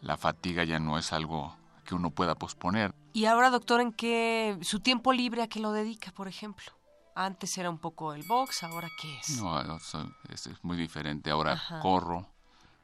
la 0.02 0.18
fatiga 0.18 0.64
ya 0.64 0.80
no 0.80 0.98
es 0.98 1.14
algo 1.14 1.56
que 1.86 1.96
uno 1.96 2.12
pueda 2.12 2.36
posponer. 2.36 2.94
Y 3.14 3.26
ahora, 3.26 3.50
doctor, 3.50 3.82
¿en 3.82 3.92
qué 3.92 4.58
su 4.62 4.80
tiempo 4.80 5.14
libre 5.14 5.42
a 5.42 5.48
qué 5.48 5.60
lo 5.60 5.72
dedica, 5.72 6.12
por 6.12 6.28
ejemplo? 6.28 6.72
Antes 7.14 7.58
era 7.58 7.70
un 7.70 7.78
poco 7.78 8.14
el 8.14 8.24
box, 8.24 8.64
¿ahora 8.64 8.90
qué 9.02 9.18
es? 9.20 9.42
No, 9.42 9.60
es, 10.30 10.48
muy 10.64 10.78
diferente. 10.78 11.30
Ahora 11.30 11.62
corro. 11.82 12.28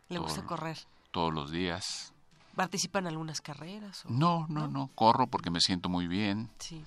¿Le 0.09 0.19
gusta 0.19 0.43
correr? 0.43 0.78
Todos 1.11 1.34
los 1.34 1.51
días. 1.51 2.13
¿Participa 2.55 2.99
en 2.99 3.07
algunas 3.07 3.39
carreras? 3.39 4.03
No, 4.09 4.47
no, 4.49 4.67
no, 4.67 4.89
Corro 4.95 5.28
porque 5.28 5.51
me 5.51 5.61
siento 5.61 5.89
muy 5.89 6.07
bien. 6.07 6.49
Sí. 6.57 6.84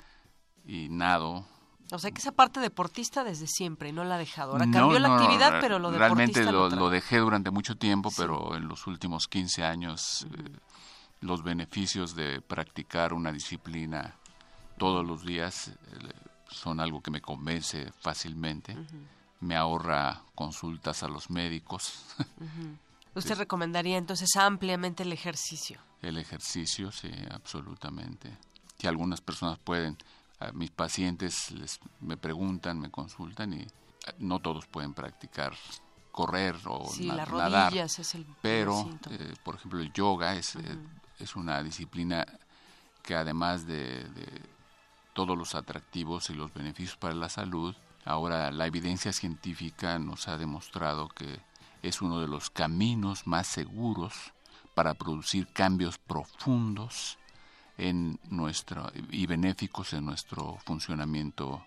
Y 0.67 0.89
nado. 0.89 1.47
O 1.93 1.99
sea 1.99 2.11
que 2.11 2.19
esa 2.19 2.33
parte 2.33 2.61
deportista 2.61 3.25
desde 3.25 3.47
siempre 3.47 3.93
no 3.93 4.05
la 4.05 4.17
ha 4.17 4.19
dejado. 4.19 4.53
Ahora 4.53 4.67
cambió 4.71 4.99
la 4.99 5.17
actividad, 5.17 5.61
pero 5.61 5.79
lo 5.79 5.91
deportista 5.91 6.41
Realmente 6.41 6.45
lo, 6.45 6.69
lo, 6.69 6.91
dejé 6.91 7.19
durante 7.19 7.51
mucho 7.51 7.77
tiempo, 7.77 8.11
pero 8.17 8.57
en 8.57 8.69
los 8.69 8.87
últimos 8.87 9.27
15 9.29 9.65
años 9.65 10.27
los 11.21 11.43
beneficios 11.43 12.15
de 12.15 12.41
practicar 12.41 13.13
una 13.13 13.33
disciplina 13.33 14.15
todos 14.79 15.07
los 15.07 15.25
días 15.25 15.69
eh, 15.69 15.75
son 16.51 16.81
algo 16.81 17.03
que 17.03 17.11
me 17.11 17.21
convence 17.21 17.93
fácilmente. 18.01 18.77
Me 19.41 19.57
ahorra 19.57 20.23
consultas 20.35 21.03
a 21.03 21.09
los 21.09 21.31
médicos. 21.31 22.05
¿Usted 23.15 23.37
recomendaría 23.37 23.99
entonces 23.99 24.35
ampliamente 24.37 25.03
el 25.03 25.13
ejercicio? 25.13 25.81
El 26.01 26.17
ejercicio, 26.17 26.91
sí, 26.93 27.11
absolutamente. 27.31 28.37
Que 28.79 28.89
algunas 28.89 29.21
personas 29.21 29.59
pueden, 29.59 29.97
a 30.41 30.53
mis 30.53 30.71
pacientes 30.71 31.51
les, 31.53 31.79
me 32.01 32.17
preguntan, 32.17 32.81
me 32.81 32.91
consultan 32.91 33.53
y 33.53 33.61
eh, 33.61 33.69
no 34.19 34.41
todos 34.41 34.67
pueden 34.67 34.95
practicar 34.95 35.53
correr 36.11 36.57
o 36.67 36.89
sí, 36.91 37.07
na 37.07 37.25
nadar. 37.27 37.77
Es 37.77 38.15
el 38.15 38.27
pero, 38.43 38.89
eh, 39.11 39.35
por 39.45 39.57
ejemplo, 39.57 39.81
el 39.81 39.93
yoga 39.93 40.35
es, 40.35 40.57
uh 40.57 40.61
-huh. 40.61 40.89
es 41.19 41.37
una 41.37 41.63
disciplina 41.63 42.27
que 43.03 43.15
además 43.15 43.67
de, 43.67 44.05
de, 44.11 44.43
todos 45.13 45.37
los 45.37 45.55
atractivos 45.55 46.31
y 46.31 46.35
los 46.35 46.53
beneficios 46.55 46.97
para 46.97 47.15
la 47.15 47.29
salud, 47.29 47.75
ahora 48.05 48.51
la 48.51 48.67
evidencia 48.67 49.13
científica 49.13 49.99
nos 49.99 50.29
ha 50.29 50.39
demostrado 50.39 51.09
que 51.09 51.41
es 51.83 52.01
uno 52.01 52.21
de 52.21 52.29
los 52.29 52.49
caminos 52.49 53.27
más 53.27 53.47
seguros 53.47 54.33
para 54.75 54.95
producir 54.95 55.47
cambios 55.53 55.99
profundos 55.99 57.19
en 57.81 58.21
nuestro 58.29 58.93
y 59.11 59.27
benéficos 59.27 59.93
en 59.95 60.05
nuestro 60.05 60.59
funcionamiento 60.65 61.65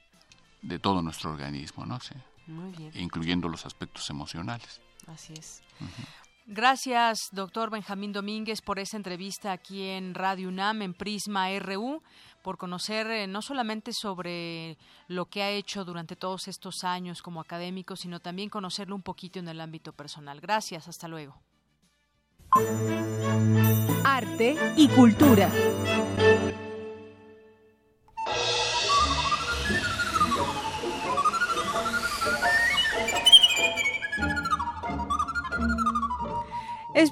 de 0.62 0.80
todo 0.80 1.02
nuestro 1.02 1.32
organismo, 1.32 1.86
¿no? 1.86 2.00
Sí. 2.00 2.16
Muy 2.46 2.72
bien. 2.72 2.92
incluyendo 2.96 3.48
los 3.48 3.66
aspectos 3.66 4.10
emocionales. 4.10 4.82
Así 5.08 5.34
es. 5.34 5.62
Uh 5.80 5.86
-huh. 5.86 6.08
Gracias, 6.46 7.30
doctor 7.32 7.70
Benjamín 7.70 8.12
Domínguez, 8.12 8.62
por 8.62 8.78
esa 8.78 8.98
entrevista 8.98 9.54
aquí 9.54 9.88
en 9.88 10.14
Radio 10.14 10.50
UNAM, 10.50 10.82
en 10.82 10.94
Prisma 10.94 11.48
RU, 11.58 12.04
por 12.42 12.58
conocer 12.58 13.08
eh, 13.08 13.28
no 13.28 13.42
solamente 13.42 13.94
sobre 13.94 14.78
lo 15.08 15.28
que 15.28 15.42
ha 15.42 15.52
hecho 15.52 15.86
durante 15.86 16.18
todos 16.18 16.50
estos 16.50 16.84
años 16.84 17.22
como 17.22 17.40
académico, 17.40 17.96
sino 17.96 18.20
también 18.20 18.50
conocerlo 18.50 18.94
un 18.94 19.04
poquito 19.04 19.40
en 19.40 19.48
el 19.48 19.62
ámbito 19.62 19.94
personal. 19.94 20.42
Gracias, 20.42 20.90
hasta 20.90 21.08
luego. 21.08 21.40
Arte 24.04 24.56
y 24.76 24.88
cultura. 24.90 25.50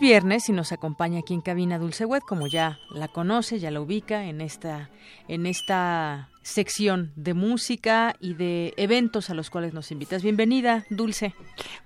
viernes 0.01 0.49
y 0.49 0.51
nos 0.51 0.71
acompaña 0.71 1.19
aquí 1.19 1.35
en 1.35 1.41
cabina 1.41 1.77
Dulce 1.77 2.05
Wet, 2.05 2.23
como 2.27 2.47
ya 2.47 2.79
la 2.89 3.07
conoce, 3.07 3.59
ya 3.59 3.69
la 3.69 3.79
ubica 3.79 4.25
en 4.25 4.41
esta, 4.41 4.89
en 5.27 5.45
esta 5.45 6.27
sección 6.41 7.13
de 7.15 7.35
música 7.35 8.15
y 8.19 8.33
de 8.33 8.73
eventos 8.77 9.29
a 9.29 9.35
los 9.35 9.51
cuales 9.51 9.73
nos 9.73 9.91
invitas. 9.91 10.23
Bienvenida, 10.23 10.85
Dulce. 10.89 11.35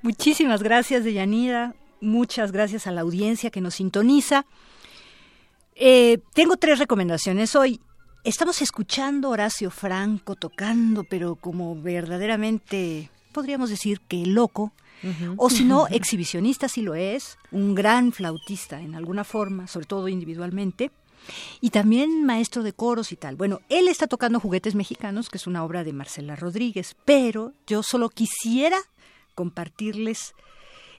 Muchísimas 0.01 0.63
gracias, 0.63 1.03
Deyanira. 1.03 1.75
Muchas 2.05 2.51
gracias 2.51 2.85
a 2.85 2.91
la 2.91 3.01
audiencia 3.01 3.49
que 3.49 3.61
nos 3.61 3.75
sintoniza. 3.75 4.45
Eh, 5.73 6.19
tengo 6.35 6.55
tres 6.55 6.77
recomendaciones 6.77 7.55
hoy. 7.55 7.81
Estamos 8.23 8.61
escuchando 8.61 9.27
a 9.27 9.31
Horacio 9.31 9.71
Franco 9.71 10.35
tocando, 10.35 11.03
pero 11.03 11.35
como 11.35 11.75
verdaderamente 11.75 13.09
podríamos 13.31 13.71
decir 13.71 14.01
que 14.01 14.23
loco, 14.27 14.71
o 15.37 15.49
si 15.49 15.63
no, 15.63 15.87
exhibicionista 15.89 16.69
si 16.69 16.83
lo 16.83 16.93
es, 16.93 17.39
un 17.51 17.73
gran 17.73 18.11
flautista 18.11 18.81
en 18.81 18.93
alguna 18.93 19.23
forma, 19.23 19.65
sobre 19.65 19.87
todo 19.87 20.07
individualmente, 20.07 20.91
y 21.59 21.71
también 21.71 22.23
maestro 22.23 22.61
de 22.61 22.73
coros 22.73 23.11
y 23.11 23.15
tal. 23.15 23.35
Bueno, 23.35 23.61
él 23.69 23.87
está 23.87 24.05
tocando 24.05 24.39
Juguetes 24.39 24.75
Mexicanos, 24.75 25.29
que 25.29 25.37
es 25.37 25.47
una 25.47 25.63
obra 25.63 25.83
de 25.83 25.91
Marcela 25.91 26.35
Rodríguez, 26.35 26.95
pero 27.03 27.53
yo 27.65 27.81
solo 27.81 28.09
quisiera 28.09 28.77
compartirles 29.33 30.35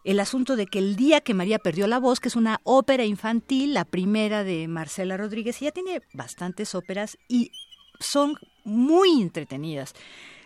el 0.06 0.20
asunto 0.20 0.54
de 0.54 0.66
que 0.66 0.78
el 0.78 0.94
día 0.94 1.20
que 1.20 1.34
María 1.34 1.58
perdió 1.58 1.88
la 1.88 1.98
voz, 1.98 2.20
que 2.20 2.28
es 2.28 2.36
una 2.36 2.60
ópera 2.62 3.04
infantil, 3.04 3.74
la 3.74 3.84
primera 3.84 4.44
de 4.44 4.68
Marcela 4.68 5.16
Rodríguez, 5.16 5.60
ella 5.60 5.72
tiene 5.72 6.00
bastantes 6.12 6.76
óperas 6.76 7.18
y 7.28 7.50
son 7.98 8.36
muy 8.62 9.20
entretenidas. 9.20 9.94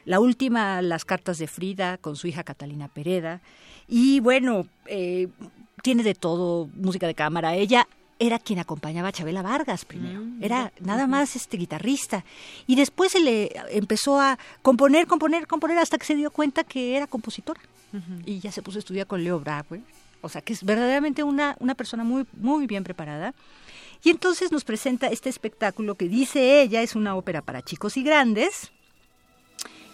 La 0.06 0.18
última, 0.18 0.80
Las 0.80 1.04
cartas 1.04 1.36
de 1.36 1.46
Frida, 1.46 1.98
con 1.98 2.16
su 2.16 2.26
hija 2.26 2.42
Catalina 2.42 2.88
Pereda. 2.88 3.42
Y 3.86 4.20
bueno, 4.20 4.66
eh, 4.86 5.28
tiene 5.82 6.04
de 6.04 6.14
todo, 6.14 6.70
música 6.74 7.06
de 7.06 7.14
cámara. 7.14 7.54
Ella 7.54 7.86
era 8.18 8.38
quien 8.38 8.60
acompañaba 8.60 9.08
a 9.08 9.12
Chabela 9.12 9.42
Vargas 9.42 9.84
primero. 9.84 10.20
Mm, 10.20 10.42
era 10.42 10.72
nada 10.80 11.06
más 11.06 11.36
este 11.36 11.58
guitarrista. 11.58 12.24
Y 12.66 12.76
después 12.76 13.12
se 13.12 13.20
le 13.20 13.52
empezó 13.68 14.18
a 14.18 14.38
componer, 14.62 15.06
componer, 15.06 15.46
componer 15.46 15.76
hasta 15.76 15.98
que 15.98 16.06
se 16.06 16.14
dio 16.14 16.30
cuenta 16.30 16.64
que 16.64 16.96
era 16.96 17.06
compositora 17.06 17.60
y 18.24 18.40
ya 18.40 18.52
se 18.52 18.62
puso 18.62 18.78
a 18.78 18.80
estudiar 18.80 19.06
con 19.06 19.22
Leo 19.22 19.40
Brauer. 19.40 19.80
O 20.22 20.28
sea, 20.28 20.42
que 20.42 20.52
es 20.52 20.64
verdaderamente 20.64 21.22
una, 21.22 21.56
una 21.60 21.74
persona 21.74 22.04
muy, 22.04 22.26
muy 22.34 22.66
bien 22.66 22.84
preparada. 22.84 23.34
Y 24.02 24.10
entonces 24.10 24.52
nos 24.52 24.64
presenta 24.64 25.08
este 25.08 25.28
espectáculo 25.28 25.94
que 25.94 26.08
dice 26.08 26.62
ella 26.62 26.82
es 26.82 26.94
una 26.94 27.16
ópera 27.16 27.42
para 27.42 27.62
chicos 27.62 27.96
y 27.96 28.02
grandes, 28.02 28.70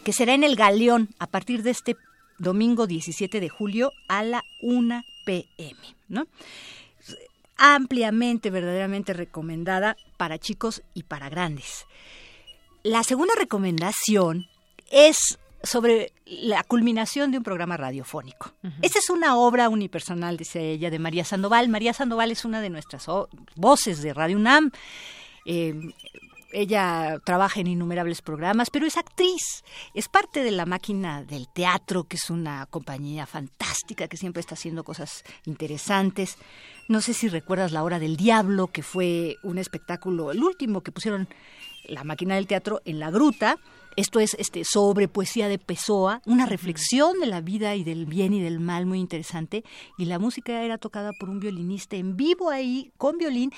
que 0.04 0.12
será 0.12 0.34
en 0.34 0.44
el 0.44 0.56
Galeón 0.56 1.08
a 1.18 1.26
partir 1.26 1.62
de 1.62 1.70
este 1.70 1.96
domingo 2.38 2.86
17 2.86 3.40
de 3.40 3.48
julio 3.48 3.92
a 4.08 4.22
la 4.22 4.42
1 4.62 5.02
pm. 5.24 5.96
¿no? 6.08 6.26
Ampliamente, 7.56 8.50
verdaderamente 8.50 9.12
recomendada 9.12 9.96
para 10.16 10.38
chicos 10.38 10.82
y 10.94 11.04
para 11.04 11.28
grandes. 11.28 11.86
La 12.82 13.02
segunda 13.02 13.34
recomendación 13.36 14.46
es 14.90 15.38
sobre 15.66 16.12
la 16.24 16.62
culminación 16.64 17.30
de 17.30 17.38
un 17.38 17.44
programa 17.44 17.76
radiofónico. 17.76 18.52
Esta 18.82 18.98
es 18.98 19.10
una 19.10 19.36
obra 19.36 19.68
unipersonal, 19.68 20.36
dice 20.36 20.70
ella, 20.70 20.90
de 20.90 20.98
María 20.98 21.24
Sandoval. 21.24 21.68
María 21.68 21.92
Sandoval 21.92 22.30
es 22.30 22.44
una 22.44 22.60
de 22.60 22.70
nuestras 22.70 23.06
voces 23.56 24.02
de 24.02 24.14
Radio 24.14 24.36
UNAM. 24.36 24.70
Eh, 25.44 25.74
ella 26.52 27.20
trabaja 27.24 27.60
en 27.60 27.66
innumerables 27.66 28.22
programas, 28.22 28.70
pero 28.70 28.86
es 28.86 28.96
actriz. 28.96 29.62
Es 29.94 30.08
parte 30.08 30.42
de 30.42 30.52
la 30.52 30.64
máquina 30.64 31.22
del 31.22 31.48
teatro, 31.48 32.04
que 32.04 32.16
es 32.16 32.30
una 32.30 32.66
compañía 32.66 33.26
fantástica 33.26 34.08
que 34.08 34.16
siempre 34.16 34.40
está 34.40 34.54
haciendo 34.54 34.84
cosas 34.84 35.24
interesantes. 35.44 36.38
No 36.88 37.00
sé 37.00 37.14
si 37.14 37.28
recuerdas 37.28 37.72
La 37.72 37.82
Hora 37.82 37.98
del 37.98 38.16
Diablo, 38.16 38.68
que 38.68 38.82
fue 38.82 39.36
un 39.42 39.58
espectáculo, 39.58 40.30
el 40.30 40.42
último 40.42 40.82
que 40.82 40.92
pusieron 40.92 41.28
la 41.84 42.04
máquina 42.04 42.36
del 42.36 42.46
teatro 42.46 42.80
en 42.84 43.00
la 43.00 43.10
gruta 43.10 43.58
esto 43.96 44.20
es 44.20 44.34
este, 44.38 44.64
sobre 44.64 45.08
poesía 45.08 45.48
de 45.48 45.58
Pessoa, 45.58 46.20
una 46.26 46.46
reflexión 46.46 47.18
de 47.20 47.26
la 47.26 47.40
vida 47.40 47.74
y 47.74 47.84
del 47.84 48.06
bien 48.06 48.34
y 48.34 48.40
del 48.40 48.60
mal 48.60 48.86
muy 48.86 49.00
interesante. 49.00 49.64
Y 49.98 50.04
la 50.04 50.18
música 50.18 50.62
era 50.62 50.78
tocada 50.78 51.12
por 51.12 51.30
un 51.30 51.40
violinista 51.40 51.96
en 51.96 52.16
vivo 52.16 52.50
ahí, 52.50 52.92
con 52.98 53.18
violín, 53.18 53.52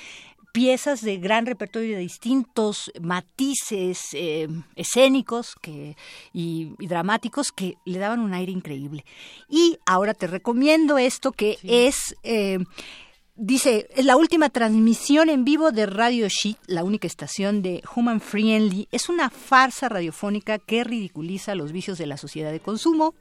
piezas 0.52 1.02
de 1.02 1.18
gran 1.18 1.46
repertorio 1.46 1.96
de 1.96 2.02
distintos 2.02 2.90
matices 3.00 4.08
eh, 4.12 4.48
escénicos 4.76 5.54
que, 5.60 5.96
y, 6.32 6.72
dramáticos 6.78 7.52
que 7.52 7.76
le 7.84 7.98
daban 7.98 8.20
un 8.20 8.34
aire 8.34 8.52
increíble. 8.52 9.04
Y 9.48 9.78
ahora 9.86 10.14
te 10.14 10.26
recomiendo 10.26 10.98
esto 10.98 11.32
que 11.32 11.58
es... 11.62 12.16
Eh, 12.22 12.58
Dice, 13.40 13.86
es 13.94 14.04
la 14.04 14.16
última 14.16 14.50
transmisión 14.50 15.28
en 15.28 15.44
vivo 15.44 15.70
de 15.70 15.86
Radio 15.86 16.26
Sheet, 16.28 16.56
la 16.66 16.82
única 16.82 17.06
estación 17.06 17.62
de 17.62 17.84
Human 17.94 18.20
Friendly. 18.20 18.88
Es 18.90 19.08
una 19.08 19.30
farsa 19.30 19.88
radiofónica 19.88 20.58
que 20.58 20.82
ridiculiza 20.82 21.54
los 21.54 21.70
vicios 21.70 21.98
de 21.98 22.06
la 22.06 22.16
sociedad 22.16 22.50
de 22.50 22.58
consumo, 22.58 23.14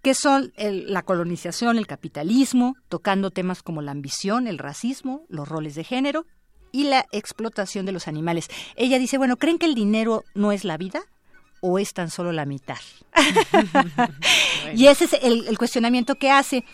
que 0.00 0.14
son 0.14 0.52
la 0.56 1.02
colonización, 1.02 1.76
el 1.76 1.88
capitalismo, 1.88 2.76
tocando 2.88 3.32
temas 3.32 3.64
como 3.64 3.82
la 3.82 3.90
ambición, 3.90 4.46
el 4.46 4.58
racismo, 4.58 5.24
los 5.28 5.48
roles 5.48 5.74
de 5.74 5.82
género 5.82 6.24
y 6.70 6.84
la 6.84 7.04
explotación 7.10 7.84
de 7.84 7.90
los 7.90 8.06
animales. 8.06 8.46
Ella 8.76 9.00
dice, 9.00 9.18
bueno, 9.18 9.38
¿creen 9.38 9.58
que 9.58 9.66
el 9.66 9.74
dinero 9.74 10.22
no 10.36 10.52
es 10.52 10.62
la 10.62 10.76
vida? 10.76 11.00
¿O 11.60 11.80
es 11.80 11.94
tan 11.94 12.10
solo 12.12 12.30
la 12.30 12.46
mitad? 12.46 12.78
Y 14.76 14.86
ese 14.86 15.06
es 15.06 15.14
el 15.14 15.58
cuestionamiento 15.58 16.14
que 16.14 16.30
hace. 16.30 16.64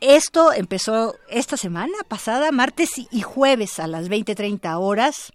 Esto 0.00 0.54
empezó 0.54 1.14
esta 1.28 1.58
semana 1.58 1.92
pasada, 2.08 2.52
martes 2.52 2.92
y 3.10 3.20
jueves 3.20 3.78
a 3.78 3.86
las 3.86 4.08
20:30 4.08 4.78
horas 4.78 5.32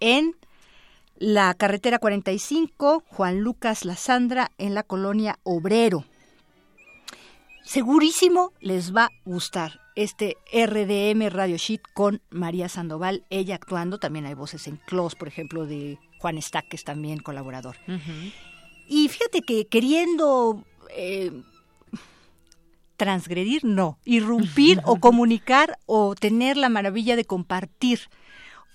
en 0.00 0.34
la 1.16 1.54
carretera 1.54 2.00
45, 2.00 3.04
Juan 3.06 3.40
Lucas 3.40 3.84
La 3.84 3.94
Sandra, 3.94 4.50
en 4.58 4.74
la 4.74 4.82
colonia 4.82 5.38
Obrero. 5.44 6.04
Segurísimo 7.64 8.52
les 8.60 8.94
va 8.94 9.04
a 9.04 9.10
gustar 9.24 9.80
este 9.94 10.36
RDM 10.52 11.28
Radio 11.28 11.56
Sheet 11.56 11.82
con 11.94 12.20
María 12.30 12.68
Sandoval, 12.68 13.24
ella 13.30 13.54
actuando. 13.54 13.98
También 13.98 14.26
hay 14.26 14.34
voces 14.34 14.66
en 14.66 14.78
Close, 14.78 15.16
por 15.16 15.28
ejemplo, 15.28 15.64
de 15.64 15.98
Juan 16.18 16.38
Estaques, 16.38 16.82
también 16.82 17.20
colaborador. 17.20 17.76
Y 18.88 19.08
fíjate 19.08 19.42
que 19.42 19.66
queriendo 19.66 20.64
eh, 20.90 21.30
transgredir, 22.98 23.64
no, 23.64 23.98
irrumpir 24.04 24.82
o 24.84 24.96
comunicar 25.00 25.78
o 25.86 26.14
tener 26.14 26.58
la 26.58 26.68
maravilla 26.68 27.16
de 27.16 27.24
compartir 27.24 28.00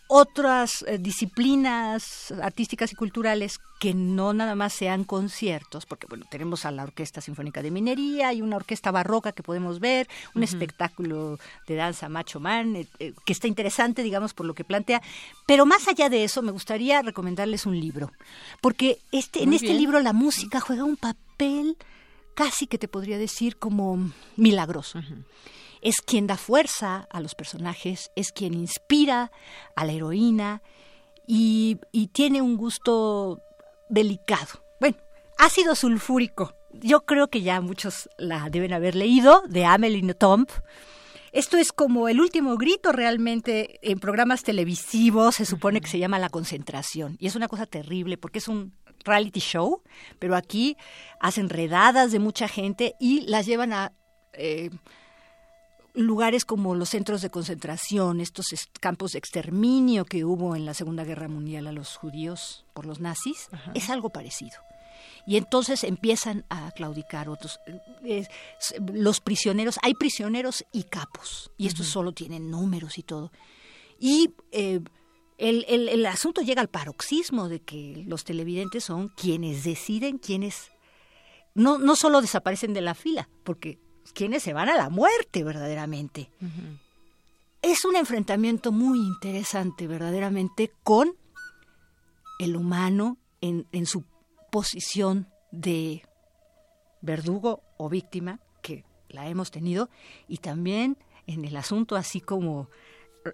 otras 0.07 0.83
eh, 0.87 0.97
disciplinas 0.97 2.31
artísticas 2.41 2.91
y 2.91 2.95
culturales 2.95 3.59
que 3.79 3.93
no 3.93 4.33
nada 4.33 4.55
más 4.55 4.71
sean 4.71 5.03
conciertos, 5.03 5.85
porque 5.85 6.07
bueno, 6.07 6.25
tenemos 6.29 6.65
a 6.65 6.71
la 6.71 6.83
Orquesta 6.83 7.19
Sinfónica 7.19 7.61
de 7.61 7.71
Minería 7.71 8.31
y 8.31 8.41
una 8.41 8.55
orquesta 8.55 8.91
barroca 8.91 9.33
que 9.33 9.43
podemos 9.43 9.79
ver, 9.79 10.07
un 10.35 10.43
espectáculo 10.43 11.37
de 11.67 11.75
danza 11.75 12.07
macho 12.09 12.39
man, 12.39 12.75
eh, 12.75 12.87
eh, 12.99 13.13
que 13.25 13.33
está 13.33 13.47
interesante, 13.47 14.03
digamos, 14.03 14.33
por 14.33 14.45
lo 14.45 14.53
que 14.53 14.63
plantea, 14.63 15.01
pero 15.45 15.65
más 15.65 15.87
allá 15.87 16.09
de 16.09 16.23
eso 16.23 16.41
me 16.41 16.51
gustaría 16.51 17.01
recomendarles 17.01 17.65
un 17.65 17.77
libro, 17.77 18.11
porque 18.61 18.99
este, 19.11 19.43
en 19.43 19.51
este 19.51 19.73
libro 19.73 19.99
la 19.99 20.13
música 20.13 20.61
juega 20.61 20.85
un 20.85 20.95
papel 20.95 21.75
casi 22.33 22.67
que 22.67 22.77
te 22.77 22.87
podría 22.87 23.17
decir 23.17 23.57
como 23.57 24.11
milagroso. 24.35 24.99
Es 25.81 26.01
quien 26.01 26.27
da 26.27 26.37
fuerza 26.37 27.07
a 27.09 27.19
los 27.19 27.35
personajes, 27.35 28.11
es 28.15 28.31
quien 28.31 28.53
inspira 28.53 29.31
a 29.75 29.85
la 29.85 29.93
heroína 29.93 30.61
y, 31.27 31.79
tiene 32.13 32.41
un 32.41 32.57
gusto 32.57 33.41
delicado. 33.89 34.63
Bueno, 34.79 34.97
ácido 35.37 35.75
sulfúrico. 35.75 36.53
Yo 36.71 37.01
creo 37.01 37.29
que 37.29 37.41
ya 37.41 37.61
muchos 37.61 38.09
la 38.17 38.49
deben 38.49 38.73
haber 38.73 38.95
leído, 38.95 39.43
de 39.47 39.65
Amelie 39.65 40.13
Tomp. 40.13 40.49
Esto 41.31 41.57
es 41.57 41.71
como 41.71 42.09
el 42.09 42.21
último 42.21 42.57
grito 42.57 42.91
realmente 42.91 43.79
en 43.81 43.99
programas 43.99 44.43
televisivos, 44.43 45.35
se 45.35 45.45
supone 45.45 45.81
que 45.81 45.87
se 45.87 45.97
llama 45.97 46.19
La 46.19 46.29
Concentración. 46.29 47.17
Y 47.19 47.27
es 47.27 47.35
una 47.35 47.47
cosa 47.47 47.65
terrible 47.65 48.17
porque 48.17 48.39
es 48.39 48.47
un 48.47 48.73
reality 49.03 49.39
show, 49.39 49.81
pero 50.19 50.35
aquí 50.35 50.77
hacen 51.19 51.49
redadas 51.49 52.11
de 52.11 52.19
mucha 52.19 52.47
gente 52.47 52.95
y 52.99 53.21
las 53.21 53.45
llevan 53.45 53.73
a 53.73 53.91
eh, 54.33 54.69
lugares 55.93 56.45
como 56.45 56.75
los 56.75 56.89
centros 56.89 57.21
de 57.21 57.29
concentración, 57.29 58.19
estos 58.19 58.47
campos 58.79 59.11
de 59.11 59.19
exterminio 59.19 60.05
que 60.05 60.25
hubo 60.25 60.55
en 60.55 60.65
la 60.65 60.73
Segunda 60.73 61.03
Guerra 61.03 61.27
Mundial 61.27 61.67
a 61.67 61.71
los 61.71 61.95
judíos 61.95 62.65
por 62.73 62.85
los 62.85 62.99
nazis, 62.99 63.49
es 63.73 63.89
algo 63.89 64.09
parecido. 64.09 64.57
Y 65.25 65.37
entonces 65.37 65.83
empiezan 65.83 66.45
a 66.49 66.71
claudicar 66.71 67.29
otros. 67.29 67.59
Eh, 68.03 68.27
los 68.93 69.21
prisioneros, 69.21 69.79
hay 69.81 69.93
prisioneros 69.93 70.65
y 70.71 70.83
capos, 70.83 71.51
y 71.57 71.67
estos 71.67 71.87
solo 71.87 72.11
tienen 72.11 72.49
números 72.51 72.97
y 72.97 73.03
todo. 73.03 73.31
Y 73.99 74.31
eh, 74.51 74.81
el, 75.43 75.89
el, 75.89 76.05
asunto 76.05 76.41
llega 76.41 76.61
al 76.61 76.69
paroxismo 76.69 77.49
de 77.49 77.59
que 77.59 78.03
los 78.07 78.23
televidentes 78.23 78.85
son 78.85 79.09
quienes 79.09 79.63
deciden 79.63 80.17
quiénes 80.17 80.71
no, 81.53 81.77
no 81.77 81.95
solo 81.95 82.21
desaparecen 82.21 82.73
de 82.73 82.81
la 82.81 82.95
fila, 82.95 83.29
porque 83.43 83.77
quienes 84.13 84.43
se 84.43 84.53
van 84.53 84.69
a 84.69 84.77
la 84.77 84.89
muerte 84.89 85.43
verdaderamente. 85.43 86.29
es 87.61 87.83
un 87.85 87.95
enfrentamiento 87.95 88.71
muy 88.71 88.99
interesante 88.99 89.85
verdaderamente 89.87 90.71
con 90.83 91.15
el 92.39 92.55
humano 92.55 93.17
en, 93.41 93.67
en 93.71 93.85
su 93.85 94.05
posición 94.49 95.27
de 95.51 96.03
verdugo 97.01 97.61
o 97.77 97.89
víctima, 97.89 98.39
que 98.61 98.85
la 99.09 99.27
hemos 99.27 99.51
tenido, 99.51 99.89
y 100.27 100.37
también 100.37 100.97
en 101.27 101.43
el 101.43 101.57
asunto 101.57 101.95
así 101.95 102.21
como 102.21 102.69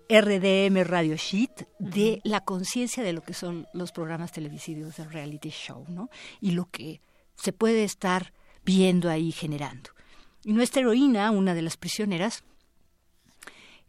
RDM 0.10 0.84
Radio 0.84 1.16
Sheet 1.16 1.68
de 1.80 2.22
la 2.24 2.42
conciencia 2.42 3.04
de 3.04 3.14
lo 3.14 3.22
que 3.22 3.34
son 3.34 3.68
los 3.74 3.92
programas 3.92 4.32
televisivos 4.32 4.98
de 4.98 5.06
reality 5.06 5.50
show, 5.50 5.86
¿no? 5.88 6.10
Y 6.42 6.52
lo 6.52 6.66
que 6.70 7.02
se 7.36 7.54
puede 7.54 7.84
estar 7.84 8.34
viendo 8.64 9.10
ahí 9.10 9.32
generando. 9.32 9.92
Y 10.44 10.54
nuestra 10.54 10.82
heroína, 10.82 11.32
una 11.32 11.54
de 11.54 11.62
las 11.62 11.78
prisioneras, 11.78 12.44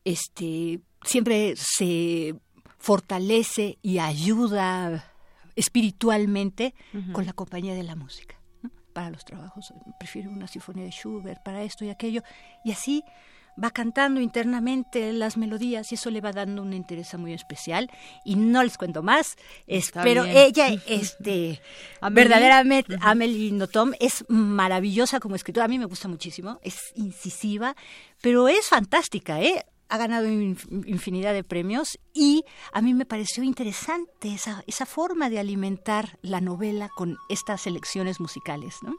este, 0.04 0.80
siempre 1.04 1.54
se 1.56 2.34
fortalece 2.78 3.78
y 3.82 3.98
ayuda 3.98 5.12
espiritualmente 5.54 6.74
con 7.12 7.26
la 7.26 7.32
compañía 7.32 7.74
de 7.74 7.82
la 7.82 7.94
música. 7.94 8.36
Para 8.92 9.10
los 9.10 9.24
trabajos, 9.24 9.72
prefiero 9.98 10.30
una 10.30 10.48
sinfonía 10.48 10.84
de 10.84 10.90
Schubert, 10.90 11.42
para 11.42 11.62
esto 11.62 11.84
y 11.84 11.90
aquello. 11.90 12.22
Y 12.64 12.72
así 12.72 13.04
va 13.62 13.70
cantando 13.70 14.20
internamente 14.20 15.12
las 15.12 15.36
melodías 15.36 15.92
y 15.92 15.94
eso 15.94 16.10
le 16.10 16.20
va 16.20 16.32
dando 16.32 16.62
una 16.62 16.76
interés 16.76 17.14
muy 17.18 17.32
especial. 17.32 17.90
Y 18.24 18.36
no 18.36 18.62
les 18.62 18.78
cuento 18.78 19.02
más 19.02 19.36
pero 20.02 20.24
ella 20.24 20.68
este 20.86 21.60
verdaderamente 22.10 22.96
Amelie 23.00 23.52
Nothomb 23.52 23.94
es 24.00 24.24
maravillosa 24.28 25.20
como 25.20 25.36
escritora 25.36 25.66
a 25.66 25.68
mí 25.68 25.78
me 25.78 25.84
gusta 25.86 26.08
muchísimo 26.08 26.58
es 26.62 26.92
incisiva 26.94 27.76
pero 28.20 28.48
es 28.48 28.68
fantástica 28.68 29.40
eh 29.40 29.64
ha 29.90 29.98
ganado 29.98 30.28
infinidad 30.28 31.34
de 31.34 31.44
premios 31.44 31.98
y 32.14 32.44
a 32.72 32.80
mí 32.80 32.94
me 32.94 33.04
pareció 33.04 33.42
interesante 33.42 34.32
esa, 34.32 34.62
esa 34.66 34.86
forma 34.86 35.28
de 35.28 35.38
alimentar 35.38 36.18
la 36.22 36.40
novela 36.40 36.88
con 36.88 37.18
estas 37.28 37.62
selecciones 37.62 38.20
musicales. 38.20 38.76
¿no? 38.82 38.96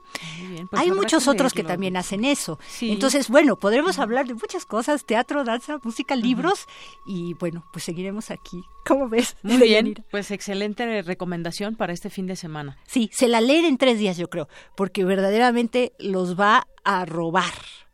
Pues 0.69 0.81
Hay 0.81 0.91
muchos 0.91 1.27
otros 1.27 1.53
que 1.53 1.63
también 1.63 1.97
hacen 1.97 2.25
eso. 2.25 2.59
Entonces, 2.81 3.29
bueno, 3.29 3.55
podremos 3.55 3.99
hablar 3.99 4.27
de 4.27 4.33
muchas 4.33 4.65
cosas, 4.65 5.05
teatro, 5.05 5.43
danza, 5.43 5.79
música, 5.81 6.15
libros 6.15 6.65
y 7.05 7.33
bueno, 7.35 7.65
pues 7.71 7.85
seguiremos 7.85 8.29
aquí. 8.29 8.61
¿Cómo 8.85 9.07
ves? 9.07 9.37
Muy 9.43 9.57
bien, 9.57 10.05
pues 10.11 10.29
excelente 10.31 11.01
recomendación 11.03 11.75
para 11.75 11.93
este 11.93 12.09
fin 12.09 12.27
de 12.27 12.35
semana. 12.35 12.77
Sí, 12.85 13.09
se 13.13 13.27
la 13.27 13.39
leen 13.39 13.65
en 13.65 13.77
tres 13.77 13.97
días 13.97 14.17
yo 14.17 14.29
creo, 14.29 14.49
porque 14.75 15.05
verdaderamente 15.05 15.93
los 15.99 16.39
va 16.39 16.67
a 16.83 17.05
robar. 17.05 17.53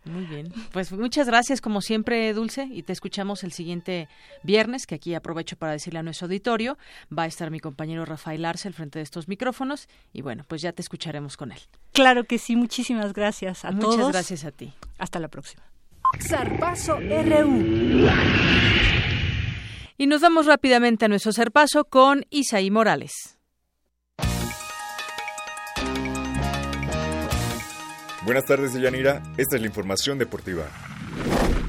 Muy 0.09 0.25
bien. 0.25 0.51
Pues 0.71 0.91
muchas 0.91 1.27
gracias 1.27 1.61
como 1.61 1.81
siempre, 1.81 2.33
Dulce, 2.33 2.67
y 2.71 2.83
te 2.83 2.93
escuchamos 2.93 3.43
el 3.43 3.51
siguiente 3.51 4.07
viernes, 4.43 4.85
que 4.85 4.95
aquí 4.95 5.13
aprovecho 5.15 5.55
para 5.55 5.71
decirle 5.71 5.99
a 5.99 6.03
nuestro 6.03 6.25
auditorio, 6.25 6.77
va 7.15 7.23
a 7.23 7.27
estar 7.27 7.51
mi 7.51 7.59
compañero 7.59 8.05
Rafael 8.05 8.45
Arce 8.45 8.67
al 8.67 8.73
frente 8.73 8.99
de 8.99 9.03
estos 9.03 9.27
micrófonos 9.27 9.87
y 10.13 10.21
bueno, 10.21 10.43
pues 10.47 10.61
ya 10.61 10.71
te 10.71 10.81
escucharemos 10.81 11.37
con 11.37 11.51
él. 11.51 11.59
Claro 11.93 12.23
que 12.23 12.37
sí, 12.37 12.55
muchísimas 12.55 13.13
gracias 13.13 13.65
a 13.65 13.69
todos. 13.71 13.97
Muchas 13.97 14.11
gracias 14.11 14.45
a 14.45 14.51
ti. 14.51 14.73
Hasta 14.97 15.19
la 15.19 15.27
próxima. 15.27 15.63
Zarpazo 16.19 16.97
RU. 16.99 18.07
Y 19.97 20.07
nos 20.07 20.21
vamos 20.21 20.45
rápidamente 20.45 21.05
a 21.05 21.07
nuestro 21.07 21.33
Zarpazo 21.33 21.85
con 21.85 22.25
Isaí 22.29 22.69
Morales. 22.69 23.36
Buenas 28.27 28.43
tardes, 28.43 28.73
Yanira. 28.73 29.23
Esta 29.37 29.55
es 29.55 29.61
la 29.61 29.67
información 29.67 30.17
deportiva. 30.17 30.65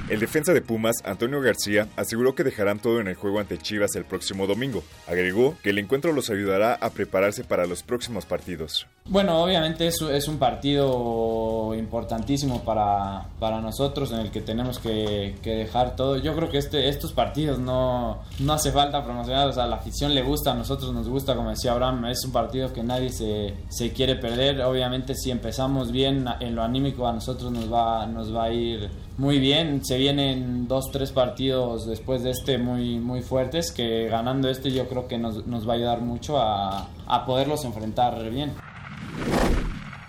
El 0.08 0.20
defensa 0.20 0.54
de 0.54 0.62
Pumas, 0.62 0.96
Antonio 1.04 1.42
García, 1.42 1.86
aseguró 1.96 2.34
que 2.34 2.42
dejarán 2.42 2.78
todo 2.78 2.98
en 2.98 3.08
el 3.08 3.14
juego 3.14 3.40
ante 3.40 3.58
Chivas 3.58 3.94
el 3.94 4.06
próximo 4.06 4.46
domingo. 4.46 4.82
Agregó 5.06 5.54
que 5.62 5.68
el 5.68 5.78
encuentro 5.78 6.14
los 6.14 6.30
ayudará 6.30 6.74
a 6.74 6.88
prepararse 6.88 7.44
para 7.44 7.66
los 7.66 7.82
próximos 7.82 8.24
partidos. 8.24 8.86
Bueno, 9.04 9.42
obviamente 9.42 9.86
es, 9.86 10.00
es 10.00 10.26
un 10.26 10.38
partido 10.38 11.74
importantísimo 11.74 12.64
para, 12.64 13.26
para, 13.38 13.60
nosotros 13.60 14.10
en 14.12 14.20
el 14.20 14.30
que 14.30 14.40
tenemos 14.40 14.78
que, 14.78 15.34
dejar 15.44 15.94
todo. 15.94 16.16
Yo 16.16 16.34
creo 16.34 16.48
que 16.48 16.56
este, 16.56 16.88
estos 16.88 17.12
partidos 17.12 17.58
no, 17.58 18.22
no 18.38 18.52
hace 18.54 18.72
falta 18.72 19.04
promocionar, 19.04 19.48
o 19.48 19.52
sea, 19.52 19.66
la 19.66 19.76
afición 19.76 20.14
le 20.14 20.22
gusta, 20.22 20.52
a 20.52 20.54
nosotros 20.54 20.90
nos 20.94 21.06
gusta, 21.06 21.34
como 21.36 21.50
decía 21.50 21.72
Abraham, 21.72 22.06
es 22.06 22.24
un 22.24 22.32
partido 22.32 22.72
que 22.72 22.82
nadie 22.82 23.10
se, 23.10 23.52
se 23.68 23.92
quiere 23.92 24.14
perder. 24.16 24.62
Obviamente 24.62 25.14
si 25.14 25.30
empezamos 25.30 25.92
bien 25.92 26.24
en 26.40 26.54
lo 26.54 26.62
anímico 26.62 27.06
a 27.06 27.12
nosotros 27.12 27.52
nos 27.52 27.70
va, 27.70 28.06
nos 28.06 28.34
va 28.34 28.44
a 28.44 28.52
ir 28.52 28.88
muy 29.18 29.40
bien. 29.40 29.84
Se 29.84 29.98
vienen 29.98 30.66
dos, 30.66 30.90
tres 30.90 31.12
partidos 31.12 31.86
después 31.86 32.22
de 32.22 32.30
este 32.30 32.56
muy, 32.56 32.98
muy 32.98 33.20
fuertes 33.20 33.72
que 33.72 34.08
ganando 34.08 34.48
este 34.48 34.70
yo 34.70 34.88
creo 34.88 35.06
que 35.06 35.18
nos, 35.18 35.46
nos 35.46 35.68
va 35.68 35.74
a 35.74 35.76
ayudar 35.76 36.00
mucho 36.00 36.38
a, 36.38 36.88
a 37.06 37.26
poderlos 37.26 37.64
enfrentar 37.64 38.30
bien. 38.30 38.52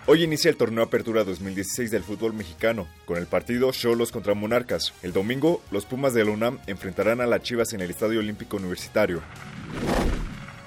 Hoy 0.06 0.24
inicia 0.24 0.50
el 0.50 0.58
torneo 0.58 0.84
Apertura 0.84 1.24
2016 1.24 1.92
del 1.92 2.02
fútbol 2.02 2.34
mexicano, 2.34 2.88
con 3.06 3.18
el 3.18 3.28
partido 3.28 3.72
Cholos 3.72 4.12
contra 4.12 4.34
Monarcas. 4.34 4.94
El 5.04 5.14
domingo, 5.14 5.62
los 5.70 5.86
Pumas 5.86 6.16
de 6.16 6.26
la 6.26 6.32
UNAM 6.32 6.58
enfrentarán 6.66 7.22
a 7.22 7.28
las 7.28 7.44
Chivas 7.44 7.74
en 7.74 7.82
el 7.82 7.92
Estadio 7.92 8.20
Olímpico 8.20 8.58
Universitario. 8.58 9.22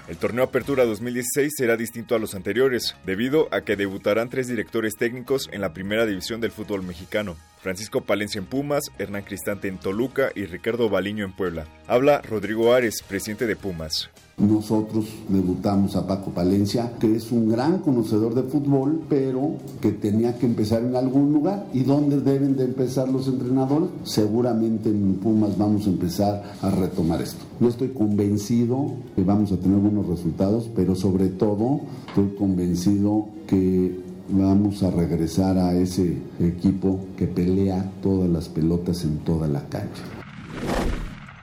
El 0.09 0.17
torneo 0.17 0.45
Apertura 0.45 0.85
2016 0.85 1.53
será 1.57 1.77
distinto 1.77 2.15
a 2.15 2.19
los 2.19 2.35
anteriores, 2.35 2.97
debido 3.07 3.49
a 3.53 3.61
que 3.61 3.77
debutarán 3.77 4.31
tres 4.31 4.49
directores 4.49 4.95
técnicos 4.97 5.49
en 5.53 5.61
la 5.61 5.73
primera 5.73 6.07
división 6.07 6.41
del 6.41 6.51
fútbol 6.51 6.83
mexicano. 6.83 7.37
Francisco 7.61 8.01
Palencia 8.01 8.41
en 8.41 8.47
Pumas, 8.47 8.91
Hernán 8.99 9.23
Cristante 9.23 9.69
en 9.69 9.79
Toluca 9.79 10.33
y 10.35 10.47
Ricardo 10.47 10.89
Baliño 10.89 11.25
en 11.25 11.33
Puebla. 11.33 11.67
Habla 11.87 12.21
Rodrigo 12.23 12.75
Ares, 12.75 13.03
presidente 13.07 13.47
de 13.47 13.55
Pumas. 13.55 14.11
Nosotros 14.39 15.07
debutamos 15.29 15.95
a 15.95 16.07
Paco 16.07 16.31
Palencia, 16.31 16.95
que 16.99 17.15
es 17.15 17.31
un 17.31 17.51
gran 17.51 17.79
conocedor 17.79 18.35
de 18.35 18.43
fútbol, 18.43 19.03
pero 19.09 19.53
que 19.81 19.93
tenía 19.93 20.39
que 20.39 20.47
empezar 20.47 20.83
en 20.83 20.97
algún 20.97 21.33
lugar. 21.33 21.67
¿Y 21.73 21.81
dónde 21.81 22.21
deben 22.21 22.57
de 22.57 22.65
empezar 22.65 23.09
los 23.09 23.29
entrenadores? 23.29 23.91
Seguramente 24.05 24.89
en 24.89 25.17
Pumas 25.17 25.57
vamos 25.59 25.87
a 25.87 25.91
empezar 25.91 26.43
a 26.61 26.71
retomar 26.71 27.21
esto. 27.21 27.45
Yo 27.61 27.69
estoy 27.69 27.89
convencido 27.89 28.95
que 29.15 29.23
vamos 29.23 29.53
a 29.53 29.59
tener 29.59 29.79
buenos 29.79 30.07
resultados, 30.07 30.69
pero 30.75 30.95
sobre 30.95 31.29
todo 31.29 31.81
estoy 32.09 32.35
convencido 32.37 33.27
que 33.47 34.01
vamos 34.31 34.83
a 34.83 34.91
regresar 34.91 35.59
a 35.59 35.75
ese 35.75 36.17
equipo 36.41 37.01
que 37.17 37.27
pelea 37.27 37.93
todas 38.03 38.31
las 38.31 38.49
pelotas 38.49 39.05
en 39.05 39.19
toda 39.19 39.47
la 39.47 39.61
cancha. 39.69 40.03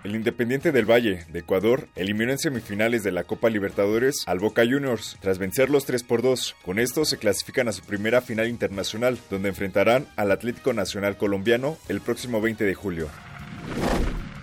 El 0.10 0.16
Independiente 0.16 0.72
del 0.72 0.90
Valle, 0.90 1.24
de 1.32 1.38
Ecuador, 1.38 1.88
eliminó 1.96 2.32
en 2.32 2.40
semifinales 2.40 3.04
de 3.04 3.12
la 3.12 3.26
Copa 3.26 3.48
Libertadores 3.48 4.24
al 4.26 4.40
Boca 4.40 4.64
Juniors, 4.64 5.18
tras 5.22 5.38
vencerlos 5.38 5.86
3 5.86 6.02
por 6.02 6.24
2. 6.24 6.56
Con 6.66 6.80
esto 6.80 7.06
se 7.06 7.20
clasifican 7.20 7.68
a 7.68 7.74
su 7.74 7.84
primera 7.84 8.20
final 8.22 8.48
internacional, 8.48 9.20
donde 9.30 9.50
enfrentarán 9.50 10.08
al 10.16 10.32
Atlético 10.32 10.74
Nacional 10.74 11.16
Colombiano 11.16 11.78
el 11.90 12.02
próximo 12.02 12.42
20 12.42 12.64
de 12.64 12.74
julio. 12.74 13.08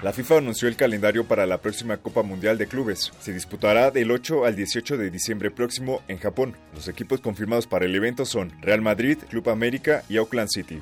La 0.04 0.12
FIFA 0.12 0.38
anunció 0.38 0.68
el 0.68 0.76
calendario 0.76 1.26
para 1.26 1.46
la 1.46 1.60
próxima 1.60 1.96
Copa 1.96 2.22
Mundial 2.22 2.58
de 2.58 2.68
Clubes. 2.68 3.10
Se 3.18 3.32
disputará 3.32 3.90
del 3.90 4.12
8 4.12 4.44
al 4.44 4.54
18 4.54 4.96
de 4.96 5.10
diciembre 5.10 5.50
próximo 5.50 6.00
en 6.06 6.18
Japón. 6.18 6.56
Los 6.74 6.86
equipos 6.86 7.20
confirmados 7.20 7.66
para 7.66 7.86
el 7.86 7.94
evento 7.96 8.24
son 8.24 8.52
Real 8.62 8.82
Madrid, 8.82 9.18
Club 9.28 9.50
América 9.50 10.04
y 10.08 10.18
Auckland 10.18 10.48
City. 10.48 10.78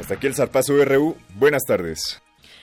Hasta 0.00 0.14
aquí 0.14 0.26
el 0.26 0.34
Zarpazo 0.34 0.84
RU. 0.84 1.16
Buenas 1.36 1.62
tardes. 1.62 2.20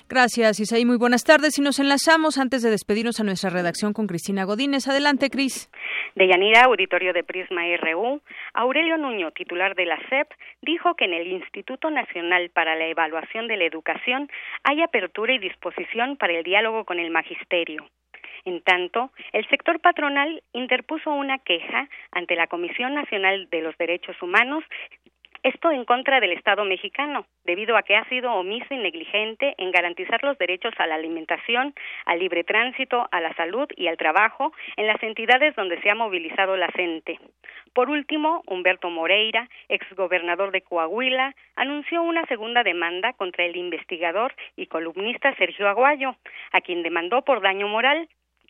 Gracias, 0.10 0.60
Isaí. 0.60 0.86
Muy 0.86 0.97
buenas 0.97 1.24
tardes. 1.24 1.60
Y 1.60 1.62
nos 1.62 1.78
enlazamos 1.78 2.39
antes 2.39 2.64
de 2.64 2.72
despedirnos 2.72 3.20
a 3.20 3.24
nuestra 3.24 3.51
redacción 3.51 3.93
con 3.93 4.07
Cristina 4.07 4.43
Godínez. 4.43 4.88
Adelante, 4.88 5.30
Cris. 5.30 5.70
De 6.16 6.28
Yanira, 6.28 6.64
auditorio 6.64 7.14
de 7.14 7.24
Prisma 7.24 7.62
RU, 7.78 8.20
Aurelio 8.55 8.97
Nuño, 8.97 9.30
titular 9.30 9.76
de 9.76 9.86
la 9.86 9.99
SEP, 10.10 10.28
dijo 10.64 10.95
que 10.95 11.05
en 11.05 11.14
el 11.14 11.28
Instituto 11.28 11.91
Nacional 11.91 12.49
para 12.49 12.76
la 12.76 12.88
Evaluación 12.88 13.47
de 13.47 13.57
la 13.57 13.66
Educación 13.66 14.32
hay 14.64 14.82
apertura 14.82 15.32
y 15.36 15.38
disposición 15.38 16.18
para 16.18 16.34
el 16.34 16.43
diálogo 16.43 16.86
con 16.86 16.97
el 16.97 17.12
magisterio. 17.12 17.86
En 18.45 18.64
tanto, 18.64 19.12
el 19.32 19.47
sector 19.47 19.80
patronal 19.80 20.41
interpuso 20.53 21.12
una 21.12 21.38
queja 21.38 21.88
ante 22.12 22.36
la 22.36 22.47
Comisión 22.47 22.95
Nacional 22.95 23.47
de 23.51 23.62
los 23.62 23.78
Derechos 23.78 24.20
Humanos 24.24 24.64
esto 25.44 25.72
en 25.72 25.86
contra 25.86 26.20
del 26.20 26.32
Estado 26.32 26.66
mexicano, 26.66 27.26
debido 27.46 27.78
a 27.78 27.84
que 27.84 27.96
ha 27.96 28.08
sido 28.10 28.34
omiso 28.34 28.74
y 28.74 28.78
negligente 28.78 29.56
en 29.58 29.72
garantizar 29.72 30.24
los 30.24 30.38
derechos 30.38 30.74
a 30.78 30.88
la 30.88 30.96
alimentación, 30.96 31.74
al 32.06 32.20
libre 32.20 32.44
tránsito, 32.44 33.08
a 33.12 33.22
la 33.22 33.34
salud 33.36 33.68
y 33.76 33.88
al 33.88 33.98
trabajo 33.98 34.52
en 34.78 34.88
las 34.88 35.02
entidades 35.04 35.56
donde 35.56 35.80
se 35.82 35.90
ha 35.90 35.96
movilizado 35.96 36.58
la 36.58 36.70
CENTE. 36.76 37.20
Por 37.74 37.90
último, 37.90 38.44
Humberto 38.48 38.90
Moreira, 38.90 39.50
exgobernador 39.68 40.52
de 40.52 40.62
Coahuila, 40.62 41.36
anunció 41.56 42.02
una 42.02 42.26
segunda 42.26 42.64
demanda 42.64 43.14
contra 43.14 43.46
el 43.46 43.56
investigador 43.56 44.34
y 44.56 44.68
columnista 44.68 45.36
Sergio 45.36 45.68
Aguayo, 45.68 46.16
a 46.52 46.62
quien 46.62 46.84
demandó 46.84 47.24
por 47.24 47.42
daño 47.42 47.68
moral, 47.68 48.10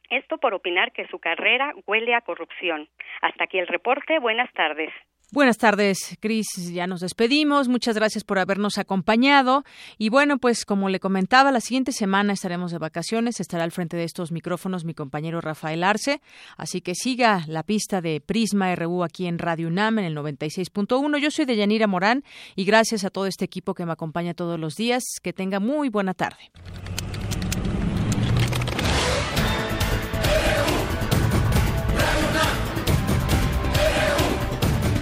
esto 0.10 0.38
por 0.40 0.54
opinar 0.54 0.92
que 0.92 1.08
su 1.08 1.20
carrera 1.20 1.74
huele 1.86 2.16
a 2.16 2.22
corrupción. 2.22 2.88
Hasta 3.22 3.44
aquí 3.44 3.60
el 3.60 3.68
reporte. 3.68 4.18
Buenas 4.20 4.52
tardes. 4.54 4.92
Buenas 5.32 5.60
tardes, 5.60 6.18
Cris. 6.20 6.48
Ya 6.74 6.88
nos 6.88 7.02
despedimos. 7.02 7.68
Muchas 7.68 7.94
gracias 7.96 8.24
por 8.24 8.40
habernos 8.40 8.80
acompañado. 8.80 9.64
Y 10.00 10.10
bueno, 10.10 10.40
pues 10.40 10.66
como 10.66 10.90
le 10.90 11.00
comentaba, 11.00 11.52
la 11.52 11.62
siguiente 11.62 11.92
semana 11.92 12.34
estaremos 12.34 12.72
de 12.72 12.80
vacaciones. 12.80 13.40
Estará 13.40 13.64
al 13.64 13.72
frente 13.72 13.96
de 13.96 14.06
estos 14.06 14.32
micrófonos 14.32 14.86
mi 14.86 14.96
compañero 14.96 15.40
Rafael 15.40 15.84
Arce. 15.84 16.20
Así 16.58 16.82
que 16.82 16.96
siga 16.96 17.44
la 17.48 17.62
pista 17.62 18.02
de 18.02 18.22
Prisma 18.22 18.74
RU 18.76 19.04
aquí 19.04 19.28
en 19.28 19.38
Radio 19.38 19.68
UNAM 19.68 20.00
en 20.00 20.06
el 20.06 20.18
96.1. 20.18 21.20
Yo 21.20 21.30
soy 21.30 21.46
Deyanira 21.46 21.86
Morán 21.86 22.24
y 22.56 22.66
gracias 22.66 23.04
a 23.04 23.12
todo 23.12 23.28
este 23.28 23.46
equipo 23.46 23.76
que 23.76 23.86
me 23.86 23.92
acompaña 23.92 24.34
todos 24.34 24.60
los 24.60 24.76
días. 24.76 25.04
Que 25.22 25.32
tenga 25.32 25.60
muy 25.60 25.90
buena 25.90 26.16
tarde. 26.16 26.50